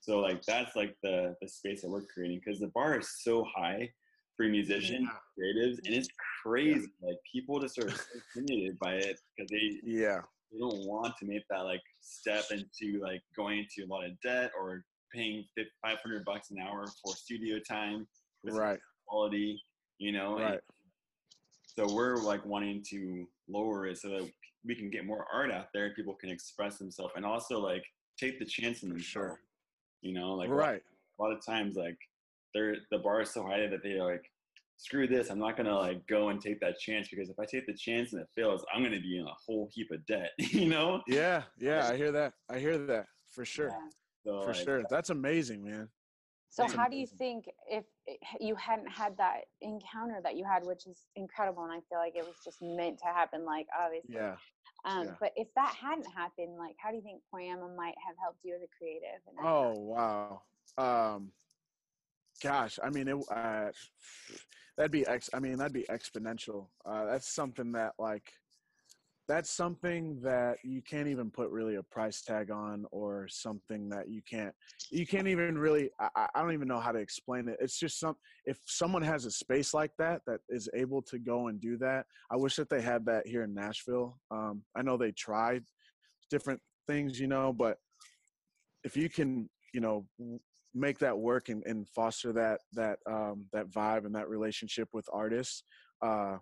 So 0.00 0.18
like 0.18 0.42
that's 0.46 0.76
like 0.76 0.94
the 1.02 1.34
the 1.40 1.48
space 1.48 1.80
that 1.82 1.90
we're 1.90 2.02
creating 2.02 2.40
because 2.44 2.60
the 2.60 2.70
bar 2.74 2.98
is 2.98 3.08
so 3.22 3.46
high 3.56 3.88
for 4.36 4.46
musicians, 4.46 5.08
yeah. 5.08 5.44
creatives, 5.44 5.78
and 5.86 5.94
it's 5.94 6.08
crazy. 6.42 6.86
Yeah. 7.00 7.08
Like 7.08 7.16
people 7.32 7.58
just 7.60 7.78
are 7.78 7.90
intimidated 8.36 8.78
by 8.78 8.94
it 8.94 9.18
because 9.36 9.50
they 9.50 9.78
yeah 9.82 10.20
they 10.52 10.58
don't 10.58 10.86
want 10.86 11.14
to 11.18 11.26
make 11.26 11.44
that 11.48 11.60
like 11.60 11.80
step 12.02 12.44
into 12.50 13.00
like 13.00 13.22
going 13.34 13.60
into 13.60 13.88
a 13.88 13.90
lot 13.90 14.04
of 14.04 14.12
debt 14.22 14.50
or 14.60 14.84
paying 15.14 15.44
500 15.82 16.24
bucks 16.24 16.50
an 16.50 16.58
hour 16.58 16.84
for 17.02 17.14
studio 17.14 17.58
time 17.66 18.06
right. 18.52 18.78
quality 19.06 19.62
you 19.98 20.12
know 20.12 20.38
right. 20.38 20.60
so 21.64 21.92
we're 21.92 22.16
like 22.16 22.44
wanting 22.44 22.82
to 22.90 23.26
lower 23.48 23.86
it 23.86 23.98
so 23.98 24.08
that 24.08 24.30
we 24.64 24.74
can 24.74 24.90
get 24.90 25.06
more 25.06 25.26
art 25.32 25.50
out 25.50 25.66
there 25.72 25.94
people 25.94 26.14
can 26.14 26.30
express 26.30 26.78
themselves 26.78 27.12
and 27.16 27.24
also 27.24 27.60
like 27.60 27.84
take 28.18 28.38
the 28.38 28.44
chance 28.44 28.82
in 28.82 28.88
themselves 28.88 29.08
sure. 29.08 29.40
you 30.02 30.12
know 30.12 30.32
like 30.34 30.48
right. 30.48 30.82
a 31.18 31.22
lot, 31.22 31.32
of 31.32 31.44
times 31.44 31.76
like 31.76 31.98
they're 32.54 32.76
the 32.90 32.98
bar 32.98 33.22
is 33.22 33.30
so 33.30 33.42
high 33.42 33.66
that 33.66 33.82
they 33.82 34.00
like 34.00 34.30
screw 34.76 35.06
this 35.06 35.30
i'm 35.30 35.38
not 35.38 35.56
gonna 35.56 35.74
like 35.74 36.04
go 36.06 36.30
and 36.30 36.40
take 36.40 36.58
that 36.60 36.78
chance 36.78 37.08
because 37.08 37.30
if 37.30 37.38
i 37.38 37.44
take 37.44 37.66
the 37.66 37.74
chance 37.74 38.12
and 38.12 38.20
it 38.20 38.28
fails 38.34 38.64
i'm 38.74 38.82
gonna 38.82 39.00
be 39.00 39.18
in 39.18 39.26
a 39.26 39.34
whole 39.46 39.68
heap 39.72 39.90
of 39.92 40.04
debt 40.06 40.30
you 40.38 40.68
know? 40.68 41.00
Yeah 41.06 41.42
yeah 41.58 41.88
i 41.88 41.96
hear 41.96 42.10
that 42.12 42.32
i 42.50 42.58
hear 42.58 42.76
that 42.78 43.06
for 43.30 43.44
sure 43.44 43.68
yeah. 43.68 43.88
so, 44.24 44.42
for 44.42 44.52
like, 44.52 44.64
sure 44.64 44.82
that's 44.90 45.10
amazing 45.10 45.64
man 45.64 45.88
so 46.54 46.68
how 46.68 46.86
do 46.88 46.96
you 46.96 47.06
think 47.06 47.46
if 47.68 47.84
you 48.38 48.54
hadn't 48.54 48.88
had 48.88 49.16
that 49.16 49.40
encounter 49.60 50.20
that 50.22 50.36
you 50.36 50.44
had, 50.44 50.64
which 50.64 50.86
is 50.86 51.04
incredible, 51.16 51.64
and 51.64 51.72
I 51.72 51.80
feel 51.88 51.98
like 51.98 52.14
it 52.14 52.24
was 52.24 52.36
just 52.44 52.62
meant 52.62 52.98
to 52.98 53.06
happen, 53.06 53.44
like 53.44 53.66
obviously. 53.76 54.14
Yeah. 54.14 54.36
Um, 54.84 55.06
yeah. 55.06 55.14
But 55.18 55.32
if 55.34 55.48
that 55.56 55.74
hadn't 55.74 56.06
happened, 56.14 56.56
like, 56.56 56.76
how 56.78 56.90
do 56.90 56.96
you 56.96 57.02
think 57.02 57.22
Poiema 57.34 57.74
might 57.74 57.94
have 58.06 58.16
helped 58.22 58.38
you 58.44 58.54
as 58.54 58.62
a 58.62 58.68
creative? 58.78 59.20
oh 59.42 59.72
wow. 59.80 60.42
Um, 60.78 61.32
gosh, 62.40 62.78
I 62.82 62.90
mean, 62.90 63.08
it, 63.08 63.16
uh, 63.34 63.70
that'd 64.76 64.92
be 64.92 65.06
ex. 65.08 65.30
I 65.34 65.40
mean, 65.40 65.56
that'd 65.56 65.72
be 65.72 65.86
exponential. 65.90 66.68
Uh, 66.86 67.06
that's 67.06 67.34
something 67.34 67.72
that 67.72 67.94
like 67.98 68.30
that's 69.26 69.50
something 69.50 70.20
that 70.22 70.56
you 70.62 70.82
can't 70.82 71.08
even 71.08 71.30
put 71.30 71.50
really 71.50 71.76
a 71.76 71.82
price 71.82 72.22
tag 72.22 72.50
on 72.50 72.84
or 72.90 73.26
something 73.28 73.88
that 73.88 74.08
you 74.08 74.20
can't 74.28 74.54
you 74.90 75.06
can't 75.06 75.28
even 75.28 75.56
really 75.56 75.90
I, 75.98 76.26
I, 76.34 76.42
don't 76.42 76.52
even 76.52 76.68
know 76.68 76.80
how 76.80 76.92
to 76.92 76.98
explain 76.98 77.48
it. 77.48 77.56
It's 77.60 77.78
just 77.78 77.98
some 77.98 78.16
if 78.44 78.58
someone 78.66 79.02
has 79.02 79.24
a 79.24 79.30
space 79.30 79.72
like 79.72 79.92
that 79.98 80.20
that 80.26 80.40
is 80.48 80.68
able 80.74 81.00
to 81.02 81.18
go 81.18 81.48
and 81.48 81.60
do 81.60 81.78
that 81.78 82.04
i 82.30 82.36
wish 82.36 82.56
that 82.56 82.68
they 82.68 82.82
had 82.82 83.04
that 83.06 83.26
here 83.26 83.44
in 83.44 83.54
nashville. 83.54 84.18
Um, 84.30 84.62
i 84.76 84.82
know 84.82 84.96
they 84.96 85.12
tried 85.12 85.64
different 86.30 86.60
things 86.86 87.18
you 87.18 87.26
know 87.26 87.52
but 87.52 87.78
if 88.84 88.96
you 88.96 89.08
can 89.08 89.48
you 89.72 89.80
know 89.80 90.06
make 90.74 90.98
that 90.98 91.16
work 91.16 91.48
and, 91.48 91.62
and 91.66 91.88
foster 91.88 92.32
that 92.32 92.60
that 92.72 92.98
um, 93.10 93.46
that 93.52 93.70
vibe 93.70 94.04
and 94.04 94.14
that 94.14 94.28
relationship 94.28 94.88
with 94.92 95.06
artists 95.12 95.62
uh, 96.02 96.36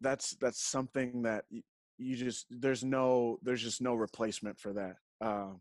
that's 0.00 0.36
that's 0.40 0.62
something 0.62 1.22
that 1.22 1.44
you, 1.50 1.62
you 1.98 2.16
just 2.16 2.46
there's 2.50 2.84
no 2.84 3.38
there's 3.42 3.62
just 3.62 3.80
no 3.80 3.94
replacement 3.94 4.58
for 4.58 4.72
that. 4.72 4.96
Uh, 5.20 5.52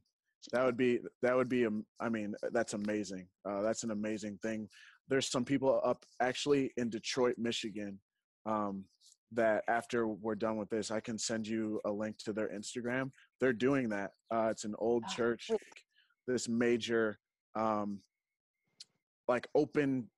that 0.54 0.66
would 0.66 0.78
be 0.78 1.00
that 1.22 1.36
would 1.36 1.50
be 1.50 1.68
I 2.00 2.10
mean 2.10 2.34
that's 2.52 2.74
amazing. 2.74 3.28
Uh, 3.48 3.62
that's 3.62 3.84
an 3.84 3.92
amazing 3.92 4.40
thing. 4.42 4.70
There's 5.10 5.28
some 5.28 5.44
people 5.44 5.82
up 5.84 6.04
actually 6.22 6.72
in 6.78 6.90
Detroit, 6.90 7.36
Michigan, 7.38 8.00
um, 8.46 8.86
that 9.32 9.64
after 9.68 10.08
we're 10.08 10.36
done 10.36 10.58
with 10.58 10.70
this, 10.70 10.92
I 10.92 11.00
can 11.00 11.18
send 11.18 11.48
you 11.48 11.80
a 11.86 11.92
link 11.92 12.18
to 12.26 12.34
their 12.34 12.50
Instagram. 12.50 13.12
They're 13.40 13.54
doing 13.54 13.90
that. 13.90 14.12
Uh, 14.34 14.48
it's 14.52 14.66
an 14.66 14.76
old 14.80 15.04
oh, 15.08 15.14
church, 15.14 15.50
this 16.28 16.48
major, 16.48 17.20
um, 17.56 18.00
like 19.28 19.48
open, 19.56 20.10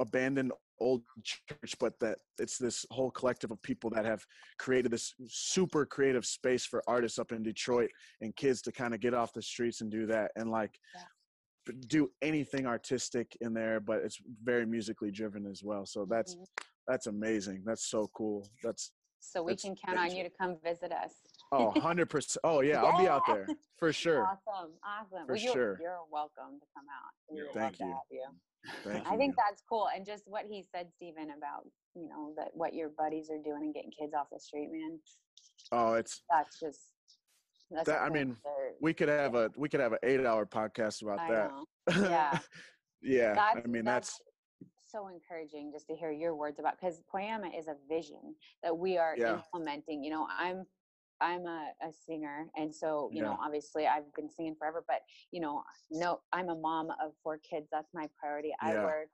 abandoned 0.00 0.52
old 0.82 1.02
church, 1.22 1.74
but 1.78 1.98
that 2.00 2.18
it's 2.38 2.58
this 2.58 2.84
whole 2.90 3.10
collective 3.10 3.50
of 3.50 3.62
people 3.62 3.90
that 3.90 4.04
have 4.04 4.24
created 4.58 4.90
this 4.90 5.14
super 5.28 5.86
creative 5.86 6.26
space 6.26 6.64
for 6.64 6.82
artists 6.86 7.18
up 7.18 7.32
in 7.32 7.42
Detroit 7.42 7.90
and 8.20 8.34
kids 8.36 8.62
to 8.62 8.72
kind 8.72 8.94
of 8.94 9.00
get 9.00 9.14
off 9.14 9.32
the 9.32 9.42
streets 9.42 9.80
and 9.80 9.90
do 9.90 10.06
that 10.06 10.30
and 10.36 10.50
like 10.50 10.78
yeah. 10.94 11.74
do 11.88 12.10
anything 12.22 12.66
artistic 12.66 13.36
in 13.40 13.54
there, 13.54 13.80
but 13.80 13.98
it's 13.98 14.18
very 14.42 14.66
musically 14.66 15.10
driven 15.10 15.46
as 15.46 15.62
well. 15.62 15.86
So 15.86 16.06
that's 16.08 16.34
mm-hmm. 16.34 16.44
that's 16.88 17.06
amazing. 17.06 17.62
That's 17.64 17.88
so 17.88 18.10
cool. 18.14 18.46
That's 18.62 18.92
so 19.20 19.42
we 19.42 19.54
can 19.54 19.76
count 19.76 19.98
on 19.98 20.14
you 20.14 20.24
to 20.24 20.30
come 20.38 20.56
visit 20.64 20.90
us. 20.90 21.12
Oh, 21.52 21.72
100%. 21.76 22.36
Oh, 22.44 22.60
yeah, 22.60 22.72
yeah, 22.72 22.82
I'll 22.82 22.98
be 22.98 23.08
out 23.08 23.22
there 23.26 23.46
for 23.78 23.92
sure. 24.04 24.24
Awesome. 24.24 24.72
Awesome. 24.84 25.26
For 25.26 25.34
well, 25.34 25.42
you're, 25.42 25.52
sure. 25.52 25.78
You're 25.80 25.98
welcome 26.10 26.58
to 26.58 26.66
come 26.74 26.86
out. 26.90 27.12
We 27.30 27.42
Thank 27.54 27.78
you. 27.78 27.94
you. 28.10 28.26
Thank 28.84 29.06
I 29.06 29.16
think 29.16 29.34
that's 29.36 29.62
cool. 29.68 29.88
And 29.94 30.06
just 30.06 30.24
what 30.26 30.44
he 30.48 30.64
said, 30.74 30.88
Stephen, 30.94 31.28
about, 31.36 31.66
you 31.94 32.08
know, 32.08 32.32
that 32.36 32.48
what 32.54 32.74
your 32.74 32.90
buddies 32.96 33.28
are 33.30 33.42
doing 33.42 33.62
and 33.64 33.74
getting 33.74 33.90
kids 33.90 34.12
off 34.14 34.28
the 34.32 34.38
street, 34.38 34.68
man. 34.72 34.98
Oh, 35.72 35.94
it's 35.94 36.22
that's 36.30 36.58
just 36.60 36.80
that's 37.70 37.88
that, 37.88 38.02
I 38.02 38.08
mean, 38.08 38.36
we 38.80 38.92
could 38.92 39.08
have 39.08 39.34
yeah. 39.34 39.46
a 39.46 39.48
we 39.56 39.68
could 39.68 39.80
have 39.80 39.92
an 39.92 39.98
eight 40.02 40.24
hour 40.24 40.46
podcast 40.46 41.02
about 41.02 41.20
I 41.20 41.30
that. 41.30 41.50
Know. 41.50 41.64
Yeah. 42.08 42.38
yeah. 43.02 43.34
That's, 43.34 43.66
I 43.66 43.68
mean 43.68 43.84
that's, 43.84 44.20
that's 44.60 44.92
so 44.92 45.08
encouraging 45.08 45.72
just 45.72 45.86
to 45.88 45.96
hear 45.96 46.12
your 46.12 46.36
words 46.36 46.58
about 46.60 46.78
because 46.80 47.00
Poiema 47.12 47.58
is 47.58 47.66
a 47.66 47.74
vision 47.88 48.34
that 48.62 48.76
we 48.76 48.98
are 48.98 49.14
yeah. 49.16 49.34
implementing. 49.34 50.04
You 50.04 50.10
know, 50.10 50.26
I'm 50.38 50.64
I'm 51.22 51.46
a, 51.46 51.68
a 51.82 51.92
singer, 52.06 52.46
and 52.56 52.74
so 52.74 53.10
you 53.12 53.22
yeah. 53.22 53.28
know, 53.28 53.38
obviously, 53.44 53.86
I've 53.86 54.12
been 54.14 54.30
singing 54.30 54.54
forever. 54.58 54.84
But 54.86 55.00
you 55.30 55.40
know, 55.40 55.62
no, 55.90 56.20
I'm 56.32 56.48
a 56.48 56.56
mom 56.56 56.90
of 56.90 57.12
four 57.22 57.38
kids. 57.38 57.68
That's 57.72 57.88
my 57.94 58.06
priority. 58.18 58.52
I 58.60 58.74
yeah. 58.74 58.84
work. 58.84 59.08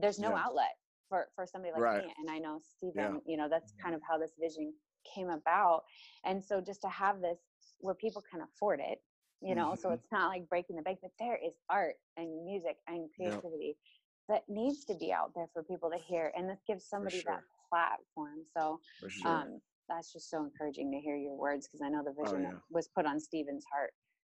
There's 0.00 0.18
no 0.18 0.30
yeah. 0.30 0.42
outlet 0.44 0.74
for 1.08 1.28
for 1.34 1.46
somebody 1.46 1.72
like 1.72 1.82
right. 1.82 2.04
me, 2.04 2.12
and 2.18 2.30
I 2.30 2.38
know 2.38 2.60
Stephen. 2.76 3.20
You 3.26 3.36
know, 3.36 3.48
that's 3.48 3.72
kind 3.82 3.94
of 3.94 4.00
how 4.08 4.18
this 4.18 4.32
vision 4.40 4.72
came 5.14 5.30
about. 5.30 5.82
And 6.24 6.42
so, 6.42 6.60
just 6.60 6.82
to 6.82 6.88
have 6.88 7.20
this 7.20 7.38
where 7.80 7.94
people 7.94 8.22
can 8.30 8.40
afford 8.42 8.80
it, 8.80 8.98
you 9.40 9.54
know, 9.54 9.70
mm-hmm. 9.72 9.80
so 9.80 9.90
it's 9.90 10.10
not 10.12 10.28
like 10.28 10.48
breaking 10.48 10.76
the 10.76 10.82
bank, 10.82 10.98
but 11.02 11.10
there 11.18 11.36
is 11.36 11.52
art 11.68 11.96
and 12.16 12.44
music 12.44 12.76
and 12.86 13.08
creativity 13.16 13.76
that 14.28 14.42
needs 14.48 14.84
to 14.84 14.94
be 14.94 15.12
out 15.12 15.32
there 15.34 15.46
for 15.52 15.62
people 15.62 15.90
to 15.90 15.98
hear, 15.98 16.32
and 16.36 16.48
this 16.48 16.60
gives 16.66 16.84
somebody 16.84 17.20
sure. 17.20 17.32
that 17.32 17.42
platform. 17.68 18.44
So, 18.56 18.80
sure. 19.08 19.30
um, 19.30 19.60
that's 19.94 20.12
just 20.12 20.30
so 20.30 20.44
encouraging 20.44 20.90
to 20.92 20.98
hear 20.98 21.16
your 21.16 21.36
words 21.36 21.68
because 21.68 21.82
I 21.84 21.88
know 21.88 22.02
the 22.02 22.14
oh, 22.18 22.24
vision 22.24 22.46
oh, 22.46 22.50
yeah. 22.52 22.58
was 22.70 22.88
put 22.88 23.06
on 23.06 23.20
Stephen's 23.20 23.64
heart 23.72 23.90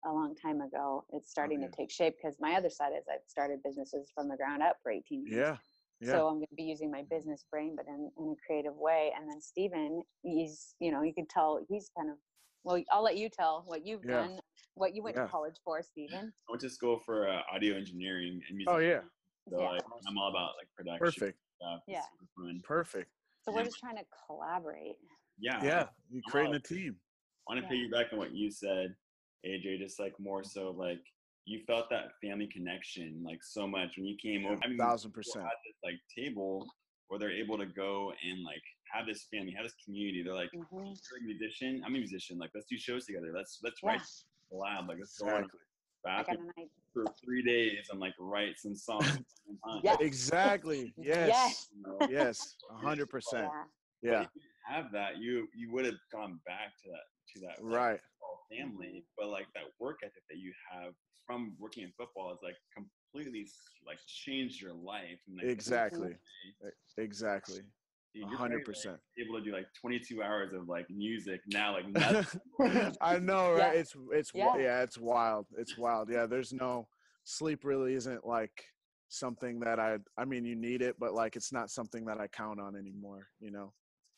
a 0.05 0.11
long 0.11 0.35
time 0.35 0.61
ago. 0.61 1.03
It's 1.11 1.29
oh, 1.29 1.31
starting 1.31 1.59
oh, 1.59 1.61
yeah. 1.63 1.67
to 1.67 1.75
take 1.75 1.91
shape 1.91 2.15
because 2.21 2.37
my 2.39 2.53
other 2.53 2.69
side 2.69 2.91
is 2.97 3.05
I've 3.11 3.21
started 3.27 3.59
businesses 3.63 4.11
from 4.13 4.29
the 4.29 4.37
ground 4.37 4.61
up 4.61 4.77
for 4.83 4.91
18 4.91 5.25
years. 5.25 5.35
Yeah. 5.35 5.57
Yeah. 5.99 6.11
So 6.11 6.27
I'm 6.27 6.35
going 6.35 6.47
to 6.47 6.55
be 6.55 6.63
using 6.63 6.91
my 6.91 7.03
business 7.09 7.43
brain, 7.51 7.75
but 7.75 7.87
in, 7.87 8.11
in 8.19 8.31
a 8.31 8.35
creative 8.45 8.75
way. 8.75 9.11
And 9.17 9.27
then 9.27 9.41
Stephen, 9.41 10.03
he's, 10.21 10.75
you 10.79 10.91
know, 10.91 11.01
you 11.01 11.11
can 11.11 11.25
tell 11.25 11.59
he's 11.67 11.89
kind 11.97 12.11
of, 12.11 12.17
well, 12.63 12.79
I'll 12.91 13.03
let 13.03 13.17
you 13.17 13.29
tell 13.29 13.63
what 13.65 13.83
you've 13.83 14.05
yeah. 14.05 14.17
done, 14.17 14.39
what 14.75 14.93
you 14.93 15.01
went 15.01 15.15
yeah. 15.15 15.23
to 15.23 15.29
college 15.29 15.55
for, 15.65 15.81
Stephen. 15.81 16.31
I 16.47 16.51
went 16.51 16.61
to 16.61 16.69
school 16.69 16.99
for 17.03 17.27
uh, 17.27 17.39
audio 17.51 17.75
engineering 17.75 18.39
and 18.47 18.57
music. 18.57 18.71
Oh, 18.71 18.77
yeah. 18.77 18.99
So 19.49 19.59
yeah. 19.59 19.69
Like, 19.69 19.81
I'm 20.07 20.17
all 20.19 20.29
about 20.29 20.51
like 20.59 20.67
production. 20.75 20.99
Perfect. 20.99 21.39
Stuff. 21.59 21.81
Yeah. 21.87 22.01
Perfect. 22.63 23.09
So 23.43 23.53
we're 23.53 23.63
just 23.63 23.79
trying 23.79 23.95
to 23.95 24.03
collaborate 24.27 24.97
yeah 25.39 25.63
yeah 25.63 25.85
You're 26.09 26.21
creating 26.27 26.55
a 26.55 26.59
team 26.59 26.95
i 27.49 27.53
want 27.53 27.67
to 27.67 27.75
yeah. 27.75 27.87
piggyback 27.87 28.13
on 28.13 28.19
what 28.19 28.33
you 28.33 28.49
said 28.51 28.95
aj 29.45 29.79
just 29.79 29.99
like 29.99 30.13
more 30.19 30.43
so 30.43 30.71
like 30.77 31.01
you 31.45 31.61
felt 31.65 31.89
that 31.89 32.11
family 32.21 32.47
connection 32.51 33.23
like 33.25 33.39
so 33.41 33.67
much 33.67 33.91
when 33.97 34.05
you 34.05 34.17
came 34.21 34.45
over 34.45 34.59
I 34.63 34.67
mean, 34.67 34.77
thousand 34.77 35.13
percent 35.13 35.45
at 35.45 35.51
this 35.65 35.75
like 35.83 35.95
table 36.15 36.67
where 37.07 37.19
they're 37.19 37.31
able 37.31 37.57
to 37.57 37.65
go 37.65 38.11
and 38.23 38.43
like 38.43 38.61
have 38.93 39.05
this 39.07 39.27
family 39.33 39.53
have 39.55 39.63
this 39.63 39.75
community 39.83 40.23
they're 40.23 40.33
like 40.33 40.49
mm-hmm. 40.55 40.75
you're 40.75 41.19
a 41.21 41.23
musician 41.23 41.81
i'm 41.85 41.95
a 41.95 41.97
musician 41.97 42.37
like 42.37 42.51
let's 42.53 42.67
do 42.69 42.77
shows 42.77 43.05
together 43.05 43.31
let's 43.35 43.59
let's 43.63 43.79
yeah. 43.83 43.91
write 43.91 44.01
lab 44.51 44.87
like 44.89 44.97
let's 44.99 45.19
exactly. 45.19 45.43
go 45.43 45.47
back 46.03 46.27
for 46.93 47.05
three 47.23 47.43
days 47.43 47.87
and 47.91 47.99
like 47.99 48.13
write 48.19 48.57
some 48.57 48.75
songs 48.75 49.17
yes. 49.83 49.97
exactly 50.01 50.93
yes 50.97 51.29
yes, 51.29 51.67
you 51.75 51.83
know? 51.83 52.07
yes 52.09 52.55
100% 52.83 53.07
yeah, 53.33 53.49
yeah 54.01 54.25
have 54.67 54.91
that, 54.93 55.17
you 55.17 55.47
you 55.55 55.71
would 55.71 55.85
have 55.85 55.99
gone 56.11 56.39
back 56.45 56.73
to 56.83 56.89
that 56.89 57.05
to 57.33 57.39
that 57.41 57.55
right 57.61 57.99
family. 58.51 59.05
But 59.17 59.29
like 59.29 59.47
that 59.55 59.63
work 59.79 59.97
ethic 60.03 60.23
that 60.29 60.37
you 60.37 60.51
have 60.71 60.93
from 61.25 61.53
working 61.59 61.83
in 61.83 61.91
football 61.97 62.31
is 62.31 62.39
like 62.43 62.55
completely 62.73 63.47
like 63.85 63.99
changed 64.07 64.61
your 64.61 64.73
life. 64.73 65.19
like, 65.35 65.45
exactly. 65.45 66.15
Exactly. 66.97 67.61
hundred 68.33 68.65
percent 68.65 68.97
able 69.19 69.37
to 69.37 69.45
do 69.45 69.51
like 69.51 69.67
22 69.79 70.23
hours 70.23 70.51
of 70.51 70.67
like 70.67 70.89
music 70.89 71.39
now 71.49 71.77
like 71.77 71.85
i 73.01 73.19
know 73.19 73.51
right 73.51 73.75
yeah. 73.75 73.79
it's 73.79 73.93
it's 74.11 74.31
yeah. 74.33 74.57
yeah 74.57 74.81
it's 74.81 74.97
wild 74.97 75.45
it's 75.55 75.77
wild 75.77 76.09
yeah 76.11 76.25
there's 76.25 76.51
no 76.51 76.87
sleep 77.25 77.63
really 77.63 77.93
isn't 77.93 78.25
like 78.25 78.63
something 79.09 79.59
that 79.59 79.79
i 79.79 79.97
i 80.17 80.25
mean 80.25 80.43
you 80.45 80.55
need 80.55 80.81
it 80.81 80.95
but 80.99 81.13
like 81.13 81.35
it's 81.35 81.53
not 81.53 81.69
something 81.69 82.05
that 82.05 82.19
i 82.19 82.25
count 82.25 82.59
on 82.59 82.75
anymore 82.75 83.27
you 83.39 83.51
know 83.51 83.71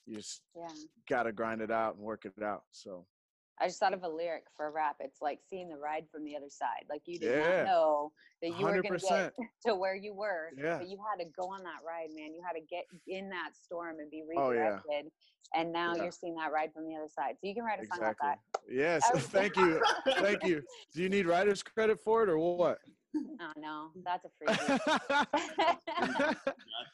you 0.09 0.17
just 0.17 0.41
yeah. 0.55 0.67
gotta 1.07 1.31
grind 1.31 1.61
it 1.61 1.71
out 1.71 1.95
and 1.95 2.03
work 2.03 2.25
it 2.25 2.43
out. 2.43 2.63
So 2.71 3.05
I 3.61 3.67
just 3.67 3.79
thought 3.79 3.93
of 3.93 4.03
a 4.03 4.07
lyric 4.07 4.45
for 4.55 4.67
a 4.67 4.71
rap. 4.71 4.95
It's 4.99 5.21
like 5.21 5.39
seeing 5.47 5.69
the 5.69 5.77
ride 5.77 6.05
from 6.11 6.23
the 6.23 6.35
other 6.35 6.49
side. 6.49 6.85
Like 6.89 7.01
you 7.05 7.19
did 7.19 7.31
yeah. 7.31 7.57
not 7.57 7.65
know 7.65 8.11
that 8.41 8.49
you 8.49 8.55
100%. 8.55 8.61
were 8.63 8.81
going 8.81 8.99
to 8.99 9.05
get 9.05 9.33
to 9.67 9.75
where 9.75 9.95
you 9.95 10.13
were, 10.13 10.49
yeah. 10.57 10.77
but 10.77 10.87
you 10.87 10.97
had 10.97 11.23
to 11.23 11.29
go 11.37 11.43
on 11.47 11.61
that 11.63 11.81
ride, 11.85 12.09
man. 12.15 12.33
You 12.33 12.41
had 12.45 12.53
to 12.53 12.65
get 12.69 12.85
in 13.07 13.29
that 13.29 13.51
storm 13.61 13.97
and 13.99 14.09
be 14.09 14.23
redirected. 14.27 14.81
Oh, 14.89 14.93
yeah. 15.03 15.61
And 15.61 15.73
now 15.73 15.95
you're 15.95 16.11
seeing 16.11 16.35
that 16.35 16.51
ride 16.51 16.71
from 16.73 16.85
the 16.85 16.95
other 16.95 17.09
side. 17.13 17.35
So 17.41 17.47
you 17.47 17.55
can 17.55 17.63
write 17.63 17.79
a 17.79 17.85
song 17.85 17.97
exactly. 17.97 18.29
about 18.29 18.37
that. 18.53 18.61
Yes, 18.71 19.09
thank 19.29 19.57
you, 19.57 19.81
thank 20.05 20.43
you. 20.43 20.61
Do 20.93 21.01
you 21.01 21.09
need 21.09 21.25
writer's 21.25 21.63
credit 21.63 21.99
for 21.99 22.23
it 22.23 22.29
or 22.29 22.37
what? 22.37 22.77
Oh 23.15 23.51
no, 23.57 23.91
mm. 23.97 24.03
that's 24.03 24.25
a 24.25 24.29
freebie. 24.37 24.79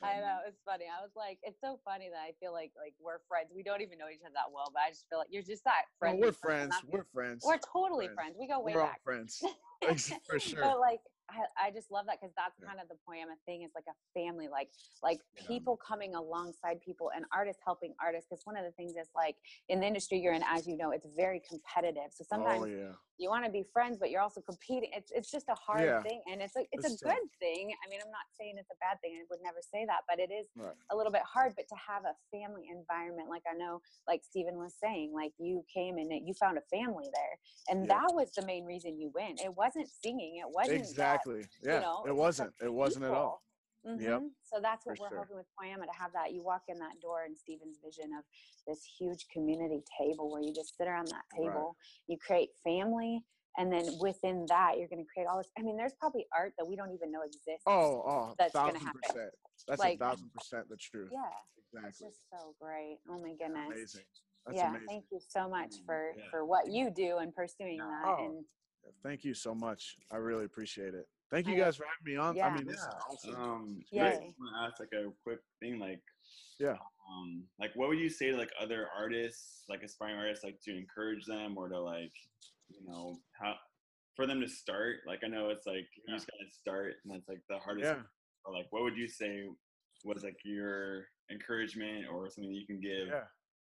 I 0.02 0.20
know 0.20 0.40
it's 0.48 0.62
funny. 0.66 0.86
I 0.86 1.02
was 1.02 1.12
like, 1.16 1.40
it's 1.44 1.60
so 1.60 1.80
funny 1.84 2.10
that 2.10 2.22
I 2.22 2.32
feel 2.40 2.54
like 2.54 2.72
like 2.78 2.94
we're 3.02 3.20
friends. 3.28 3.52
We 3.54 3.64
don't 3.64 3.82
even 3.82 3.98
know 3.98 4.06
each 4.12 4.22
other 4.22 4.34
that 4.34 4.52
well, 4.54 4.72
but 4.74 4.82
I 4.88 4.92
just 4.92 5.10
feel 5.10 5.20
like 5.20 5.28
you're 5.30 5.44
just 5.44 5.64
that 5.66 5.86
friend. 6.00 6.20
we're 6.20 6.32
friends. 6.32 6.76
We're 6.88 7.06
friends. 7.14 7.44
We're 7.46 7.58
totally 7.58 8.06
friends. 8.06 8.16
friends. 8.16 8.36
We 8.40 8.48
go 8.48 8.62
way 8.62 8.74
we're 8.76 8.84
back. 8.84 9.04
friends. 9.04 9.44
For 10.30 10.40
sure. 10.40 10.62
but 10.62 10.80
like 10.80 11.02
I, 11.30 11.68
I 11.68 11.72
just 11.72 11.92
love 11.92 12.06
that 12.06 12.22
because 12.22 12.34
that's 12.38 12.56
yeah. 12.62 12.70
kind 12.70 12.80
of 12.80 12.88
the 12.88 12.96
poiema 13.02 13.34
thing 13.46 13.64
is 13.64 13.72
like 13.74 13.90
a 13.90 13.98
family 14.14 14.48
like 14.48 14.70
like 15.02 15.20
yeah. 15.36 15.48
people 15.48 15.78
coming 15.78 16.14
alongside 16.14 16.82
people 16.82 17.10
and 17.16 17.26
artists 17.34 17.62
helping 17.66 17.94
artists 18.02 18.28
because 18.30 18.46
one 18.46 18.58
of 18.58 18.64
the 18.64 18.72
things 18.72 18.94
is 18.94 19.10
like 19.16 19.36
in 19.70 19.80
the 19.80 19.88
industry 19.88 20.20
you're 20.20 20.34
in 20.34 20.44
as 20.46 20.68
you 20.68 20.78
know 20.78 20.92
it's 20.92 21.08
very 21.18 21.42
competitive 21.50 22.14
so 22.14 22.24
oh, 22.24 22.30
sometimes 22.30 22.62
oh, 22.64 22.66
yeah. 22.66 22.94
you 23.18 23.30
want 23.30 23.46
to 23.46 23.52
be 23.52 23.66
friends 23.74 23.98
but 24.00 24.10
you're 24.10 24.22
also 24.22 24.42
competing 24.42 24.90
it's 24.94 25.12
it's 25.14 25.32
just 25.32 25.50
a 25.50 25.58
hard 25.58 26.04
thing 26.04 26.22
and 26.32 26.42
it's 26.42 26.56
like 26.56 26.68
it's, 26.72 26.86
it's 26.86 27.02
a 27.02 27.06
good 27.06 27.26
thing 27.40 27.74
i 27.82 27.90
mean 27.90 28.00
i'm 28.04 28.14
not 28.14 28.30
saying 28.38 28.54
it's 28.58 28.70
a 28.70 28.80
bad 28.80 29.02
thing 29.02 29.18
i 29.18 29.26
would 29.30 29.42
never 29.42 29.60
say 29.62 29.86
that 29.86 30.06
but 30.08 30.20
it 30.20 30.30
is 30.30 30.46
right. 30.56 30.78
a 30.92 30.96
little 30.96 31.12
bit 31.12 31.26
hard 31.26 31.54
but 31.58 31.66
to 31.68 31.76
have 31.76 32.04
a 32.06 32.14
family 32.30 32.70
environment 32.70 33.30
like 33.30 33.44
i 33.50 33.56
know 33.58 33.82
like 34.08 34.22
stephen 34.24 34.58
was 34.58 34.74
saying 34.78 35.12
like 35.14 35.34
you 35.40 35.64
came 35.74 35.98
and 35.98 36.12
you 36.26 36.34
found 36.34 36.58
a 36.58 36.66
family 36.70 37.10
there 37.14 37.36
and 37.70 37.90
that 37.90 38.14
was 38.14 38.30
the 38.38 38.46
main 38.46 38.66
reason 38.66 39.00
you 39.00 39.12
went 39.16 39.42
it 39.42 39.54
wasn't 39.56 39.88
singing 40.04 40.38
it 40.38 40.50
wasn't 40.54 40.76
exactly 40.76 41.15
exactly. 41.16 41.46
Yeah, 41.64 41.76
you 41.76 41.82
know, 41.82 42.04
it 42.08 42.16
wasn't. 42.16 42.54
It 42.62 42.74
wasn't 42.74 43.06
at 43.06 43.12
all. 43.12 43.42
Mm-hmm. 43.88 44.04
Yep. 44.04 44.22
So 44.42 44.60
that's 44.62 44.86
what 44.86 44.98
For 44.98 45.04
we're 45.04 45.10
sure. 45.10 45.18
hoping 45.20 45.38
with 45.38 45.46
Poiema 45.54 45.86
to 45.86 45.98
have 45.98 46.12
that. 46.14 46.34
You 46.34 46.44
walk 46.44 46.64
in 46.68 46.80
that 46.80 47.00
door 47.02 47.24
and 47.24 47.38
Stephen's 47.38 47.78
vision 47.86 48.12
of 48.18 48.24
this 48.68 48.82
huge 48.98 49.28
community 49.32 49.84
table 50.02 50.32
where 50.32 50.42
you 50.42 50.52
just 50.54 50.76
sit 50.76 50.88
around 50.88 51.08
that 51.10 51.26
table. 51.36 51.78
Right. 51.78 52.08
You 52.08 52.18
create 52.18 52.50
family, 52.64 53.24
and 53.58 53.72
then 53.72 53.86
within 54.00 54.46
that, 54.50 54.78
you're 54.78 54.88
going 54.88 55.04
to 55.04 55.10
create 55.14 55.28
all 55.30 55.38
this. 55.38 55.50
I 55.58 55.62
mean, 55.62 55.78
there's 55.78 55.94
probably 56.00 56.26
art 56.36 56.54
that 56.58 56.66
we 56.66 56.76
don't 56.76 56.92
even 56.92 57.12
know 57.12 57.22
exists. 57.22 57.64
Oh, 57.68 58.02
oh, 58.08 58.34
that's 58.40 58.54
going 58.54 58.74
to 58.74 58.80
happen. 58.80 59.02
Percent. 59.06 59.32
That's 59.68 59.80
like, 59.80 59.96
a 59.96 59.98
thousand 60.00 60.34
percent 60.34 60.68
the 60.70 60.78
truth. 60.78 61.10
Yeah, 61.14 61.22
exactly. 61.58 61.90
It's 61.90 62.00
just 62.00 62.30
so 62.30 62.56
great. 62.60 62.98
Oh 63.10 63.20
my 63.20 63.34
goodness. 63.38 63.70
Amazing. 63.72 64.02
That's 64.46 64.58
yeah, 64.58 64.70
amazing. 64.70 64.88
thank 64.88 65.06
you 65.12 65.20
so 65.28 65.50
much 65.50 65.76
mm, 65.76 65.86
for 65.86 66.12
yeah. 66.18 66.24
for 66.30 66.46
what 66.46 66.72
you 66.72 66.92
do 66.92 67.18
and 67.18 67.34
pursuing 67.34 67.78
that. 67.78 68.04
Oh, 68.06 68.26
and 68.26 68.46
thank 69.04 69.24
you 69.24 69.34
so 69.34 69.54
much. 69.54 69.98
I 70.12 70.18
really 70.18 70.46
appreciate 70.46 70.94
it. 70.94 71.08
Thank 71.32 71.48
you 71.48 71.56
guys 71.56 71.76
for 71.76 71.86
having 71.86 72.14
me 72.14 72.18
on. 72.18 72.36
Yeah. 72.36 72.48
I 72.48 72.56
mean, 72.56 72.66
this 72.66 72.78
yeah. 72.78 72.98
is 72.98 73.04
awesome. 73.10 73.42
Um, 73.42 73.84
yeah. 73.92 74.04
I 74.06 74.10
want 74.10 74.36
to 74.54 74.64
ask 74.64 74.80
like 74.80 74.94
a 74.94 75.12
quick 75.24 75.40
thing, 75.60 75.80
like, 75.80 76.02
yeah, 76.60 76.78
um, 77.10 77.44
like 77.60 77.72
what 77.76 77.90
would 77.90 78.00
you 78.00 78.10
say 78.10 78.32
to 78.32 78.38
like 78.38 78.52
other 78.62 78.88
artists, 78.98 79.64
like 79.68 79.84
aspiring 79.84 80.16
artists, 80.16 80.44
like 80.44 80.60
to 80.66 80.78
encourage 80.78 81.26
them 81.26 81.58
or 81.58 81.68
to 81.68 81.80
like, 81.80 82.14
you 82.70 82.80
know, 82.88 83.18
how 83.40 83.56
for 84.16 84.26
them 84.26 84.40
to 84.40 84.48
start? 84.48 84.98
Like, 85.08 85.22
I 85.24 85.28
know 85.28 85.50
it's 85.50 85.66
like 85.66 85.88
yeah. 86.08 86.14
you 86.14 86.16
just 86.16 86.28
gotta 86.28 86.50
start, 86.52 86.94
and 87.04 87.14
that's 87.14 87.28
like 87.28 87.42
the 87.50 87.58
hardest. 87.58 87.86
Yeah. 87.86 88.04
Or 88.46 88.54
like, 88.54 88.68
what 88.70 88.84
would 88.84 88.96
you 88.96 89.08
say 89.08 89.44
was 90.04 90.24
like 90.24 90.38
your 90.46 91.06
encouragement 91.32 92.06
or 92.12 92.30
something 92.30 92.52
that 92.52 92.60
you 92.60 92.68
can 92.68 92.80
give? 92.80 93.08
Yeah 93.08 93.24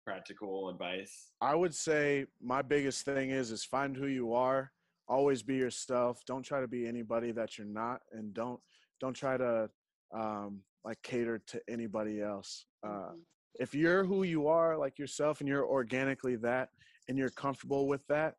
practical 0.02 0.70
advice? 0.70 1.28
I 1.42 1.54
would 1.54 1.74
say 1.74 2.26
my 2.40 2.62
biggest 2.62 3.04
thing 3.04 3.30
is 3.30 3.50
is 3.50 3.64
find 3.64 3.94
who 3.94 4.06
you 4.06 4.32
are 4.32 4.72
always 5.10 5.42
be 5.42 5.56
yourself 5.56 6.22
don't 6.26 6.44
try 6.44 6.60
to 6.60 6.68
be 6.68 6.86
anybody 6.86 7.32
that 7.32 7.58
you're 7.58 7.66
not 7.66 8.00
and 8.12 8.32
don't 8.32 8.60
don't 9.00 9.14
try 9.14 9.36
to 9.36 9.68
um, 10.14 10.60
like 10.84 11.02
cater 11.02 11.42
to 11.48 11.60
anybody 11.68 12.22
else 12.22 12.64
uh, 12.86 12.88
mm-hmm. 12.88 13.18
if 13.58 13.74
you're 13.74 14.04
who 14.04 14.22
you 14.22 14.46
are 14.46 14.78
like 14.78 14.98
yourself 14.98 15.40
and 15.40 15.48
you're 15.48 15.66
organically 15.66 16.36
that 16.36 16.68
and 17.08 17.18
you're 17.18 17.30
comfortable 17.30 17.88
with 17.88 18.06
that 18.06 18.34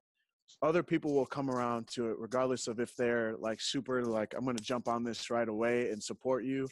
other 0.61 0.84
people 0.84 1.13
will 1.13 1.26
come 1.26 1.49
around 1.49 1.88
to 1.88 2.09
it 2.09 2.15
regardless 2.17 2.67
of 2.67 2.80
if 2.80 2.95
they're 2.95 3.36
like 3.38 3.59
super 3.59 4.03
like 4.05 4.34
i'm 4.38 4.45
going 4.45 4.55
to 4.55 4.63
jump 4.63 4.88
on 4.88 5.03
this 5.03 5.30
right 5.30 5.49
away 5.49 5.89
and 5.89 6.01
support 6.01 6.45
you 6.45 6.67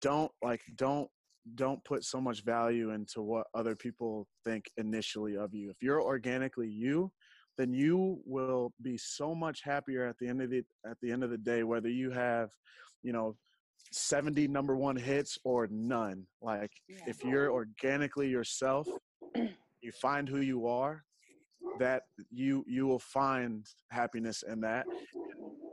don't 0.00 0.30
like 0.42 0.60
don't 0.76 1.08
don't 1.54 1.82
put 1.84 2.04
so 2.04 2.20
much 2.20 2.44
value 2.44 2.90
into 2.90 3.22
what 3.22 3.46
other 3.54 3.74
people 3.74 4.26
think 4.44 4.70
initially 4.76 5.36
of 5.36 5.54
you 5.54 5.70
if 5.70 5.76
you're 5.80 6.02
organically 6.02 6.68
you 6.68 7.10
then 7.58 7.74
you 7.74 8.20
will 8.24 8.72
be 8.82 8.96
so 8.96 9.34
much 9.34 9.62
happier 9.62 10.06
at 10.06 10.16
the 10.18 10.28
end 10.28 10.40
of 10.40 10.48
the 10.50 10.62
at 10.86 10.96
the 11.02 11.10
end 11.10 11.24
of 11.24 11.30
the 11.30 11.38
day 11.38 11.64
whether 11.64 11.90
you 11.90 12.10
have 12.10 12.50
you 13.02 13.12
know 13.12 13.36
70 13.92 14.48
number 14.48 14.76
one 14.76 14.96
hits 14.96 15.38
or 15.44 15.68
none 15.70 16.24
like 16.40 16.70
yeah. 16.88 16.98
if 17.06 17.24
you're 17.24 17.50
organically 17.50 18.28
yourself 18.28 18.86
you 19.34 19.92
find 20.00 20.28
who 20.28 20.40
you 20.40 20.66
are 20.66 21.02
that 21.78 22.02
you 22.30 22.64
you 22.66 22.86
will 22.86 22.98
find 22.98 23.66
happiness 23.90 24.44
in 24.50 24.60
that 24.60 24.86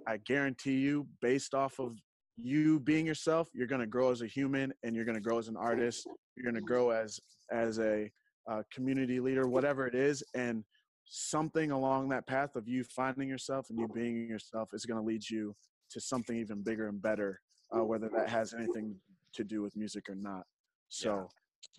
i 0.08 0.18
guarantee 0.18 0.78
you 0.78 1.08
based 1.22 1.54
off 1.54 1.80
of 1.80 1.96
you 2.38 2.80
being 2.82 3.06
yourself 3.06 3.48
you're 3.54 3.68
going 3.68 3.82
to 3.82 3.88
grow 3.88 4.12
as 4.12 4.22
a 4.22 4.28
human 4.28 4.74
and 4.84 4.96
you're 4.96 5.06
going 5.06 5.16
to 5.16 5.22
grow 5.22 5.38
as 5.38 5.48
an 5.48 5.56
artist 5.56 6.08
you're 6.36 6.50
going 6.50 6.56
to 6.56 6.68
grow 6.68 6.90
as 6.90 7.20
as 7.52 7.80
a 7.80 8.10
uh, 8.50 8.62
community 8.72 9.20
leader 9.20 9.48
whatever 9.48 9.88
it 9.88 9.96
is 9.96 10.24
and 10.36 10.64
something 11.08 11.72
along 11.72 12.10
that 12.10 12.28
path 12.28 12.56
of 12.56 12.68
you 12.68 12.84
finding 12.84 13.30
yourself 13.30 13.68
and 13.70 13.80
you 13.80 13.88
being 13.88 14.28
yourself 14.28 14.70
is 14.74 14.86
going 14.86 14.99
to 14.99 15.06
lead 15.06 15.28
you 15.30 15.56
to 15.91 15.99
something 15.99 16.38
even 16.38 16.62
bigger 16.64 16.88
and 16.88 17.01
better 17.01 17.39
uh, 17.76 17.84
whether 17.84 18.10
that 18.10 18.30
has 18.30 18.53
anything 18.53 18.95
to 19.34 19.43
do 19.43 19.62
with 19.62 19.76
music 19.76 20.10
or 20.10 20.16
not. 20.16 20.43
So 20.89 21.16
yeah. 21.16 21.24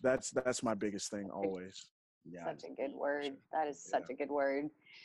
that's 0.03 0.31
that's 0.31 0.63
my 0.63 0.75
biggest 0.75 1.11
thing 1.11 1.31
always. 1.31 1.91
Yeah. 2.29 2.45
such 2.45 2.65
a 2.65 2.75
good 2.75 2.93
word. 2.93 3.33
That 3.53 3.69
is 3.69 3.83
such 3.83 4.05
yeah. 4.09 4.15
a 4.15 4.17
good 4.17 4.31
word. 4.31 4.65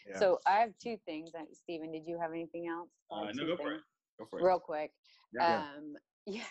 Yeah. 0.09 0.17
so 0.17 0.39
i 0.47 0.53
have 0.53 0.71
two 0.81 0.97
things 1.05 1.29
stephen 1.53 1.91
did 1.91 2.07
you 2.07 2.17
have 2.19 2.31
anything 2.31 2.67
else 2.67 2.89
uh, 3.11 3.31
no 3.35 3.45
go 3.45 3.57
for 3.57 3.73
it. 3.73 3.81
Go 4.17 4.25
for 4.29 4.39
it. 4.39 4.43
Real 4.43 4.59
quick. 4.59 4.91
Um 5.39 5.93
yeah. 6.25 6.41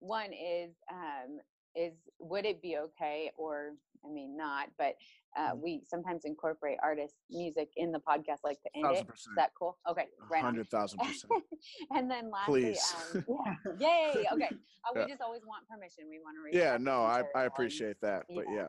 One 0.00 0.32
is 0.32 0.74
um 0.90 1.38
is 1.74 1.94
would 2.18 2.44
it 2.44 2.62
be 2.62 2.76
okay 2.76 3.30
or 3.36 3.72
i 4.04 4.08
mean 4.08 4.36
not 4.36 4.68
but 4.78 4.94
uh, 5.36 5.50
mm-hmm. 5.50 5.62
we 5.62 5.82
sometimes 5.84 6.24
incorporate 6.24 6.78
artist 6.82 7.14
music 7.30 7.68
in 7.76 7.90
the 7.90 7.98
podcast 7.98 8.38
like 8.44 8.60
to 8.62 8.68
end 8.76 8.96
it. 8.96 9.06
Is 9.12 9.28
that 9.36 9.50
cool? 9.58 9.76
Okay 9.90 10.06
right 10.30 10.44
100000 10.44 10.98
percent. 10.98 11.32
And 11.90 12.08
then 12.08 12.30
lastly 12.30 12.76
um, 13.14 13.24
yeah 13.80 14.12
yay 14.14 14.24
okay. 14.32 14.48
Uh, 14.50 14.92
we 14.94 15.00
yeah. 15.00 15.06
just 15.08 15.20
always 15.20 15.42
want 15.44 15.66
permission. 15.68 16.04
We 16.08 16.20
want 16.20 16.36
to 16.52 16.56
yeah 16.56 16.76
no 16.80 17.02
i, 17.02 17.22
I 17.34 17.44
appreciate 17.44 17.96
that 18.02 18.24
but 18.28 18.44
yeah, 18.48 18.54
yeah 18.54 18.68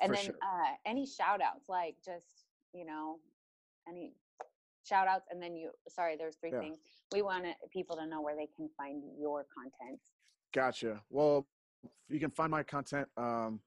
and 0.00 0.14
then 0.14 0.24
sure. 0.26 0.34
uh, 0.42 0.74
any 0.86 1.06
shout 1.06 1.40
outs 1.40 1.68
like 1.68 1.96
just 2.04 2.46
you 2.72 2.84
know 2.84 3.18
any 3.88 4.12
shout 4.88 5.08
outs 5.08 5.26
and 5.30 5.42
then 5.42 5.54
you 5.54 5.70
sorry 5.88 6.16
there's 6.16 6.36
three 6.36 6.50
yeah. 6.52 6.60
things. 6.60 6.78
We 7.12 7.22
want 7.22 7.46
people 7.72 7.96
to 7.96 8.06
know 8.06 8.20
where 8.20 8.36
they 8.36 8.48
can 8.56 8.68
find 8.76 9.02
your 9.18 9.46
content. 9.54 10.00
Gotcha. 10.54 11.00
Well 11.10 11.46
you 12.08 12.20
can 12.20 12.30
find 12.30 12.50
my 12.50 12.62
content 12.62 13.08
um, 13.16 13.60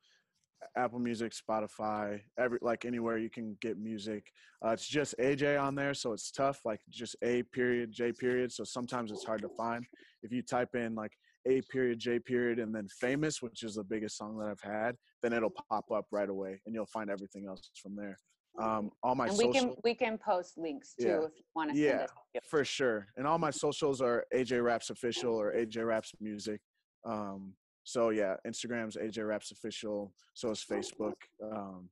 Apple 0.75 0.99
Music, 0.99 1.33
Spotify, 1.33 2.21
every 2.37 2.59
like 2.61 2.85
anywhere 2.85 3.17
you 3.17 3.29
can 3.29 3.57
get 3.61 3.77
music. 3.77 4.31
Uh, 4.65 4.69
it's 4.69 4.87
just 4.87 5.15
AJ 5.19 5.61
on 5.61 5.75
there, 5.75 5.93
so 5.93 6.13
it's 6.13 6.31
tough. 6.31 6.61
Like 6.65 6.79
just 6.89 7.15
A 7.23 7.43
period 7.43 7.91
J 7.91 8.11
period. 8.11 8.51
So 8.51 8.63
sometimes 8.63 9.11
it's 9.11 9.25
hard 9.25 9.41
to 9.41 9.49
find. 9.49 9.85
If 10.23 10.31
you 10.31 10.41
type 10.41 10.75
in 10.75 10.95
like 10.95 11.11
A 11.47 11.61
period 11.71 11.99
J 11.99 12.19
period 12.19 12.59
and 12.59 12.73
then 12.73 12.87
famous, 12.99 13.41
which 13.41 13.63
is 13.63 13.75
the 13.75 13.83
biggest 13.83 14.17
song 14.17 14.37
that 14.37 14.47
I've 14.47 14.61
had, 14.61 14.95
then 15.23 15.33
it'll 15.33 15.53
pop 15.69 15.85
up 15.91 16.05
right 16.11 16.29
away, 16.29 16.61
and 16.65 16.75
you'll 16.75 16.85
find 16.85 17.09
everything 17.09 17.45
else 17.47 17.69
from 17.81 17.95
there. 17.95 18.17
Um, 18.59 18.91
all 19.01 19.15
my 19.15 19.27
and 19.27 19.37
we 19.37 19.45
social, 19.45 19.69
can 19.69 19.75
we 19.83 19.95
can 19.95 20.17
post 20.17 20.57
links 20.57 20.93
too 20.99 21.07
yeah. 21.07 21.15
if 21.23 21.31
you 21.37 21.43
want 21.55 21.73
to. 21.73 21.79
Yeah, 21.79 22.05
for 22.49 22.65
sure. 22.65 23.07
And 23.15 23.25
all 23.25 23.37
my 23.37 23.51
socials 23.51 24.01
are 24.01 24.25
AJ 24.33 24.63
Raps 24.63 24.89
official 24.89 25.33
or 25.33 25.53
AJ 25.55 25.87
Raps 25.87 26.11
music. 26.19 26.59
Um, 27.05 27.53
so 27.83 28.09
yeah, 28.09 28.35
Instagram's 28.47 28.97
AJ 28.97 29.27
Raps 29.27 29.51
official. 29.51 30.13
So 30.33 30.51
is 30.51 30.65
Facebook. 30.69 31.13
Um, 31.43 31.89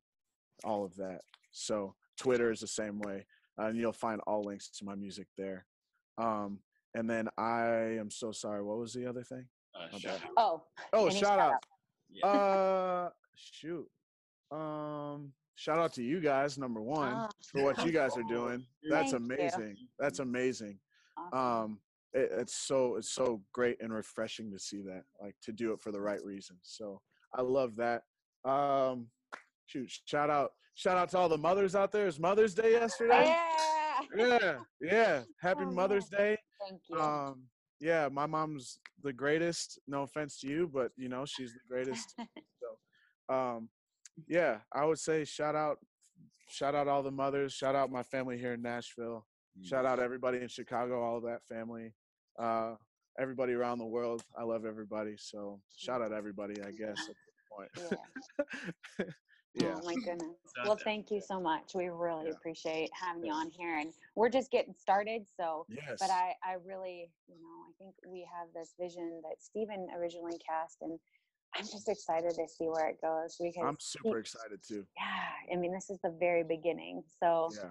all 0.64 0.84
of 0.84 0.96
that. 0.96 1.22
So 1.52 1.96
Twitter 2.18 2.52
is 2.52 2.60
the 2.60 2.68
same 2.68 3.00
way, 3.00 3.26
uh, 3.60 3.66
and 3.66 3.78
you'll 3.78 3.94
find 3.94 4.22
all 4.28 4.44
links 4.44 4.70
to 4.70 4.86
my 4.86 4.96
music 4.96 5.28
there. 5.38 5.66
Um, 6.18 6.60
and 6.96 7.10
then 7.10 7.30
I 7.38 7.98
am 8.00 8.10
so 8.10 8.32
sorry. 8.32 8.64
What 8.64 8.78
was 8.80 8.94
the 8.94 9.08
other 9.08 9.24
thing? 9.24 9.46
Uh, 9.76 10.18
oh. 10.38 10.64
Oh, 10.94 11.10
shout, 11.10 11.20
shout 11.20 11.40
out. 11.40 11.52
out. 11.54 11.64
Yeah. 12.10 12.28
Uh, 12.28 13.10
shoot. 13.36 13.88
Um, 14.52 15.32
shout 15.56 15.78
out 15.78 15.94
to 15.94 16.04
you 16.04 16.20
guys, 16.20 16.58
number 16.58 16.82
one, 16.82 17.14
oh. 17.14 17.28
for 17.52 17.64
what 17.64 17.86
you 17.86 17.92
guys 17.92 18.18
are 18.18 18.24
doing. 18.28 18.66
That's 18.90 19.14
amazing. 19.14 19.76
That's 20.00 20.20
amazing. 20.20 20.80
Awesome. 21.34 21.64
Um, 21.64 21.80
it, 22.14 22.30
it's 22.38 22.56
so 22.56 22.96
it's 22.96 23.14
so 23.14 23.42
great 23.54 23.78
and 23.82 23.94
refreshing 23.94 24.52
to 24.52 24.60
see 24.60 24.82
that 24.82 25.04
like 25.22 25.36
to 25.44 25.52
do 25.52 25.74
it 25.74 25.82
for 25.82 25.92
the 25.92 26.02
right 26.02 26.24
reasons 26.24 26.60
so 26.64 27.02
i 27.36 27.42
love 27.42 27.76
that 27.76 28.04
um 28.46 29.08
shoot 29.66 29.90
shout 30.06 30.30
out 30.30 30.52
shout 30.76 30.98
out 30.98 31.10
to 31.10 31.18
all 31.18 31.30
the 31.30 31.38
mothers 31.38 31.76
out 31.76 31.92
there 31.92 32.08
it's 32.08 32.20
mother's 32.20 32.54
day 32.54 32.72
yesterday? 32.72 33.26
Yeah. 34.16 34.38
Yeah 34.40 34.56
yeah 34.82 35.22
happy 35.42 35.66
oh, 35.66 35.72
mother's 35.72 36.08
day 36.08 36.38
thank 36.68 36.82
you. 36.90 37.00
um 37.00 37.44
yeah 37.82 38.08
my 38.12 38.26
mom's 38.26 38.80
the 39.04 39.12
greatest 39.12 39.80
no 39.88 40.04
offense 40.04 40.40
to 40.40 40.48
you 40.48 40.70
but 40.74 40.92
you 40.96 41.10
know 41.10 41.26
she's 41.26 41.54
the 41.54 41.60
greatest 41.70 42.16
so 42.18 43.34
um 43.34 43.70
yeah 44.28 44.58
i 44.74 44.86
would 44.86 44.98
say 44.98 45.26
shout 45.26 45.56
out 45.56 45.78
shout 46.50 46.76
out 46.76 46.88
all 46.88 47.04
the 47.04 47.12
mothers 47.12 47.54
shout 47.54 47.76
out 47.76 47.92
my 47.92 48.04
family 48.04 48.38
here 48.38 48.54
in 48.54 48.62
nashville 48.62 49.26
Shout 49.64 49.86
out 49.86 50.00
everybody 50.00 50.40
in 50.40 50.48
Chicago, 50.48 51.02
all 51.02 51.18
of 51.18 51.24
that 51.24 51.44
family, 51.44 51.94
uh, 52.40 52.76
everybody 53.20 53.54
around 53.54 53.80
the 53.80 53.86
world. 53.86 54.24
I 54.38 54.44
love 54.44 54.66
everybody. 54.66 55.16
So 55.18 55.60
shout 55.78 56.02
out 56.02 56.12
everybody, 56.12 56.62
I 56.62 56.72
guess, 56.78 57.00
at 57.10 57.16
this 57.16 57.40
point. 57.52 57.92
Yeah. 58.98 59.06
yeah. 59.56 59.76
Oh 59.76 59.86
my 59.86 59.96
goodness. 59.96 60.38
Well, 60.64 60.78
thank 60.84 61.12
you 61.12 61.22
so 61.22 61.40
much. 61.40 61.72
We 61.76 61.90
really 61.90 62.28
yeah. 62.28 62.34
appreciate 62.34 62.90
having 62.94 63.26
you 63.26 63.34
on 63.34 63.50
here, 63.50 63.78
and 63.78 63.92
we're 64.16 64.30
just 64.30 64.52
getting 64.52 64.74
started. 64.74 65.24
So, 65.38 65.66
yes. 65.70 65.98
but 66.00 66.10
I, 66.10 66.34
I 66.44 66.56
really, 66.66 67.12
you 67.28 67.36
know, 67.36 67.68
I 67.68 67.72
think 67.78 67.96
we 68.08 68.28
have 68.38 68.48
this 68.54 68.74
vision 68.80 69.22
that 69.24 69.42
Stephen 69.42 69.88
originally 69.98 70.40
cast, 70.48 70.78
and 70.82 70.98
I'm 71.56 71.64
just 71.64 71.90
excited 71.90 72.32
to 72.32 72.48
see 72.48 72.66
where 72.66 72.88
it 72.88 73.02
goes 73.02 73.36
because 73.40 73.64
I'm 73.66 73.78
super 73.80 74.16
he, 74.16 74.22
excited 74.22 74.60
too. 74.66 74.86
Yeah, 74.98 75.56
I 75.56 75.60
mean, 75.60 75.74
this 75.74 75.90
is 75.90 75.98
the 76.04 76.16
very 76.20 76.44
beginning, 76.44 77.04
so 77.22 77.50
yeah. 77.54 77.70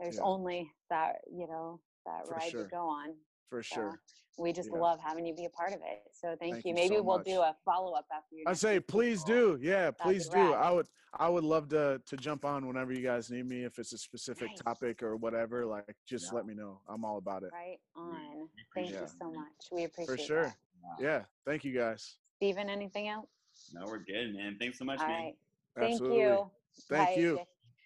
there's 0.00 0.16
yeah. 0.16 0.22
only 0.22 0.70
that 0.90 1.16
you 1.30 1.46
know 1.48 1.80
that 2.06 2.26
For 2.28 2.34
ride 2.34 2.50
sure. 2.50 2.64
to 2.64 2.70
go 2.70 2.88
on. 2.88 3.14
For 3.48 3.62
sure. 3.62 4.00
So 4.36 4.42
we 4.42 4.52
just 4.52 4.70
yeah. 4.72 4.80
love 4.80 4.98
having 5.02 5.24
you 5.24 5.34
be 5.34 5.46
a 5.46 5.50
part 5.50 5.72
of 5.72 5.78
it. 5.78 6.02
So 6.12 6.36
thank, 6.38 6.54
thank 6.54 6.64
you. 6.64 6.70
you. 6.70 6.74
Maybe 6.74 6.96
so 6.96 7.02
we'll 7.02 7.18
much. 7.18 7.26
do 7.26 7.40
a 7.40 7.54
follow 7.64 7.94
up 7.94 8.06
after 8.14 8.36
you. 8.36 8.44
I 8.46 8.52
say 8.52 8.80
please 8.80 9.24
do. 9.24 9.58
Yeah, 9.60 9.90
please 9.90 10.28
do. 10.28 10.52
I 10.52 10.70
would 10.70 10.86
I 11.18 11.28
would 11.28 11.44
love 11.44 11.68
to 11.70 12.00
to 12.06 12.16
jump 12.16 12.44
on 12.44 12.66
whenever 12.66 12.92
you 12.92 13.02
guys 13.02 13.30
need 13.30 13.46
me 13.48 13.64
if 13.64 13.78
it's 13.78 13.92
a 13.92 13.98
specific 13.98 14.48
nice. 14.48 14.60
topic 14.60 15.02
or 15.02 15.16
whatever. 15.16 15.64
Like 15.64 15.96
just 16.06 16.26
yeah. 16.26 16.36
let 16.36 16.46
me 16.46 16.54
know. 16.54 16.80
I'm 16.88 17.04
all 17.04 17.18
about 17.18 17.44
it. 17.44 17.50
Right 17.52 17.78
on. 17.96 18.48
Thank 18.74 18.90
you 18.90 19.06
so 19.18 19.30
much. 19.30 19.46
We 19.72 19.84
appreciate 19.84 20.14
it. 20.14 20.20
For 20.20 20.26
sure. 20.26 20.42
That. 20.42 21.02
Yeah. 21.02 21.22
Thank 21.46 21.64
you 21.64 21.72
guys. 21.72 22.16
Stephen, 22.36 22.68
anything 22.68 23.08
else? 23.08 23.28
No, 23.72 23.86
we're 23.86 23.98
good, 23.98 24.34
man. 24.34 24.56
Thanks 24.60 24.78
so 24.78 24.84
much, 24.84 25.00
all 25.00 25.08
man. 25.08 25.22
Right. 25.24 25.34
Thank 25.78 25.92
Absolutely. 25.92 26.20
you. 26.20 26.50
Thank 26.90 27.08
bye. 27.08 27.20
you. 27.20 27.38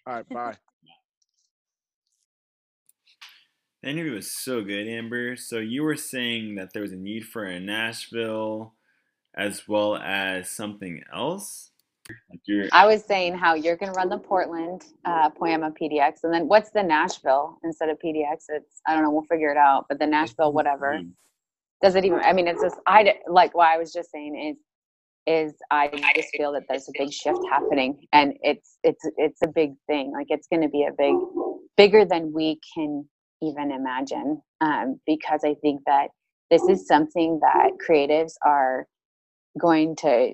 All 0.05 0.13
right, 0.15 0.29
bye. 0.29 0.57
The 3.83 3.89
interview 3.89 4.13
was 4.13 4.31
so 4.31 4.61
good, 4.61 4.87
Amber. 4.87 5.35
So 5.35 5.57
you 5.57 5.83
were 5.83 5.95
saying 5.95 6.55
that 6.55 6.73
there 6.73 6.83
was 6.83 6.91
a 6.91 6.97
need 6.97 7.25
for 7.25 7.45
a 7.45 7.59
Nashville 7.59 8.75
as 9.35 9.67
well 9.67 9.97
as 9.97 10.49
something 10.49 11.01
else? 11.13 11.71
Like 12.29 12.69
I 12.73 12.85
was 12.85 13.03
saying 13.05 13.35
how 13.35 13.53
you're 13.53 13.77
going 13.77 13.91
to 13.91 13.97
run 13.97 14.09
the 14.09 14.17
Portland 14.17 14.83
uh, 15.05 15.29
Poiema 15.29 15.73
PDX, 15.79 16.23
and 16.23 16.33
then 16.33 16.47
what's 16.47 16.71
the 16.71 16.83
Nashville 16.83 17.57
instead 17.63 17.89
of 17.89 17.97
PDX? 18.03 18.45
It's 18.49 18.81
I 18.87 18.93
don't 18.93 19.03
know. 19.03 19.11
We'll 19.11 19.23
figure 19.23 19.49
it 19.49 19.57
out. 19.57 19.85
But 19.87 19.99
the 19.99 20.07
Nashville, 20.07 20.51
whatever. 20.51 20.99
Does 21.81 21.95
it 21.95 22.03
even? 22.03 22.19
I 22.19 22.33
mean, 22.33 22.47
it's 22.47 22.61
just 22.61 22.75
I 22.85 23.15
like 23.27 23.55
what 23.55 23.67
I 23.67 23.77
was 23.77 23.93
just 23.93 24.11
saying 24.11 24.35
is 24.35 24.57
is 25.27 25.53
I 25.69 25.89
just 26.15 26.29
feel 26.35 26.51
that 26.53 26.63
there's 26.67 26.89
a 26.89 26.91
big 26.97 27.13
shift 27.13 27.39
happening, 27.49 28.05
and 28.11 28.33
it's 28.41 28.77
it's 28.83 29.07
it's 29.17 29.41
a 29.43 29.47
big 29.47 29.73
thing. 29.87 30.11
Like 30.11 30.27
it's 30.29 30.47
going 30.47 30.63
to 30.63 30.69
be 30.69 30.83
a 30.83 30.91
big, 30.97 31.15
bigger 31.77 32.03
than 32.03 32.33
we 32.33 32.59
can 32.75 33.05
even 33.41 33.71
imagine. 33.71 34.41
Um, 34.61 34.99
because 35.05 35.41
I 35.43 35.55
think 35.61 35.81
that 35.85 36.09
this 36.49 36.63
is 36.63 36.85
something 36.85 37.39
that 37.41 37.71
creatives 37.87 38.33
are 38.45 38.85
going 39.59 39.95
to 39.97 40.33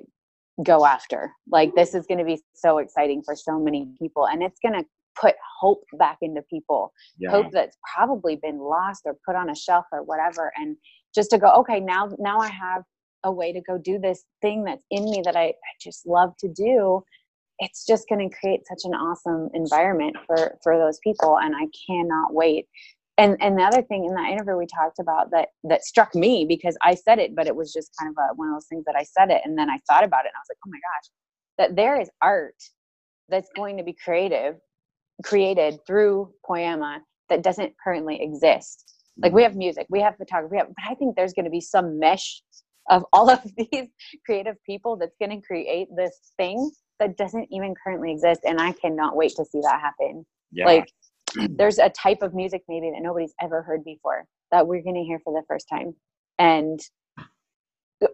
go 0.64 0.86
after. 0.86 1.32
Like 1.49 1.76
this 1.76 1.93
is 1.93 2.05
going 2.08 2.18
to 2.18 2.26
be 2.26 2.41
so 2.55 2.80
exciting 2.80 3.22
for 3.24 3.36
so 3.36 3.60
many 3.60 3.88
people, 3.99 4.28
and 4.28 4.41
it's 4.41 4.60
going 4.60 4.80
to 4.80 4.86
put 5.20 5.36
hope 5.60 5.84
back 5.97 6.18
into 6.22 6.41
people. 6.49 6.91
Yeah. 7.20 7.32
Hope 7.32 7.47
that's 7.51 7.78
probably 7.95 8.36
been 8.36 8.60
lost 8.60 9.03
or 9.05 9.16
put 9.26 9.36
on 9.36 9.49
a 9.49 9.55
shelf 9.55 9.86
or 9.91 10.03
whatever, 10.03 10.51
and 10.58 10.76
just 11.14 11.30
to 11.32 11.38
go, 11.38 11.49
okay, 11.60 11.80
now 11.80 12.10
now 12.20 12.39
I 12.39 12.49
have 12.49 12.84
a 13.24 13.32
way 13.32 13.51
to 13.53 13.62
go 13.62 13.78
do 13.78 13.99
this 13.99 14.24
thing 14.41 14.64
that's 14.64 14.84
in 14.91 15.05
me 15.05 15.22
that 15.26 15.36
I, 15.36 15.45
I 15.45 15.53
just 15.82 16.05
love 16.05 16.34
to 16.39 16.47
do 16.47 17.03
it's 17.60 17.86
just 17.86 18.08
going 18.08 18.30
to 18.30 18.38
create 18.38 18.62
such 18.68 18.82
an 18.84 18.93
awesome 18.93 19.49
environment 19.53 20.16
for 20.26 20.58
for 20.64 20.78
those 20.78 20.99
people 21.03 21.38
and 21.41 21.55
i 21.55 21.66
cannot 21.88 22.34
wait 22.34 22.68
and 23.18 23.38
and 23.41 23.57
the 23.57 23.63
other 23.63 23.82
thing 23.82 24.05
in 24.05 24.13
that 24.13 24.32
interview 24.32 24.55
we 24.55 24.68
talked 24.68 24.99
about 24.99 25.32
that 25.32 25.49
that 25.63 25.84
struck 25.84 26.13
me 26.15 26.45
because 26.47 26.78
i 26.84 26.93
said 26.93 27.20
it 27.20 27.36
but 27.36 27.47
it 27.47 27.55
was 27.55 27.74
just 27.74 27.91
kind 27.99 28.11
of 28.11 28.18
a, 28.18 28.36
one 28.36 28.47
of 28.47 28.55
those 28.55 28.68
things 28.68 28.84
that 28.86 28.95
i 28.95 29.03
said 29.03 29.30
it 29.30 29.41
and 29.43 29.57
then 29.57 29.70
i 29.70 29.78
thought 29.89 30.03
about 30.03 30.26
it 30.26 30.30
and 30.30 30.36
i 30.36 30.41
was 30.41 30.47
like 30.49 30.57
oh 30.65 30.70
my 30.70 30.78
gosh 30.78 31.09
that 31.57 31.76
there 31.76 31.99
is 31.99 32.09
art 32.22 32.55
that's 33.30 33.49
going 33.55 33.78
to 33.78 33.84
be 33.84 33.93
creative 33.93 34.55
created 35.24 35.80
through 35.86 36.32
poiema 36.47 36.99
that 37.30 37.43
doesn't 37.43 37.74
currently 37.84 38.22
exist. 38.22 38.93
Like 39.20 39.34
we 39.34 39.41
mm. 39.41 39.45
have 39.45 39.55
music 39.55 39.88
we 39.89 39.99
have 40.01 40.15
photography 40.15 40.57
have, 40.57 40.68
but 40.68 40.91
i 40.91 40.93
think 40.93 41.15
there's 41.15 41.34
going 41.34 41.45
to 41.45 41.51
be 41.51 41.61
some 41.61 41.97
mesh 41.97 42.41
of 42.89 43.03
all 43.13 43.30
of 43.30 43.39
these 43.57 43.88
creative 44.26 44.55
people 44.63 44.95
that's 44.95 45.15
going 45.20 45.32
to 45.32 45.45
create 45.45 45.88
this 45.95 46.32
thing 46.38 46.72
that 46.99 47.18
doesn't 47.18 47.47
even 47.51 47.74
currently 47.84 48.11
exist 48.11 48.41
and 48.45 48.61
i 48.61 48.72
cannot 48.74 49.15
wait 49.15 49.34
to 49.36 49.45
see 49.45 49.59
that 49.61 49.82
happen. 49.82 50.26
Yeah. 50.51 50.65
like 50.65 50.91
there's 51.49 51.80
a 51.80 51.89
type 51.89 52.21
of 52.21 52.34
music 52.34 52.63
maybe 52.67 52.91
that 52.91 53.01
nobody's 53.01 53.34
ever 53.41 53.61
heard 53.61 53.84
before 53.84 54.25
that 54.51 54.65
we're 54.65 54.82
going 54.82 54.95
to 54.95 55.03
hear 55.03 55.19
for 55.23 55.34
the 55.34 55.45
first 55.47 55.67
time 55.69 55.93
and 56.39 56.80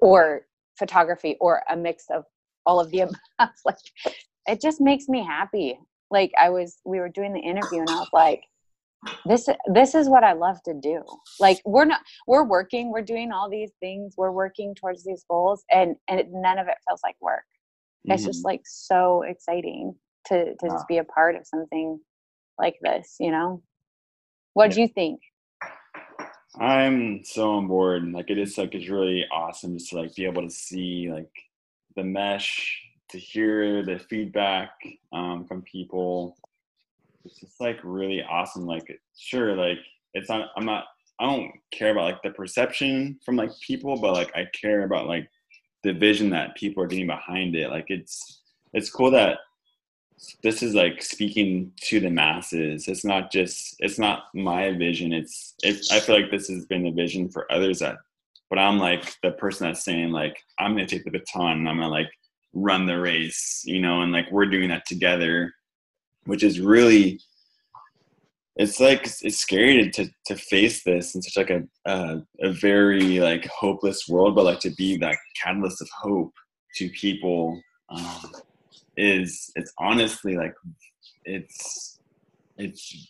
or 0.02 0.42
photography 0.78 1.38
or 1.40 1.62
a 1.70 1.76
mix 1.76 2.06
of 2.10 2.24
all 2.66 2.80
of 2.80 2.90
the 2.92 3.02
above 3.02 3.18
like 3.66 3.76
it 4.48 4.62
just 4.62 4.82
makes 4.82 5.08
me 5.08 5.24
happy 5.24 5.78
like 6.10 6.32
i 6.40 6.50
was 6.50 6.78
we 6.86 7.00
were 7.00 7.10
doing 7.10 7.34
the 7.34 7.40
interview 7.40 7.80
and 7.80 7.90
i 7.90 7.96
was 7.96 8.10
like 8.14 8.44
this 9.26 9.48
this 9.74 9.96
is 9.96 10.10
what 10.10 10.24
i 10.24 10.34
love 10.34 10.62
to 10.64 10.74
do 10.74 11.04
like 11.40 11.60
we're 11.66 11.86
not 11.86 12.02
we're 12.28 12.44
working 12.44 12.92
we're 12.92 13.02
doing 13.02 13.32
all 13.32 13.50
these 13.50 13.72
things 13.80 14.14
we're 14.18 14.32
working 14.32 14.74
towards 14.74 15.04
these 15.04 15.26
goals 15.30 15.64
and 15.72 15.96
and 16.08 16.20
it, 16.20 16.28
none 16.32 16.58
of 16.58 16.68
it 16.68 16.78
feels 16.88 17.02
like 17.04 17.16
work 17.22 17.44
mm-hmm. 18.08 18.14
it's 18.14 18.24
just 18.24 18.40
mm-hmm. 18.40 18.48
like 18.48 18.62
so 18.66 19.24
exciting 19.24 19.94
to 20.26 20.56
to 20.56 20.68
wow. 20.68 20.76
just 20.76 20.88
be 20.88 21.00
a 21.00 21.04
part 21.04 21.36
of 21.36 21.46
something 21.46 22.00
like 22.60 22.76
this 22.82 23.16
you 23.20 23.32
know 23.32 23.62
what 24.54 24.72
do 24.72 24.82
you 24.82 24.88
think 24.88 25.20
i'm 26.60 27.24
so 27.24 27.54
on 27.54 27.68
board 27.68 28.04
like 28.12 28.30
it 28.30 28.38
is 28.38 28.58
like 28.58 28.76
it's 28.76 28.90
really 28.90 29.26
awesome 29.32 29.78
just 29.78 29.90
to 29.90 29.98
like 29.98 30.16
be 30.16 30.26
able 30.26 30.42
to 30.42 30.50
see 30.50 31.10
like 31.12 31.32
the 31.96 32.04
mesh 32.04 32.80
to 33.10 33.20
hear 33.20 33.84
the 33.84 34.00
feedback 34.00 34.72
um, 35.12 35.46
from 35.46 35.62
people 35.62 36.36
it's 37.26 37.40
just 37.40 37.60
like 37.60 37.80
really 37.84 38.22
awesome. 38.24 38.66
Like, 38.66 39.00
sure, 39.18 39.56
like 39.56 39.80
it's 40.14 40.30
not. 40.30 40.50
I'm 40.56 40.66
not. 40.66 40.86
I 41.20 41.26
don't 41.26 41.52
care 41.72 41.92
about 41.92 42.06
like 42.06 42.22
the 42.24 42.32
perception 42.32 43.20
from 43.24 43.36
like 43.36 43.52
people, 43.62 44.00
but 44.00 44.14
like 44.14 44.32
I 44.36 44.48
care 44.60 44.84
about 44.84 45.08
like 45.08 45.30
the 45.84 45.94
vision 45.94 46.30
that 46.32 46.56
people 46.56 46.84
are 46.84 46.88
getting 46.88 47.08
behind 47.08 47.56
it. 47.56 47.70
Like 47.70 47.86
it's 47.90 48.42
it's 48.74 48.90
cool 48.90 49.12
that 49.12 49.40
this 50.44 50.64
is 50.64 50.74
like 50.74 51.02
speaking 51.02 51.72
to 51.82 52.00
the 52.00 52.10
masses. 52.10 52.88
It's 52.88 53.06
not 53.06 53.32
just 53.32 53.76
it's 53.80 54.00
not 54.00 54.26
my 54.34 54.72
vision. 54.72 55.14
It's 55.14 55.56
it, 55.64 55.86
I 55.92 56.00
feel 56.00 56.16
like 56.16 56.32
this 56.32 56.48
has 56.50 56.66
been 56.66 56.84
the 56.84 56.92
vision 56.92 57.30
for 57.30 57.52
others 57.52 57.80
that 57.80 57.98
but 58.50 58.60
I'm 58.60 58.78
like 58.78 59.16
the 59.24 59.32
person 59.32 59.68
that's 59.68 59.84
saying 59.84 60.12
like 60.12 60.38
I'm 60.60 60.72
gonna 60.72 60.86
take 60.86 61.04
the 61.04 61.12
baton 61.12 61.58
and 61.58 61.70
I'm 61.70 61.78
gonna 61.78 61.90
like 61.90 62.12
run 62.54 62.86
the 62.86 63.00
race, 63.00 63.64
you 63.66 63.82
know, 63.82 64.02
and 64.02 64.12
like 64.12 64.32
we're 64.32 64.46
doing 64.46 64.70
that 64.70 64.86
together 64.86 65.54
which 66.26 66.44
is 66.44 66.60
really 66.60 67.20
it's 68.56 68.80
like 68.80 69.06
it's 69.06 69.38
scary 69.38 69.90
to, 69.90 70.08
to 70.28 70.36
face 70.36 70.84
this 70.84 71.16
in 71.16 71.22
such 71.22 71.38
like 71.38 71.50
a 71.50 72.24
a 72.42 72.52
very 72.52 73.20
like 73.20 73.46
hopeless 73.48 74.08
world 74.08 74.36
but 74.36 74.46
like 74.46 74.60
to 74.60 74.70
be 74.72 74.98
that 74.98 75.18
catalyst 75.42 75.82
of 75.82 75.90
hope 76.02 76.34
to 76.76 76.90
people 76.90 77.60
um, 77.90 78.32
is 78.98 79.52
it's 79.56 79.74
honestly 79.80 80.36
like 80.36 80.54
it's 81.26 82.00
it's 82.58 83.10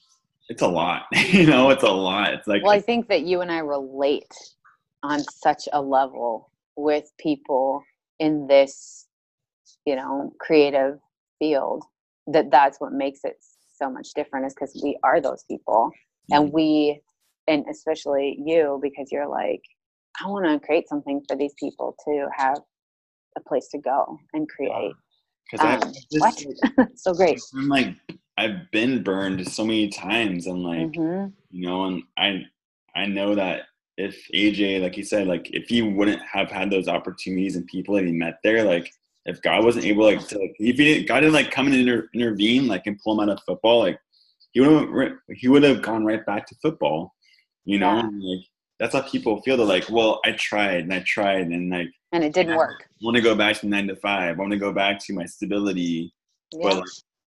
it's 0.50 0.62
a 0.62 0.68
lot 0.68 1.04
you 1.14 1.46
know 1.46 1.70
it's 1.70 1.84
a 1.84 1.92
lot. 1.92 2.34
It's 2.34 2.48
like 2.48 2.64
well 2.64 2.72
i 2.72 2.80
think 2.80 3.08
that 3.10 3.24
you 3.24 3.42
and 3.42 3.52
i 3.52 3.60
relate 3.60 4.34
on 5.02 5.20
such 5.20 5.68
a 5.74 5.82
level 5.82 6.52
with 6.76 7.12
people 7.20 7.84
in 8.20 8.48
this 8.48 9.08
you 9.86 9.96
know 9.96 10.32
creative 10.40 11.00
field 11.40 11.84
that 12.28 12.50
that's 12.52 12.80
what 12.80 12.94
makes 12.94 13.20
it 13.24 13.38
so 13.76 13.90
much 13.90 14.10
different 14.16 14.46
is 14.46 14.54
because 14.54 14.80
we 14.82 14.98
are 15.04 15.20
those 15.20 15.44
people. 15.50 15.92
And 16.32 16.54
we 16.54 17.02
and 17.48 17.66
especially 17.70 18.38
you 18.46 18.80
because 18.82 19.10
you're 19.12 19.28
like 19.28 19.62
i 20.24 20.28
want 20.28 20.46
to 20.46 20.66
create 20.66 20.88
something 20.88 21.22
for 21.28 21.36
these 21.36 21.54
people 21.60 21.96
to 22.06 22.28
have 22.36 22.60
a 23.36 23.42
place 23.42 23.68
to 23.70 23.78
go 23.78 24.18
and 24.34 24.48
create 24.48 24.94
um, 25.60 25.94
what 26.12 26.46
so 26.96 27.14
great 27.14 27.40
i'm 27.56 27.68
like 27.68 27.96
i've 28.38 28.70
been 28.72 29.04
burned 29.04 29.48
so 29.48 29.64
many 29.64 29.90
times 29.90 30.48
and 30.48 30.64
like 30.64 30.92
mm-hmm. 30.92 31.28
you 31.52 31.68
know 31.68 31.86
and 31.86 32.04
i 32.18 32.44
i 32.96 33.06
know 33.06 33.36
that 33.36 33.64
if 33.98 34.28
aj 34.34 34.82
like 34.82 34.98
you 34.98 35.04
said 35.04 35.28
like 35.28 35.50
if 35.52 35.68
he 35.70 35.82
wouldn't 35.82 36.22
have 36.22 36.50
had 36.50 36.72
those 36.72 36.88
opportunities 36.88 37.56
and 37.56 37.68
people 37.68 37.96
that 37.96 38.06
he 38.06 38.12
met 38.12 38.40
there 38.44 38.64
like 38.64 38.92
if 39.26 39.42
God 39.42 39.64
wasn't 39.64 39.86
able 39.86 40.04
like 40.04 40.28
to 40.28 40.38
like 40.38 40.56
if 40.60 40.78
he 40.78 40.84
didn't, 40.84 41.08
God 41.08 41.22
didn't 41.22 41.34
like 41.34 41.52
come 41.52 41.68
and 41.68 41.76
inter- 41.76 42.10
intervene 42.14 42.68
like 42.68 42.88
and 42.88 43.00
pull 43.00 43.14
him 43.14 43.30
out 43.30 43.38
of 43.38 43.44
football 43.46 43.80
like 43.80 44.00
he 44.52 44.62
would 44.62 45.14
he 45.36 45.48
would 45.48 45.64
have 45.64 45.82
gone 45.82 46.06
right 46.06 46.26
back 46.26 46.48
to 46.48 46.56
football 46.62 47.14
you 47.66 47.80
know 47.80 47.96
yeah. 47.96 48.36
like 48.36 48.46
that's 48.80 48.94
how 48.94 49.02
people 49.02 49.42
feel 49.42 49.58
they're 49.58 49.66
like 49.66 49.90
well 49.90 50.20
I 50.26 50.34
tried 50.34 50.84
and 50.84 50.94
I 50.94 51.04
tried 51.08 51.48
and 51.48 51.70
like 51.70 51.90
and 52.14 52.24
it 52.24 52.34
didn't 52.34 52.56
work 52.56 52.84
I 52.84 53.06
want 53.06 53.16
to 53.18 53.22
go 53.22 53.36
back 53.36 53.60
to 53.60 53.68
nine 53.68 53.88
to 53.88 53.96
five 53.98 54.38
I 54.38 54.40
want 54.40 54.52
to 54.52 54.58
go 54.58 54.72
back 54.72 55.00
to 55.06 55.14
my 55.14 55.26
stability 55.26 56.14
yeah. 56.54 56.60
but 56.64 56.78
like, 56.78 56.90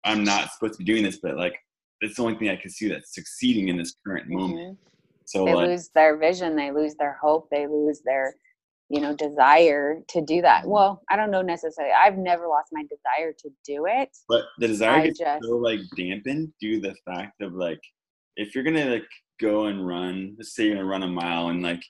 I'm 0.05 0.23
not 0.23 0.51
supposed 0.51 0.73
to 0.73 0.79
be 0.79 0.85
doing 0.85 1.03
this 1.03 1.19
but 1.21 1.37
like 1.37 1.55
it's 2.01 2.15
the 2.15 2.23
only 2.23 2.37
thing 2.37 2.49
I 2.49 2.55
can 2.55 2.71
see 2.71 2.87
that's 2.87 3.13
succeeding 3.13 3.67
in 3.67 3.77
this 3.77 3.95
current 4.05 4.25
mm-hmm. 4.27 4.39
moment 4.39 4.77
so 5.25 5.45
they 5.45 5.53
like, 5.53 5.67
lose 5.67 5.89
their 5.93 6.17
vision 6.17 6.55
they 6.55 6.71
lose 6.71 6.95
their 6.95 7.17
hope 7.21 7.47
they 7.51 7.67
lose 7.67 8.01
their 8.03 8.33
you 8.89 8.99
know 8.99 9.15
desire 9.15 9.99
to 10.07 10.21
do 10.21 10.41
that 10.41 10.61
mm-hmm. 10.61 10.71
well 10.71 11.03
i 11.09 11.15
don't 11.15 11.31
know 11.31 11.41
necessarily 11.41 11.93
i've 11.93 12.17
never 12.17 12.47
lost 12.47 12.69
my 12.71 12.83
desire 12.83 13.31
to 13.37 13.49
do 13.63 13.85
it 13.87 14.09
but 14.27 14.45
the 14.57 14.67
desire 14.67 15.03
gets 15.03 15.19
just, 15.19 15.43
so 15.43 15.57
like 15.57 15.79
dampened 15.95 16.51
due 16.59 16.81
to 16.81 16.89
the 16.89 16.95
fact 17.05 17.41
of 17.41 17.53
like 17.53 17.79
if 18.35 18.55
you're 18.55 18.63
gonna 18.63 18.85
like 18.85 19.07
go 19.39 19.65
and 19.65 19.87
run 19.87 20.35
let's 20.37 20.55
say 20.55 20.65
you're 20.65 20.75
gonna 20.75 20.87
run 20.87 21.03
a 21.03 21.07
mile 21.07 21.49
and 21.49 21.61
like 21.61 21.81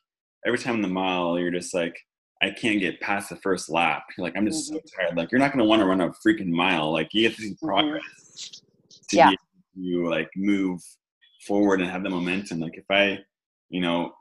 every 0.45 0.59
time 0.59 0.75
in 0.75 0.81
the 0.81 0.87
mile 0.87 1.39
you're 1.39 1.51
just 1.51 1.73
like 1.73 1.95
i 2.41 2.49
can't 2.49 2.79
get 2.79 2.99
past 3.01 3.29
the 3.29 3.35
first 3.37 3.69
lap 3.69 4.03
like 4.17 4.35
i'm 4.35 4.45
just 4.45 4.71
mm-hmm. 4.71 4.77
so 4.77 4.97
tired 4.97 5.17
like 5.17 5.31
you're 5.31 5.39
not 5.39 5.51
gonna 5.51 5.65
want 5.65 5.81
to 5.81 5.85
run 5.85 6.01
a 6.01 6.09
freaking 6.25 6.47
mile 6.47 6.91
like 6.91 7.13
you 7.13 7.27
have 7.27 7.35
to 7.35 7.41
see 7.41 7.51
mm-hmm. 7.51 7.67
progress 7.67 8.61
to 9.09 9.17
yeah. 9.17 9.29
be 9.75 9.95
able 9.95 10.05
to 10.05 10.09
like 10.09 10.29
move 10.35 10.81
forward 11.45 11.81
and 11.81 11.89
have 11.89 12.03
the 12.03 12.09
momentum 12.09 12.59
like 12.59 12.77
if 12.77 12.85
i 12.89 13.17
you 13.69 13.81
know 13.81 14.13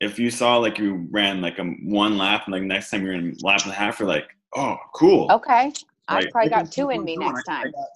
if 0.00 0.18
you 0.18 0.30
saw 0.30 0.56
like 0.56 0.78
you 0.78 1.06
ran 1.10 1.40
like 1.40 1.58
a 1.58 1.64
one 1.84 2.16
lap 2.16 2.44
and 2.46 2.54
like 2.54 2.62
next 2.62 2.90
time 2.90 3.04
you're 3.04 3.14
in 3.14 3.36
lap 3.42 3.62
and 3.64 3.72
a 3.72 3.74
half, 3.74 4.00
you're 4.00 4.08
like, 4.08 4.28
oh, 4.56 4.76
cool. 4.94 5.30
Okay. 5.30 5.72
I've 6.08 6.30
probably 6.30 6.50
got 6.50 6.72
two 6.72 6.90
in 6.90 7.04
me 7.04 7.16
next 7.16 7.44
time. 7.44 7.66
I 7.66 7.70
got, 7.70 7.88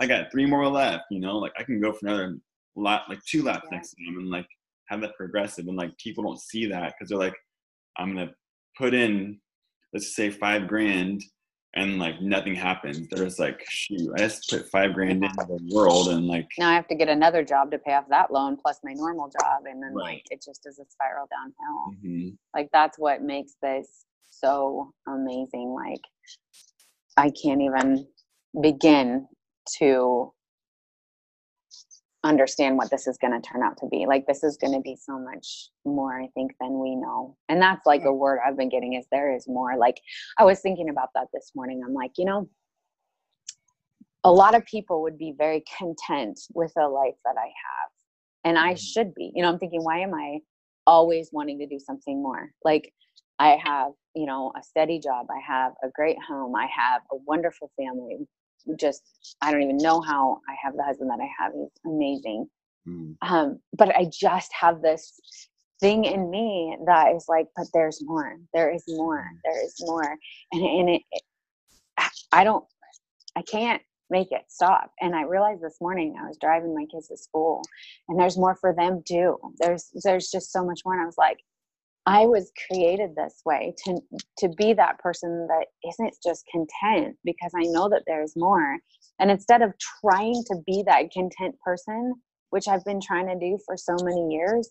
I 0.00 0.06
got, 0.06 0.32
three 0.32 0.46
more 0.46 0.66
left, 0.68 1.04
you 1.10 1.20
know, 1.20 1.36
like 1.36 1.52
I 1.58 1.64
can 1.64 1.80
go 1.80 1.92
for 1.92 2.06
another 2.06 2.38
lap, 2.76 3.02
like 3.08 3.22
two 3.24 3.42
laps 3.42 3.66
yeah. 3.70 3.76
next 3.76 3.94
time 3.94 4.18
and 4.18 4.30
like 4.30 4.46
have 4.86 5.00
that 5.02 5.16
progressive. 5.16 5.66
And 5.66 5.76
like 5.76 5.96
people 5.98 6.24
don't 6.24 6.40
see 6.40 6.66
that 6.66 6.94
because 6.94 7.10
they're 7.10 7.18
like, 7.18 7.36
I'm 7.98 8.14
going 8.14 8.28
to 8.28 8.34
put 8.82 8.94
in, 8.94 9.38
let's 9.92 10.16
say 10.16 10.28
five 10.28 10.66
grand 10.66 11.22
and 11.74 11.98
like 11.98 12.20
nothing 12.20 12.54
happens. 12.54 13.08
They're 13.08 13.24
just 13.24 13.38
like, 13.38 13.64
shoot, 13.68 14.12
I 14.16 14.18
just 14.18 14.50
put 14.50 14.68
five 14.70 14.92
grand 14.92 15.24
into 15.24 15.46
the 15.46 15.60
world 15.72 16.08
and 16.08 16.26
like 16.26 16.48
now 16.58 16.70
I 16.70 16.74
have 16.74 16.88
to 16.88 16.96
get 16.96 17.08
another 17.08 17.44
job 17.44 17.70
to 17.70 17.78
pay 17.78 17.94
off 17.94 18.08
that 18.10 18.32
loan 18.32 18.56
plus 18.56 18.80
my 18.82 18.92
normal 18.92 19.28
job, 19.28 19.64
and 19.66 19.82
then 19.82 19.94
right. 19.94 20.04
like 20.04 20.24
it 20.30 20.42
just 20.44 20.66
is 20.66 20.80
a 20.80 20.84
spiral 20.88 21.28
downhill. 21.30 21.94
Mm-hmm. 22.04 22.28
Like 22.54 22.68
that's 22.72 22.98
what 22.98 23.22
makes 23.22 23.54
this 23.62 24.04
so 24.30 24.92
amazing. 25.06 25.74
Like 25.74 26.02
I 27.16 27.30
can't 27.42 27.62
even 27.62 28.06
begin 28.60 29.28
to 29.78 30.32
understand 32.24 32.76
what 32.76 32.90
this 32.90 33.06
is 33.06 33.18
going 33.18 33.32
to 33.32 33.46
turn 33.46 33.62
out 33.62 33.76
to 33.78 33.86
be. 33.86 34.06
Like 34.06 34.26
this 34.26 34.44
is 34.44 34.56
going 34.56 34.72
to 34.74 34.80
be 34.80 34.96
so 34.96 35.18
much 35.18 35.68
more, 35.84 36.20
I 36.20 36.28
think, 36.34 36.52
than 36.60 36.78
we 36.78 36.94
know. 36.94 37.36
And 37.48 37.60
that's 37.60 37.84
like 37.84 38.04
a 38.04 38.12
word 38.12 38.38
I've 38.46 38.56
been 38.56 38.68
getting 38.68 38.94
is 38.94 39.06
there 39.10 39.34
is 39.34 39.48
more. 39.48 39.76
Like 39.76 40.00
I 40.38 40.44
was 40.44 40.60
thinking 40.60 40.88
about 40.88 41.08
that 41.14 41.28
this 41.34 41.52
morning. 41.54 41.82
I'm 41.84 41.94
like, 41.94 42.12
you 42.18 42.24
know, 42.24 42.48
a 44.24 44.30
lot 44.30 44.54
of 44.54 44.64
people 44.66 45.02
would 45.02 45.18
be 45.18 45.34
very 45.36 45.64
content 45.76 46.38
with 46.54 46.72
a 46.76 46.86
life 46.86 47.16
that 47.24 47.34
I 47.36 47.46
have. 47.46 47.90
And 48.44 48.58
I 48.58 48.74
mm-hmm. 48.74 48.76
should 48.76 49.14
be. 49.14 49.32
You 49.34 49.42
know, 49.42 49.48
I'm 49.48 49.58
thinking, 49.58 49.82
why 49.82 49.98
am 49.98 50.14
I 50.14 50.38
always 50.86 51.30
wanting 51.32 51.58
to 51.58 51.66
do 51.66 51.80
something 51.80 52.22
more? 52.22 52.50
Like 52.64 52.92
I 53.40 53.58
have, 53.64 53.92
you 54.14 54.26
know, 54.26 54.52
a 54.56 54.62
steady 54.62 55.00
job. 55.00 55.26
I 55.30 55.40
have 55.44 55.72
a 55.82 55.88
great 55.88 56.18
home. 56.28 56.54
I 56.54 56.66
have 56.66 57.02
a 57.10 57.16
wonderful 57.26 57.72
family 57.76 58.28
just 58.76 59.02
I 59.40 59.52
don't 59.52 59.62
even 59.62 59.78
know 59.78 60.00
how 60.00 60.40
I 60.48 60.54
have 60.62 60.76
the 60.76 60.82
husband 60.82 61.10
that 61.10 61.20
I 61.20 61.28
have. 61.38 61.52
He's 61.52 61.68
amazing. 61.86 62.48
Mm. 62.88 63.16
Um, 63.22 63.60
but 63.76 63.94
I 63.94 64.10
just 64.12 64.52
have 64.52 64.82
this 64.82 65.18
thing 65.80 66.04
in 66.04 66.30
me 66.30 66.76
that 66.86 67.14
is 67.14 67.26
like, 67.28 67.46
but 67.56 67.66
there's 67.74 68.00
more. 68.04 68.38
There 68.54 68.72
is 68.72 68.84
more. 68.88 69.20
Mm. 69.20 69.38
There 69.44 69.64
is 69.64 69.76
more. 69.80 70.16
And 70.52 70.62
and 70.62 70.90
it, 70.90 71.02
it 71.10 71.22
I 72.32 72.44
don't 72.44 72.64
I 73.36 73.42
can't 73.42 73.82
make 74.10 74.30
it 74.30 74.42
stop. 74.48 74.92
And 75.00 75.14
I 75.14 75.22
realized 75.22 75.62
this 75.62 75.78
morning 75.80 76.14
I 76.20 76.26
was 76.26 76.38
driving 76.38 76.74
my 76.74 76.86
kids 76.92 77.08
to 77.08 77.16
school 77.16 77.62
and 78.08 78.18
there's 78.18 78.36
more 78.36 78.56
for 78.56 78.74
them 78.74 79.02
too. 79.06 79.36
There's 79.58 79.90
there's 80.04 80.30
just 80.30 80.52
so 80.52 80.64
much 80.64 80.80
more. 80.84 80.94
And 80.94 81.02
I 81.02 81.06
was 81.06 81.18
like, 81.18 81.38
I 82.06 82.26
was 82.26 82.50
created 82.66 83.14
this 83.14 83.42
way 83.44 83.74
to 83.84 84.00
to 84.38 84.48
be 84.56 84.72
that 84.72 84.98
person 84.98 85.46
that 85.48 85.66
isn't 85.88 86.14
just 86.24 86.44
content 86.50 87.16
because 87.24 87.52
I 87.56 87.62
know 87.62 87.88
that 87.88 88.02
there's 88.06 88.34
more. 88.36 88.78
And 89.20 89.30
instead 89.30 89.62
of 89.62 89.72
trying 90.00 90.42
to 90.48 90.56
be 90.66 90.82
that 90.86 91.12
content 91.12 91.54
person, 91.64 92.14
which 92.50 92.66
I've 92.66 92.84
been 92.84 93.00
trying 93.00 93.28
to 93.28 93.38
do 93.38 93.58
for 93.66 93.76
so 93.76 93.94
many 94.02 94.34
years, 94.34 94.68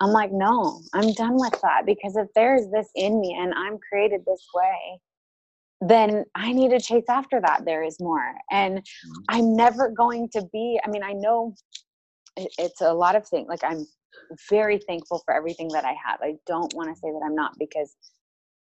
I'm 0.00 0.10
like, 0.10 0.32
no, 0.32 0.82
I'm 0.92 1.12
done 1.14 1.36
with 1.36 1.58
that 1.62 1.86
because 1.86 2.16
if 2.16 2.28
there's 2.34 2.68
this 2.70 2.88
in 2.94 3.20
me 3.20 3.36
and 3.40 3.54
I'm 3.54 3.78
created 3.78 4.20
this 4.26 4.44
way, 4.54 5.00
then 5.80 6.24
I 6.34 6.52
need 6.52 6.70
to 6.70 6.80
chase 6.80 7.04
after 7.08 7.40
that. 7.40 7.64
There 7.64 7.82
is 7.82 7.96
more. 8.00 8.34
And 8.50 8.78
mm-hmm. 8.78 9.22
I'm 9.30 9.56
never 9.56 9.90
going 9.90 10.28
to 10.30 10.44
be, 10.52 10.78
I 10.84 10.90
mean, 10.90 11.02
I 11.02 11.12
know 11.14 11.54
it's 12.36 12.82
a 12.82 12.92
lot 12.92 13.16
of 13.16 13.26
things. 13.26 13.48
Like 13.48 13.64
I'm 13.64 13.86
very 14.50 14.78
thankful 14.78 15.22
for 15.24 15.34
everything 15.34 15.68
that 15.68 15.84
I 15.84 15.94
have. 16.06 16.20
I 16.22 16.34
don't 16.46 16.72
want 16.74 16.88
to 16.88 16.96
say 16.96 17.08
that 17.10 17.22
I'm 17.24 17.34
not 17.34 17.52
because, 17.58 17.94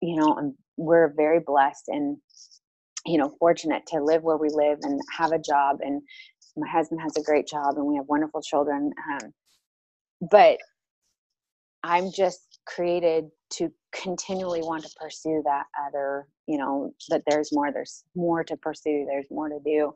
you 0.01 0.17
know, 0.17 0.35
I'm, 0.39 0.55
we're 0.77 1.13
very 1.17 1.41
blessed 1.41 1.85
and, 1.89 2.17
you 3.07 3.19
know, 3.19 3.35
fortunate 3.39 3.83
to 3.89 4.03
live 4.03 4.23
where 4.23 4.37
we 4.37 4.49
live 4.51 4.79
and 4.83 5.01
have 5.17 5.33
a 5.33 5.39
job. 5.39 5.79
And 5.81 6.03
my 6.57 6.69
husband 6.69 7.01
has 7.01 7.17
a 7.17 7.23
great 7.23 7.47
job 7.47 7.77
and 7.77 7.87
we 7.87 7.97
have 7.97 8.07
wonderful 8.07 8.43
children. 8.43 8.93
Um, 9.13 9.33
but 10.31 10.59
I'm 11.83 12.11
just 12.13 12.61
created 12.67 13.27
to 13.55 13.73
continually 13.93 14.61
want 14.61 14.85
to 14.85 14.91
pursue 15.01 15.43
that 15.45 15.65
other, 15.87 16.27
you 16.47 16.59
know, 16.59 16.95
that 17.09 17.23
there's 17.27 17.53
more, 17.53 17.73
there's 17.73 18.05
more 18.15 18.45
to 18.45 18.57
pursue, 18.57 19.07
there's 19.09 19.27
more 19.31 19.49
to 19.49 19.59
do. 19.65 19.93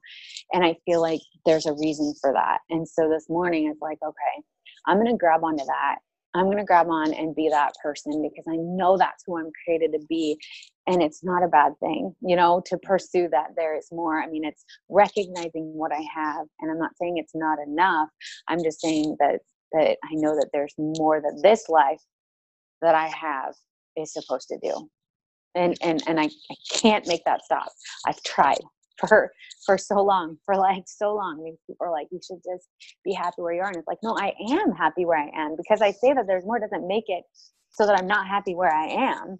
And 0.52 0.64
I 0.64 0.76
feel 0.86 1.00
like 1.00 1.20
there's 1.46 1.66
a 1.66 1.74
reason 1.74 2.14
for 2.20 2.32
that. 2.32 2.58
And 2.70 2.88
so 2.88 3.08
this 3.08 3.28
morning 3.28 3.68
it's 3.70 3.82
like, 3.82 3.98
okay, 4.02 4.44
I'm 4.86 4.98
going 4.98 5.10
to 5.10 5.18
grab 5.18 5.44
onto 5.44 5.64
that. 5.64 5.96
I'm 6.34 6.46
going 6.46 6.58
to 6.58 6.64
grab 6.64 6.88
on 6.88 7.14
and 7.14 7.34
be 7.34 7.48
that 7.48 7.74
person 7.80 8.20
because 8.20 8.44
I 8.48 8.56
know 8.56 8.96
that's 8.98 9.22
who 9.24 9.38
I'm 9.38 9.52
created 9.64 9.92
to 9.92 10.04
be. 10.08 10.36
And 10.86 11.00
it's 11.00 11.22
not 11.22 11.44
a 11.44 11.48
bad 11.48 11.72
thing, 11.78 12.14
you 12.20 12.34
know, 12.34 12.60
to 12.66 12.76
pursue 12.78 13.28
that 13.30 13.50
there 13.56 13.76
is 13.76 13.88
more. 13.92 14.20
I 14.20 14.28
mean, 14.28 14.44
it's 14.44 14.64
recognizing 14.88 15.72
what 15.74 15.92
I 15.92 16.04
have. 16.14 16.46
And 16.60 16.70
I'm 16.70 16.78
not 16.78 16.96
saying 17.00 17.18
it's 17.18 17.34
not 17.34 17.58
enough. 17.64 18.08
I'm 18.48 18.62
just 18.62 18.80
saying 18.80 19.16
that 19.20 19.40
that 19.72 19.96
I 20.04 20.14
know 20.14 20.34
that 20.36 20.50
there's 20.52 20.74
more 20.78 21.20
that 21.20 21.40
this 21.42 21.68
life 21.68 22.00
that 22.82 22.94
I 22.94 23.08
have 23.08 23.54
is 23.96 24.12
supposed 24.12 24.48
to 24.48 24.58
do. 24.62 24.88
And 25.54 25.76
and 25.82 26.02
and 26.08 26.20
I, 26.20 26.24
I 26.24 26.54
can't 26.72 27.06
make 27.06 27.24
that 27.24 27.44
stop. 27.44 27.68
I've 28.06 28.22
tried 28.24 28.58
for 28.98 29.32
for 29.64 29.78
so 29.78 30.02
long, 30.02 30.38
for 30.44 30.56
like 30.56 30.84
so 30.86 31.14
long. 31.14 31.42
These 31.44 31.58
people 31.66 31.86
are 31.86 31.92
like, 31.92 32.08
you 32.10 32.20
should 32.26 32.42
just 32.44 32.68
be 33.04 33.12
happy 33.12 33.42
where 33.42 33.54
you 33.54 33.60
are. 33.60 33.68
And 33.68 33.76
it's 33.76 33.88
like, 33.88 34.02
no, 34.02 34.16
I 34.18 34.34
am 34.50 34.72
happy 34.72 35.04
where 35.04 35.18
I 35.18 35.30
am 35.34 35.56
because 35.56 35.82
I 35.82 35.92
say 35.92 36.12
that 36.12 36.26
there's 36.26 36.44
more 36.44 36.58
doesn't 36.58 36.86
make 36.86 37.04
it 37.08 37.24
so 37.70 37.86
that 37.86 37.98
I'm 37.98 38.06
not 38.06 38.26
happy 38.26 38.54
where 38.54 38.74
I 38.74 38.86
am. 38.86 39.38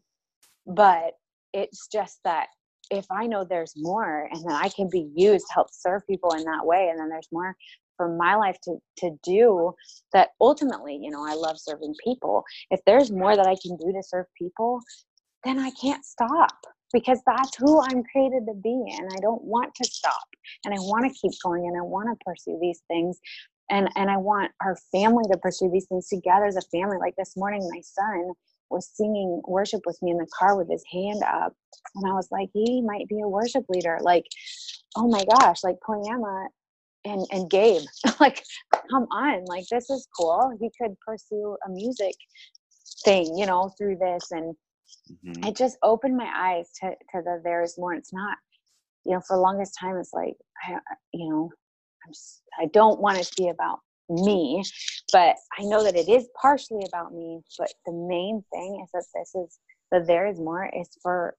But 0.66 1.12
it's 1.52 1.88
just 1.88 2.18
that 2.24 2.48
if 2.90 3.06
I 3.10 3.26
know 3.26 3.44
there's 3.44 3.74
more 3.76 4.28
and 4.30 4.44
then 4.44 4.54
I 4.54 4.68
can 4.68 4.88
be 4.90 5.10
used 5.14 5.46
to 5.48 5.54
help 5.54 5.68
serve 5.72 6.06
people 6.06 6.32
in 6.34 6.44
that 6.44 6.64
way, 6.66 6.88
and 6.90 6.98
then 6.98 7.08
there's 7.08 7.28
more 7.32 7.54
for 7.96 8.16
my 8.16 8.34
life 8.34 8.56
to 8.64 8.76
to 8.98 9.10
do 9.22 9.72
that 10.12 10.30
ultimately, 10.40 10.98
you 11.00 11.10
know, 11.10 11.24
I 11.26 11.34
love 11.34 11.58
serving 11.58 11.94
people. 12.02 12.44
If 12.70 12.80
there's 12.86 13.10
more 13.10 13.36
that 13.36 13.46
I 13.46 13.56
can 13.62 13.76
do 13.76 13.92
to 13.92 14.02
serve 14.02 14.26
people, 14.36 14.80
then 15.44 15.58
I 15.58 15.70
can't 15.80 16.04
stop 16.04 16.52
because 16.94 17.20
that's 17.26 17.56
who 17.58 17.82
I'm 17.82 18.04
created 18.04 18.46
to 18.46 18.54
be. 18.54 18.84
And 18.96 19.10
I 19.14 19.20
don't 19.20 19.44
want 19.44 19.74
to 19.74 19.84
stop. 19.84 20.24
And 20.64 20.72
I 20.72 20.78
want 20.78 21.04
to 21.12 21.18
keep 21.20 21.32
going 21.44 21.66
and 21.66 21.76
I 21.76 21.82
want 21.82 22.08
to 22.08 22.24
pursue 22.24 22.58
these 22.62 22.80
things. 22.88 23.18
And, 23.70 23.90
and 23.96 24.10
I 24.10 24.16
want 24.16 24.52
our 24.62 24.78
family 24.92 25.24
to 25.32 25.38
pursue 25.38 25.70
these 25.70 25.86
things 25.86 26.08
together 26.08 26.46
as 26.46 26.56
a 26.56 26.62
family. 26.72 26.96
Like 26.98 27.16
this 27.18 27.36
morning, 27.36 27.68
my 27.70 27.80
son 27.82 28.32
was 28.70 28.88
singing 28.94 29.42
worship 29.46 29.82
with 29.86 29.98
me 30.02 30.12
in 30.12 30.18
the 30.18 30.28
car 30.38 30.56
with 30.56 30.70
his 30.70 30.84
hand 30.90 31.22
up. 31.24 31.52
And 31.96 32.10
I 32.10 32.14
was 32.14 32.28
like, 32.30 32.48
he 32.54 32.80
might 32.82 33.08
be 33.08 33.20
a 33.20 33.28
worship 33.28 33.64
leader. 33.68 33.98
Like, 34.00 34.24
oh 34.96 35.08
my 35.08 35.24
gosh, 35.38 35.64
like 35.64 35.76
Poiema 35.86 36.46
and, 37.04 37.26
and 37.32 37.50
Gabe, 37.50 37.82
like, 38.20 38.42
come 38.90 39.04
on, 39.12 39.44
like, 39.46 39.64
this 39.70 39.90
is 39.90 40.08
cool. 40.18 40.56
He 40.60 40.70
could 40.80 40.94
pursue 41.06 41.56
a 41.66 41.70
music 41.70 42.14
thing, 43.04 43.36
you 43.36 43.46
know, 43.46 43.72
through 43.78 43.96
this. 43.96 44.30
And 44.30 44.54
mm-hmm. 45.10 45.44
it 45.44 45.56
just 45.56 45.78
opened 45.82 46.16
my 46.16 46.30
eyes 46.34 46.70
to, 46.80 46.90
to 46.90 47.22
the 47.22 47.40
there 47.44 47.62
is 47.62 47.76
more. 47.78 47.94
It's 47.94 48.12
not, 48.12 48.36
you 49.04 49.12
know, 49.12 49.20
for 49.26 49.36
the 49.36 49.42
longest 49.42 49.76
time, 49.78 49.96
it's 49.96 50.12
like, 50.12 50.34
I, 50.66 50.78
you 51.12 51.28
know, 51.28 51.50
I'm 52.06 52.12
just, 52.12 52.42
I 52.60 52.66
don't 52.72 53.00
want 53.00 53.18
it 53.18 53.24
to 53.24 53.42
be 53.42 53.48
about 53.48 53.80
me, 54.08 54.62
but 55.12 55.36
I 55.58 55.62
know 55.62 55.82
that 55.82 55.96
it 55.96 56.08
is 56.08 56.28
partially 56.40 56.84
about 56.88 57.12
me. 57.12 57.40
But 57.58 57.72
the 57.86 57.92
main 57.92 58.44
thing 58.52 58.80
is 58.82 58.90
that 58.92 59.04
this 59.14 59.34
is, 59.34 59.58
that 59.90 60.06
there 60.06 60.26
is 60.26 60.38
more 60.38 60.70
is 60.74 60.88
for 61.02 61.34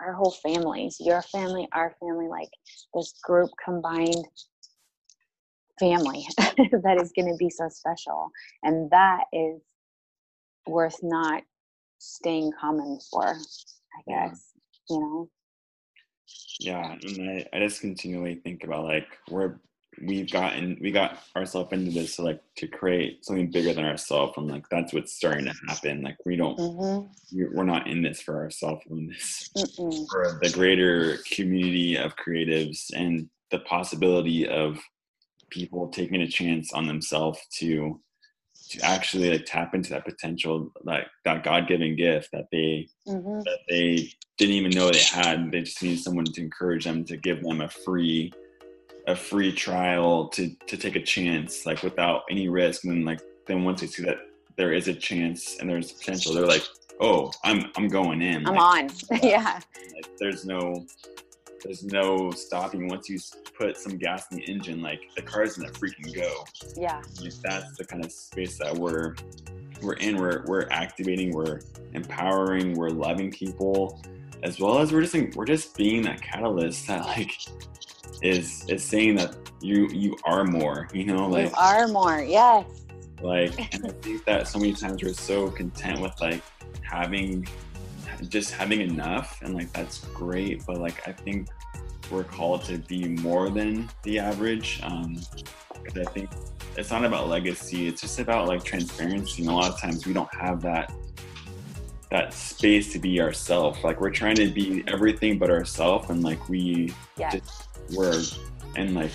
our 0.00 0.12
whole 0.12 0.34
families, 0.42 0.96
your 1.00 1.22
family, 1.22 1.68
our 1.72 1.94
family, 2.00 2.28
like 2.28 2.50
this 2.94 3.14
group 3.22 3.50
combined 3.64 4.24
family 5.78 6.26
that 6.38 6.98
is 7.00 7.12
going 7.12 7.28
to 7.28 7.36
be 7.38 7.50
so 7.50 7.68
special. 7.68 8.30
And 8.62 8.90
that 8.90 9.24
is 9.32 9.60
worth 10.66 10.98
not 11.02 11.42
staying 11.98 12.52
common 12.60 12.98
for, 13.10 13.26
I 13.26 14.02
guess, 14.06 14.52
yeah. 14.88 14.96
you 14.96 15.00
know? 15.00 15.28
Yeah. 16.60 16.96
And 17.02 17.30
I, 17.30 17.46
I 17.52 17.58
just 17.60 17.80
continually 17.80 18.36
think 18.36 18.64
about 18.64 18.84
like, 18.84 19.06
we're, 19.30 19.56
we've 20.02 20.30
gotten, 20.30 20.78
we 20.80 20.90
got 20.90 21.18
ourselves 21.36 21.72
into 21.72 21.90
this 21.92 22.16
to 22.16 22.22
like, 22.22 22.42
to 22.56 22.66
create 22.66 23.24
something 23.24 23.50
bigger 23.50 23.72
than 23.72 23.84
ourselves. 23.84 24.34
And 24.36 24.48
like, 24.48 24.68
that's 24.68 24.92
what's 24.92 25.14
starting 25.14 25.44
to 25.44 25.54
happen. 25.68 26.02
Like, 26.02 26.16
we 26.24 26.36
don't, 26.36 26.58
mm-hmm. 26.58 27.44
we're 27.54 27.64
not 27.64 27.86
in 27.86 28.02
this 28.02 28.20
for 28.20 28.36
ourselves, 28.42 28.82
we're 28.88 28.98
in 28.98 29.08
this 29.08 29.50
Mm-mm. 29.56 30.06
for 30.10 30.38
the 30.42 30.50
greater 30.50 31.18
community 31.30 31.96
of 31.96 32.16
creatives 32.16 32.92
and 32.94 33.28
the 33.50 33.60
possibility 33.60 34.48
of 34.48 34.78
people 35.50 35.88
taking 35.88 36.22
a 36.22 36.28
chance 36.28 36.72
on 36.72 36.86
themselves 36.86 37.38
to 37.58 38.00
to 38.70 38.80
actually 38.84 39.30
like 39.30 39.44
tap 39.46 39.74
into 39.74 39.90
that 39.90 40.04
potential 40.04 40.72
like 40.84 41.06
that 41.24 41.44
god-given 41.44 41.96
gift 41.96 42.30
that 42.32 42.46
they 42.50 42.88
mm-hmm. 43.06 43.40
that 43.40 43.58
they 43.68 44.10
didn't 44.38 44.54
even 44.54 44.70
know 44.70 44.90
they 44.90 44.98
had 44.98 45.50
they 45.52 45.62
just 45.62 45.82
need 45.82 45.96
someone 45.96 46.24
to 46.24 46.40
encourage 46.40 46.84
them 46.84 47.04
to 47.04 47.16
give 47.16 47.42
them 47.42 47.60
a 47.60 47.68
free 47.68 48.32
a 49.06 49.14
free 49.14 49.52
trial 49.52 50.28
to 50.28 50.54
to 50.66 50.76
take 50.76 50.96
a 50.96 51.02
chance 51.02 51.66
like 51.66 51.82
without 51.82 52.22
any 52.30 52.48
risk 52.48 52.84
and 52.84 52.92
then 52.92 53.04
like 53.04 53.20
then 53.46 53.64
once 53.64 53.80
they 53.80 53.86
see 53.86 54.02
that 54.02 54.18
there 54.56 54.72
is 54.72 54.88
a 54.88 54.94
chance 54.94 55.58
and 55.58 55.68
there's 55.68 55.92
potential, 55.92 56.32
they're 56.32 56.46
like, 56.46 56.64
oh, 57.00 57.32
I'm 57.42 57.70
I'm 57.76 57.88
going 57.88 58.22
in. 58.22 58.46
I'm 58.46 58.54
like, 58.54 58.90
on. 59.10 59.18
yeah. 59.22 59.60
Like, 59.94 60.16
there's 60.18 60.44
no 60.44 60.86
there's 61.64 61.82
no 61.82 62.30
stopping 62.30 62.88
once 62.88 63.08
you 63.08 63.18
put 63.58 63.76
some 63.76 63.96
gas 63.96 64.30
in 64.30 64.38
the 64.38 64.44
engine. 64.44 64.82
Like 64.82 65.00
the 65.16 65.22
car's 65.22 65.56
gonna 65.56 65.72
freaking 65.72 66.14
go. 66.14 66.44
Yeah. 66.76 67.02
Like, 67.20 67.32
that's 67.42 67.76
the 67.76 67.84
kind 67.84 68.04
of 68.04 68.12
space 68.12 68.58
that 68.58 68.76
we're 68.76 69.14
we're 69.82 69.94
in. 69.94 70.16
We're 70.16 70.44
we're 70.46 70.68
activating. 70.70 71.32
We're 71.32 71.60
empowering. 71.94 72.74
We're 72.74 72.90
loving 72.90 73.30
people, 73.30 74.02
as 74.42 74.60
well 74.60 74.78
as 74.78 74.92
we're 74.92 75.02
just 75.02 75.36
we're 75.36 75.46
just 75.46 75.76
being 75.76 76.02
that 76.02 76.20
catalyst 76.20 76.86
that 76.86 77.06
like 77.06 77.32
is 78.22 78.64
is 78.68 78.84
saying 78.84 79.16
that 79.16 79.36
you 79.60 79.88
you 79.88 80.16
are 80.24 80.44
more. 80.44 80.88
You 80.92 81.06
know, 81.06 81.26
like 81.28 81.50
you 81.50 81.56
are 81.56 81.88
more. 81.88 82.22
Yes. 82.22 82.66
Like, 83.22 83.74
and 83.74 83.86
I 83.86 83.90
think 84.02 84.24
that 84.26 84.48
so 84.48 84.58
many 84.58 84.74
times 84.74 85.02
we're 85.02 85.14
so 85.14 85.50
content 85.50 86.00
with 86.00 86.20
like 86.20 86.42
having 86.82 87.48
just 88.28 88.52
having 88.52 88.80
enough 88.80 89.40
and 89.42 89.54
like 89.54 89.72
that's 89.72 90.04
great 90.06 90.64
but 90.66 90.78
like 90.78 91.06
i 91.08 91.12
think 91.12 91.48
we're 92.10 92.24
called 92.24 92.62
to 92.64 92.78
be 92.78 93.08
more 93.08 93.48
than 93.48 93.88
the 94.02 94.18
average 94.18 94.80
um 94.82 95.16
because 95.82 96.06
i 96.06 96.10
think 96.12 96.30
it's 96.76 96.90
not 96.90 97.04
about 97.04 97.28
legacy 97.28 97.86
it's 97.86 98.00
just 98.00 98.18
about 98.18 98.48
like 98.48 98.62
transparency 98.64 99.42
and 99.42 99.50
a 99.50 99.54
lot 99.54 99.70
of 99.70 99.80
times 99.80 100.06
we 100.06 100.12
don't 100.12 100.32
have 100.34 100.60
that 100.60 100.92
that 102.10 102.32
space 102.32 102.92
to 102.92 102.98
be 102.98 103.20
ourselves 103.20 103.82
like 103.82 104.00
we're 104.00 104.10
trying 104.10 104.36
to 104.36 104.48
be 104.48 104.84
everything 104.86 105.38
but 105.38 105.50
ourselves 105.50 106.10
and 106.10 106.22
like 106.22 106.48
we 106.48 106.92
yes. 107.16 107.32
just 107.34 107.68
we're 107.96 108.22
and 108.76 108.94
like 108.94 109.10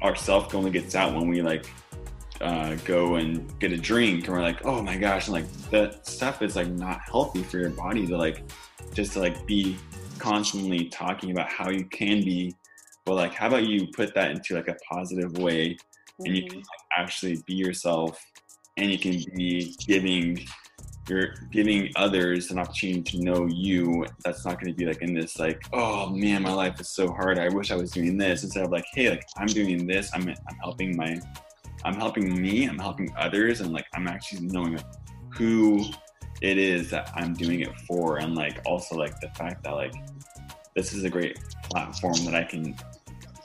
our 0.00 0.16
self 0.16 0.54
only 0.54 0.70
gets 0.70 0.94
out 0.94 1.14
when 1.14 1.28
we 1.28 1.42
like 1.42 1.66
uh, 2.42 2.74
go 2.84 3.14
and 3.16 3.58
get 3.60 3.72
a 3.72 3.76
drink 3.76 4.26
and 4.26 4.36
we're 4.36 4.42
like 4.42 4.64
oh 4.64 4.82
my 4.82 4.96
gosh 4.96 5.28
and 5.28 5.34
like 5.34 5.50
that 5.70 6.06
stuff 6.06 6.42
is 6.42 6.56
like 6.56 6.68
not 6.68 7.00
healthy 7.00 7.42
for 7.42 7.58
your 7.58 7.70
body 7.70 8.06
to 8.06 8.16
like 8.16 8.42
just 8.92 9.12
to 9.12 9.20
like 9.20 9.46
be 9.46 9.76
constantly 10.18 10.88
talking 10.88 11.30
about 11.30 11.48
how 11.48 11.70
you 11.70 11.84
can 11.86 12.22
be 12.22 12.54
but 13.04 13.14
like 13.14 13.32
how 13.32 13.46
about 13.46 13.66
you 13.66 13.86
put 13.94 14.14
that 14.14 14.30
into 14.30 14.54
like 14.54 14.68
a 14.68 14.76
positive 14.90 15.38
way 15.38 15.70
mm-hmm. 15.70 16.26
and 16.26 16.36
you 16.36 16.42
can 16.42 16.58
mm-hmm. 16.58 16.58
like, 16.58 16.98
actually 16.98 17.42
be 17.46 17.54
yourself 17.54 18.20
and 18.76 18.90
you 18.90 18.98
can 18.98 19.22
be 19.36 19.76
giving 19.86 20.44
you're 21.08 21.34
giving 21.50 21.90
others 21.96 22.50
an 22.50 22.58
opportunity 22.58 23.02
to 23.02 23.24
know 23.24 23.46
you 23.46 24.06
that's 24.24 24.44
not 24.44 24.60
going 24.60 24.72
to 24.72 24.76
be 24.76 24.86
like 24.86 25.02
in 25.02 25.12
this 25.12 25.38
like 25.38 25.60
oh 25.72 26.08
man 26.10 26.42
my 26.42 26.52
life 26.52 26.80
is 26.80 26.90
so 26.90 27.08
hard 27.08 27.38
i 27.38 27.48
wish 27.48 27.70
i 27.72 27.76
was 27.76 27.90
doing 27.90 28.16
this 28.16 28.44
instead 28.44 28.64
of 28.64 28.70
like 28.70 28.84
hey 28.94 29.10
like 29.10 29.24
i'm 29.36 29.46
doing 29.46 29.86
this 29.86 30.10
i'm, 30.14 30.28
I'm 30.28 30.56
helping 30.62 30.96
my 30.96 31.20
I'm 31.84 31.94
helping 31.94 32.40
me, 32.40 32.66
I'm 32.66 32.78
helping 32.78 33.12
others, 33.16 33.60
and 33.60 33.72
like 33.72 33.86
I'm 33.94 34.06
actually 34.08 34.46
knowing 34.46 34.78
who 35.30 35.84
it 36.40 36.58
is 36.58 36.90
that 36.90 37.10
I'm 37.14 37.34
doing 37.34 37.60
it 37.60 37.78
for, 37.80 38.18
and 38.18 38.34
like 38.34 38.60
also 38.66 38.96
like 38.96 39.18
the 39.20 39.28
fact 39.30 39.64
that 39.64 39.72
like 39.72 39.94
this 40.74 40.92
is 40.92 41.04
a 41.04 41.10
great 41.10 41.38
platform 41.64 42.24
that 42.24 42.34
I 42.34 42.44
can 42.44 42.76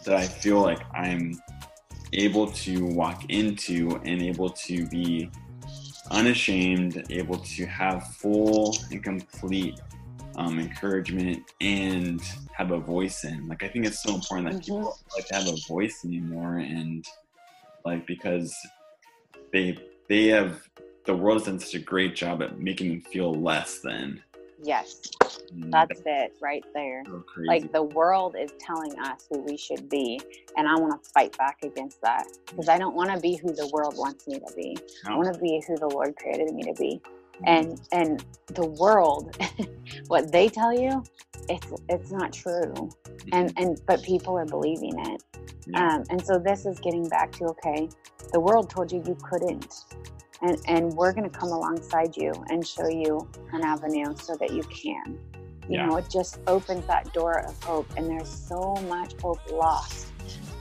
that 0.06 0.16
I 0.16 0.24
feel 0.24 0.62
like 0.62 0.80
I'm 0.94 1.40
able 2.14 2.48
to 2.52 2.86
walk 2.86 3.26
into 3.30 4.00
and 4.06 4.22
able 4.22 4.50
to 4.50 4.88
be 4.88 5.30
unashamed, 6.12 7.06
able 7.10 7.38
to 7.38 7.66
have 7.66 8.08
full 8.16 8.78
and 8.92 9.04
complete 9.04 9.80
um, 10.38 10.60
encouragement 10.60 11.44
and 11.62 12.22
have 12.54 12.72
a 12.72 12.80
voice 12.80 13.24
in. 13.24 13.48
Like 13.48 13.64
I 13.64 13.68
think 13.68 13.86
it's 13.86 14.02
so 14.02 14.16
important 14.16 14.48
that 14.48 14.62
mm-hmm. 14.62 14.78
people 14.78 14.98
like 15.16 15.28
to 15.28 15.36
have 15.36 15.48
a 15.48 15.58
voice 15.68 16.06
anymore 16.06 16.58
and 16.58 17.06
like 17.88 18.06
because 18.06 18.56
they 19.54 19.78
they 20.10 20.28
have 20.28 20.62
the 21.06 21.16
world 21.16 21.40
has 21.40 21.46
done 21.48 21.60
such 21.60 21.74
a 21.76 21.80
great 21.80 22.16
job 22.16 22.42
at 22.42 22.60
making 22.60 22.90
them 22.90 23.02
feel 23.02 23.34
less 23.34 23.80
than. 23.80 24.22
Yes, 24.62 25.02
mm, 25.54 25.72
that's 25.72 26.02
it 26.06 26.34
right 26.42 26.66
there. 26.74 27.04
So 27.06 27.24
like 27.48 27.72
the 27.72 27.84
world 27.84 28.36
is 28.38 28.52
telling 28.60 29.00
us 29.00 29.26
who 29.30 29.40
we 29.40 29.56
should 29.56 29.88
be, 29.88 30.20
and 30.58 30.68
I 30.68 30.76
want 30.76 31.02
to 31.02 31.10
fight 31.12 31.38
back 31.38 31.60
against 31.64 32.02
that 32.02 32.26
because 32.48 32.68
I 32.68 32.78
don't 32.78 32.96
want 32.96 33.12
to 33.14 33.20
be 33.20 33.38
who 33.38 33.54
the 33.54 33.70
world 33.72 33.96
wants 33.98 34.28
me 34.28 34.40
to 34.40 34.54
be. 34.56 34.78
No. 35.06 35.14
I 35.14 35.16
want 35.16 35.34
to 35.34 35.40
be 35.40 35.64
who 35.66 35.78
the 35.78 35.88
Lord 35.88 36.16
created 36.18 36.54
me 36.54 36.64
to 36.64 36.74
be. 36.74 37.02
And 37.46 37.80
and 37.92 38.26
the 38.48 38.66
world, 38.66 39.38
what 40.08 40.32
they 40.32 40.50
tell 40.50 40.74
you, 40.74 41.04
it's 41.50 41.68
it's 41.90 42.12
not 42.12 42.34
true, 42.34 42.74
and 43.32 43.50
mm-hmm. 43.50 43.64
and 43.64 43.82
but 43.86 44.02
people 44.04 44.38
are 44.38 44.46
believing 44.46 44.94
it. 45.06 45.24
Um, 45.74 46.04
and 46.10 46.26
so 46.26 46.40
this 46.40 46.66
is 46.66 46.80
getting 46.80 47.08
back 47.10 47.32
to 47.34 47.46
okay, 47.46 47.90
the 48.32 48.40
world 48.40 48.70
told 48.70 48.92
you 48.92 49.04
you 49.06 49.18
couldn't, 49.22 49.74
and 50.42 50.58
and 50.68 50.94
we're 50.94 51.14
going 51.14 51.30
to 51.30 51.38
come 51.38 51.50
alongside 51.50 52.16
you 52.18 52.34
and 52.50 52.66
show 52.66 52.88
you 52.88 53.28
an 53.54 53.64
avenue 53.64 54.16
so 54.16 54.36
that 54.38 54.52
you 54.52 54.64
can. 54.64 55.20
You 55.70 55.80
yeah. 55.80 55.86
know, 55.86 55.98
it 55.98 56.06
just 56.10 56.40
opens 56.48 56.86
that 56.88 57.12
door 57.14 57.46
of 57.46 57.62
hope, 57.62 57.88
and 57.98 58.10
there's 58.10 58.30
so 58.30 58.76
much 58.88 59.14
hope 59.22 59.52
lost 59.52 60.08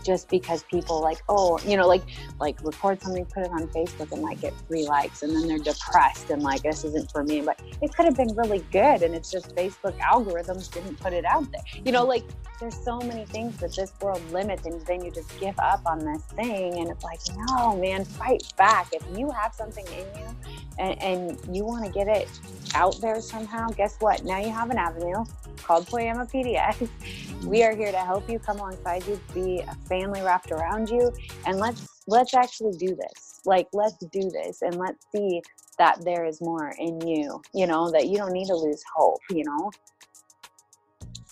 just 0.06 0.28
because 0.30 0.62
people 0.64 1.00
like 1.02 1.18
oh 1.28 1.58
you 1.66 1.76
know 1.76 1.88
like 1.88 2.02
like 2.40 2.62
record 2.62 3.02
something 3.02 3.24
put 3.26 3.42
it 3.42 3.50
on 3.50 3.66
facebook 3.68 4.12
and 4.12 4.22
like 4.22 4.40
get 4.40 4.54
three 4.68 4.86
likes 4.86 5.22
and 5.22 5.34
then 5.34 5.48
they're 5.48 5.58
depressed 5.58 6.30
and 6.30 6.42
like 6.42 6.62
this 6.62 6.84
isn't 6.84 7.10
for 7.10 7.24
me. 7.24 7.40
But 7.40 7.60
it 7.82 7.94
could 7.94 8.04
have 8.04 8.16
been 8.16 8.34
really 8.36 8.64
good 8.70 9.02
and 9.02 9.14
it's 9.14 9.30
just 9.30 9.54
facebook 9.54 9.98
algorithms 9.98 10.70
didn't 10.72 10.98
put 11.00 11.12
it 11.12 11.24
out 11.24 11.50
there. 11.50 11.62
You 11.84 11.92
know 11.92 12.04
like 12.04 12.24
there's 12.60 12.76
so 12.84 12.98
many 12.98 13.24
things 13.26 13.56
that 13.58 13.74
this 13.74 13.92
world 14.00 14.22
limits 14.32 14.64
and 14.66 14.80
then 14.86 15.04
you 15.04 15.10
just 15.10 15.38
give 15.40 15.58
up 15.58 15.82
on 15.86 15.98
this 15.98 16.22
thing 16.22 16.78
and 16.78 16.90
it's 16.90 17.04
like 17.04 17.20
no 17.48 17.76
man 17.76 18.04
fight 18.04 18.44
back. 18.56 18.88
If 18.92 19.02
you 19.16 19.30
have 19.30 19.54
something 19.54 19.86
in 19.86 20.06
you 20.20 20.36
and, 20.78 21.02
and 21.02 21.56
you 21.56 21.64
want 21.64 21.84
to 21.84 21.90
get 21.90 22.08
it 22.08 22.28
out 22.74 23.00
there 23.00 23.20
somehow 23.20 23.68
guess 23.68 23.96
what? 24.00 24.24
Now 24.24 24.38
you 24.38 24.50
have 24.50 24.70
an 24.70 24.78
avenue 24.78 25.24
called 25.62 25.86
Poiema 25.86 26.30
PDX. 26.30 26.88
We 27.44 27.62
are 27.62 27.76
here 27.76 27.92
to 27.92 27.98
help 27.98 28.28
you 28.28 28.38
come 28.38 28.58
alongside 28.58 29.06
you, 29.06 29.20
be 29.32 29.60
a 29.60 29.76
family 29.98 30.22
wrapped 30.22 30.52
around 30.52 30.88
you, 30.88 31.12
and 31.46 31.58
let's 31.58 32.02
let's 32.06 32.34
actually 32.34 32.76
do 32.78 32.94
this. 32.94 33.40
Like 33.44 33.68
let's 33.72 33.96
do 34.12 34.30
this 34.30 34.62
and 34.62 34.76
let's 34.76 35.04
see 35.12 35.42
that 35.78 36.04
there 36.04 36.24
is 36.24 36.40
more 36.40 36.74
in 36.78 37.00
you, 37.06 37.42
you 37.54 37.66
know, 37.66 37.90
that 37.90 38.06
you 38.08 38.16
don't 38.16 38.32
need 38.32 38.46
to 38.46 38.56
lose 38.56 38.82
hope, 38.94 39.20
you 39.30 39.44
know. 39.44 39.70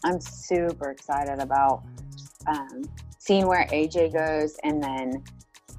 I'm 0.04 0.20
super 0.20 0.90
excited 0.90 1.40
about 1.40 1.82
um, 2.46 2.82
seeing 3.18 3.46
where 3.46 3.66
AJ 3.66 4.12
goes 4.12 4.56
and 4.62 4.82
then 4.82 5.24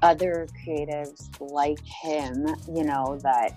other 0.02 0.48
creatives 0.66 1.28
like 1.40 1.78
him, 1.84 2.46
you 2.74 2.84
know, 2.84 3.18
that 3.22 3.52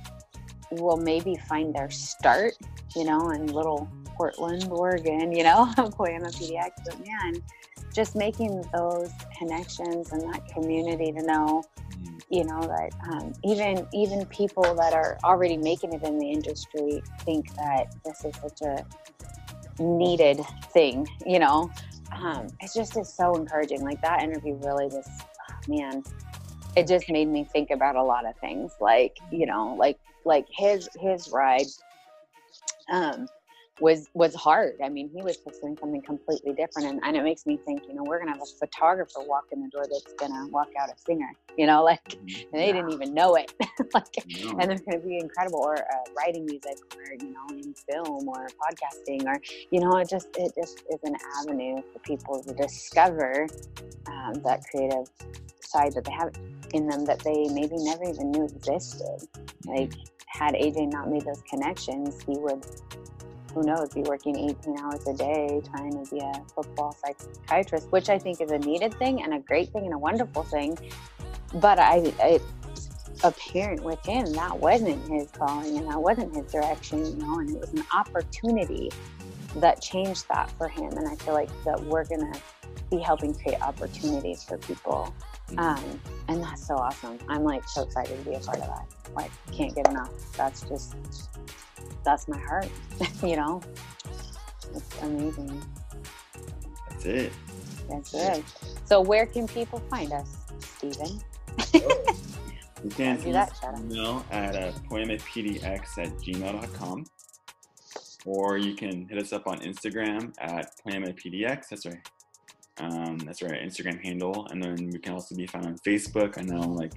will 0.72 0.98
maybe 0.98 1.36
find 1.48 1.74
their 1.74 1.90
start, 1.90 2.54
you 2.96 3.04
know, 3.04 3.32
in 3.32 3.48
little 3.48 3.90
Portland, 4.20 4.68
Oregon, 4.70 5.32
you 5.32 5.44
know, 5.46 5.74
boy, 5.98 6.08
I'm 6.16 6.26
a 6.26 6.28
PDX. 6.28 6.72
But 6.86 7.00
man, 7.08 7.42
just 7.96 8.18
making 8.18 8.66
those 8.76 9.12
connections 9.38 10.12
and 10.12 10.22
that 10.34 10.46
community 10.48 11.14
to 11.14 11.24
know, 11.24 11.64
mm. 11.90 12.22
you 12.30 12.44
know, 12.44 12.60
that 12.60 12.92
um, 13.10 13.32
even 13.46 13.88
even 13.94 14.26
people 14.26 14.76
that 14.76 14.94
are 14.94 15.18
already 15.24 15.56
making 15.56 15.94
it 15.94 16.04
in 16.04 16.20
the 16.20 16.30
industry 16.30 17.02
think 17.22 17.56
that 17.56 17.96
this 18.04 18.26
is 18.26 18.36
such 18.42 18.62
a 18.62 18.86
needed 19.82 20.42
thing, 20.74 21.08
you 21.26 21.40
know. 21.40 21.72
Um, 22.12 22.48
it 22.60 22.72
just 22.76 22.98
is 22.98 23.08
so 23.08 23.36
encouraging. 23.36 23.84
Like 23.84 24.02
that 24.02 24.22
interview 24.22 24.56
really 24.56 24.90
just, 24.90 25.10
oh, 25.50 25.56
man, 25.70 26.04
it 26.76 26.88
just 26.88 27.10
made 27.10 27.30
me 27.30 27.46
think 27.46 27.70
about 27.72 27.96
a 27.96 28.04
lot 28.04 28.26
of 28.26 28.36
things. 28.40 28.74
Like, 28.82 29.18
you 29.32 29.46
know, 29.46 29.76
like 29.80 29.98
like 30.26 30.46
his 30.52 30.90
his 31.00 31.30
ride. 31.32 31.68
Um, 32.92 33.28
was 33.80 34.10
was 34.14 34.36
hard. 34.36 34.76
I 34.84 34.90
mean, 34.90 35.10
he 35.14 35.22
was 35.22 35.38
pursuing 35.38 35.78
something 35.78 36.02
completely 36.02 36.54
different, 36.54 36.90
and, 36.90 37.00
and 37.04 37.16
it 37.16 37.24
makes 37.24 37.46
me 37.46 37.58
think, 37.58 37.84
you 37.88 37.94
know, 37.94 38.04
we're 38.04 38.20
gonna 38.20 38.32
have 38.32 38.42
a 38.42 38.60
photographer 38.60 39.22
walk 39.22 39.46
in 39.52 39.62
the 39.62 39.70
door 39.70 39.86
that's 39.90 40.14
gonna 40.14 40.48
walk 40.48 40.70
out 40.80 40.90
a 40.90 41.00
singer, 41.00 41.32
you 41.58 41.66
know, 41.66 41.84
like 41.90 42.04
mm-hmm. 42.10 42.42
and 42.52 42.62
they 42.62 42.68
yeah. 42.68 42.74
didn't 42.74 42.92
even 42.92 43.14
know 43.14 43.36
it, 43.36 43.54
like, 43.94 44.06
no. 44.44 44.58
and 44.60 44.70
they're 44.70 44.78
gonna 44.80 45.00
be 45.00 45.18
incredible, 45.18 45.60
or 45.60 45.78
uh, 45.78 46.12
writing 46.16 46.46
music, 46.46 46.78
or 46.96 47.04
you 47.20 47.34
know, 47.34 47.48
in 47.52 47.74
film, 47.74 48.28
or 48.28 48.48
podcasting, 48.48 49.26
or 49.26 49.40
you 49.72 49.80
know, 49.80 49.98
it 49.98 50.10
just 50.10 50.28
it 50.38 50.52
just 50.56 50.84
is 50.92 51.00
an 51.04 51.16
avenue 51.40 51.82
for 51.94 52.00
people 52.00 52.42
to 52.44 52.54
discover 52.54 53.48
um, 54.08 54.34
that 54.44 54.62
creative 54.70 55.10
side 55.62 55.94
that 55.94 56.04
they 56.04 56.12
have 56.12 56.34
in 56.74 56.88
them 56.88 57.06
that 57.06 57.20
they 57.20 57.48
maybe 57.50 57.76
never 57.78 58.04
even 58.04 58.32
knew 58.32 58.46
existed. 58.46 59.28
Like, 59.66 59.90
mm-hmm. 59.90 60.04
had 60.28 60.54
AJ 60.56 60.92
not 60.92 61.10
made 61.10 61.26
those 61.26 61.42
connections, 61.50 62.22
he 62.24 62.38
would 62.38 62.66
who 63.54 63.64
knows, 63.64 63.90
be 63.94 64.02
working 64.02 64.38
18 64.38 64.80
hours 64.80 65.08
a 65.08 65.14
day 65.14 65.62
trying 65.74 66.04
to 66.04 66.12
be 66.12 66.20
a 66.20 66.42
football 66.54 66.94
psychiatrist, 66.94 67.92
which 67.92 68.10
I 68.10 68.18
think 68.20 68.42
is 68.42 68.52
a 68.52 68.60
needed 68.60 68.94
thing 68.96 69.24
and 69.24 69.34
a 69.34 69.40
great 69.40 69.72
thing 69.72 69.86
and 69.86 69.94
a 69.94 69.98
wonderful 69.98 70.44
thing. 70.44 70.78
But 71.56 71.80
I, 71.80 72.14
it's 72.22 73.20
apparent 73.24 73.84
with 73.84 74.04
him 74.06 74.32
that 74.34 74.58
wasn't 74.58 75.08
his 75.08 75.30
calling 75.32 75.78
and 75.78 75.90
that 75.90 76.02
wasn't 76.02 76.36
his 76.36 76.52
direction, 76.52 77.06
you 77.06 77.16
know, 77.18 77.40
and 77.40 77.50
it 77.50 77.60
was 77.60 77.74
an 77.74 77.84
opportunity 77.94 78.92
that 79.56 79.82
changed 79.82 80.28
that 80.30 80.52
for 80.52 80.68
him. 80.68 80.92
And 80.94 81.08
I 81.08 81.16
feel 81.16 81.34
like 81.34 81.50
that 81.66 81.84
we're 81.86 82.06
going 82.06 82.32
to 82.32 82.40
be 82.92 83.00
helping 83.00 83.34
create 83.34 83.62
opportunities 83.62 84.44
for 84.44 84.58
people 84.60 85.14
Mm-hmm. 85.52 85.60
Um, 85.60 86.02
and 86.28 86.44
that's 86.44 86.66
so 86.66 86.76
awesome. 86.76 87.18
I'm 87.28 87.44
like 87.44 87.68
so 87.68 87.84
excited 87.84 88.18
to 88.18 88.30
be 88.30 88.36
a 88.36 88.40
part 88.40 88.60
of 88.60 88.68
that. 88.68 88.86
Like, 89.16 89.32
can't 89.52 89.74
get 89.74 89.88
enough. 89.88 90.12
That's 90.38 90.62
just, 90.62 90.96
that's 92.04 92.28
my 92.28 92.38
heart, 92.38 92.70
you 93.24 93.36
know? 93.36 93.62
It's 94.76 95.02
amazing. 95.02 95.62
That's 96.90 97.06
it. 97.06 97.34
That's 97.90 98.14
it. 98.14 98.44
So, 98.86 99.02
where 99.02 99.26
can 99.26 99.48
people 99.48 99.80
find 99.90 100.12
us, 100.12 100.38
Stephen? 100.60 101.20
Oh, 101.58 101.64
you 102.84 102.90
can 102.92 103.20
do 103.22 103.34
that, 103.34 103.52
email 103.80 104.26
at 104.32 104.56
uh, 104.56 104.72
poiemapdx 104.90 105.98
at 105.98 106.10
gmail.com 106.20 107.06
or 108.26 108.58
you 108.58 108.76
can 108.76 109.08
hit 109.08 109.18
us 109.18 109.34
up 109.34 109.48
on 109.48 109.60
Instagram 109.60 110.34
at 110.40 110.72
poiemapdx. 110.86 111.70
That's 111.70 111.86
right. 111.86 111.98
Um, 112.80 113.18
that's 113.20 113.42
our 113.42 113.50
Instagram 113.50 114.02
handle, 114.04 114.48
and 114.52 114.64
then 114.64 114.90
we 114.92 115.00
can 115.00 115.14
also 115.14 115.36
be 115.36 115.46
found 115.46 115.66
on 115.66 115.78
Facebook. 115.80 116.38
I 116.38 116.42
know 116.44 116.62
like 116.62 116.94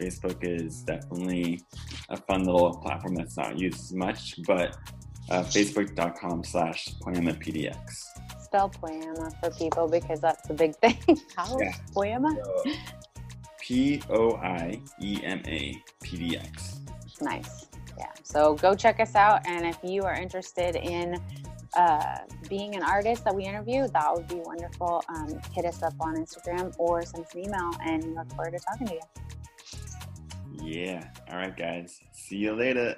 Facebook 0.00 0.38
is 0.42 0.82
definitely 0.82 1.62
a 2.10 2.16
fun 2.16 2.44
little 2.44 2.76
platform 2.76 3.14
that's 3.14 3.36
not 3.36 3.58
used 3.58 3.80
as 3.80 3.94
much, 3.94 4.34
but 4.46 4.76
uh, 5.30 5.42
facebook.com 5.42 6.44
slash 6.44 6.88
poiemapdx. 7.00 7.76
Spell 8.42 8.70
poiema 8.70 9.32
for 9.40 9.50
people 9.50 9.88
because 9.88 10.20
that's 10.20 10.46
the 10.46 10.54
big 10.54 10.76
thing. 10.76 10.98
How? 11.36 11.56
Yeah. 11.58 11.72
Poiema? 11.94 12.36
P 13.60 14.02
O 14.10 14.36
I 14.36 14.80
E 15.00 15.20
M 15.22 15.40
A 15.46 15.80
P 16.02 16.16
D 16.16 16.36
X. 16.36 16.80
Nice. 17.20 17.68
Yeah. 17.96 18.10
So 18.24 18.54
go 18.54 18.74
check 18.74 19.00
us 19.00 19.14
out. 19.14 19.46
And 19.46 19.64
if 19.64 19.78
you 19.82 20.02
are 20.02 20.14
interested 20.14 20.76
in 20.76 21.16
uh, 21.76 22.18
being 22.48 22.74
an 22.74 22.82
artist 22.82 23.24
that 23.24 23.34
we 23.34 23.44
interview, 23.44 23.88
that 23.88 24.14
would 24.14 24.28
be 24.28 24.36
wonderful. 24.44 25.02
Um, 25.08 25.40
hit 25.52 25.64
us 25.64 25.82
up 25.82 25.94
on 26.00 26.16
Instagram 26.16 26.74
or 26.78 27.02
send 27.02 27.24
us 27.24 27.34
an 27.34 27.44
email 27.44 27.70
and 27.84 28.04
we 28.04 28.14
look 28.14 28.30
forward 28.32 28.52
to 28.52 28.58
talking 28.58 28.86
to 28.88 28.94
you. 28.94 29.00
Yeah. 30.62 31.08
All 31.30 31.36
right, 31.36 31.56
guys. 31.56 32.00
See 32.12 32.36
you 32.36 32.54
later. 32.54 32.96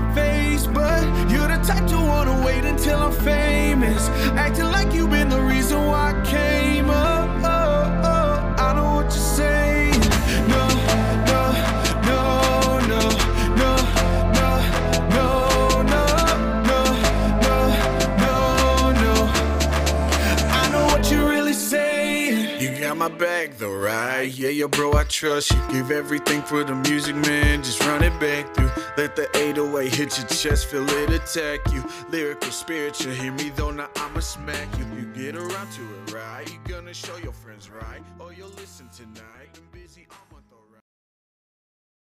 My 0.00 0.14
face, 0.14 0.66
but 0.66 1.02
you're 1.30 1.48
the 1.48 1.58
type 1.64 1.86
to 1.86 1.96
wanna 1.96 2.44
wait 2.44 2.64
until 2.64 2.98
I'm 2.98 3.12
famous. 3.12 4.08
Acting 4.36 4.70
like 4.76 4.92
you've 4.92 5.10
been 5.10 5.30
the 5.30 5.40
reason 5.40 5.86
why 5.86 6.10
I 6.10 6.24
came 6.24 6.55
Back 23.18 23.56
though, 23.56 23.74
right? 23.74 24.24
Yeah, 24.24 24.50
yo, 24.50 24.68
bro, 24.68 24.92
I 24.92 25.04
trust 25.04 25.50
you. 25.50 25.60
Give 25.70 25.90
everything 25.90 26.42
for 26.42 26.62
the 26.64 26.74
music, 26.74 27.16
man. 27.16 27.62
Just 27.62 27.80
run 27.80 28.02
it 28.04 28.18
back 28.20 28.54
through. 28.54 28.70
Let 28.98 29.16
the 29.16 29.28
808 29.34 29.94
hit 29.94 30.18
your 30.18 30.26
chest, 30.26 30.66
feel 30.66 30.86
it 30.88 31.10
attack 31.10 31.60
you. 31.72 31.82
Lyrical, 32.10 32.50
spiritual, 32.50 33.12
hear 33.12 33.32
me 33.32 33.50
though, 33.56 33.70
now 33.70 33.88
I'ma 33.96 34.20
smack 34.20 34.68
you. 34.78 34.84
You 34.98 35.06
get 35.14 35.34
around 35.34 35.72
to 35.72 35.82
it, 35.82 36.12
right? 36.12 36.46
You 36.50 36.58
gonna 36.68 36.92
show 36.92 37.16
your 37.16 37.32
friends, 37.32 37.70
right? 37.70 38.02
Or 38.18 38.34
you'll 38.34 38.48
listen 38.50 38.88
tonight. 38.94 39.35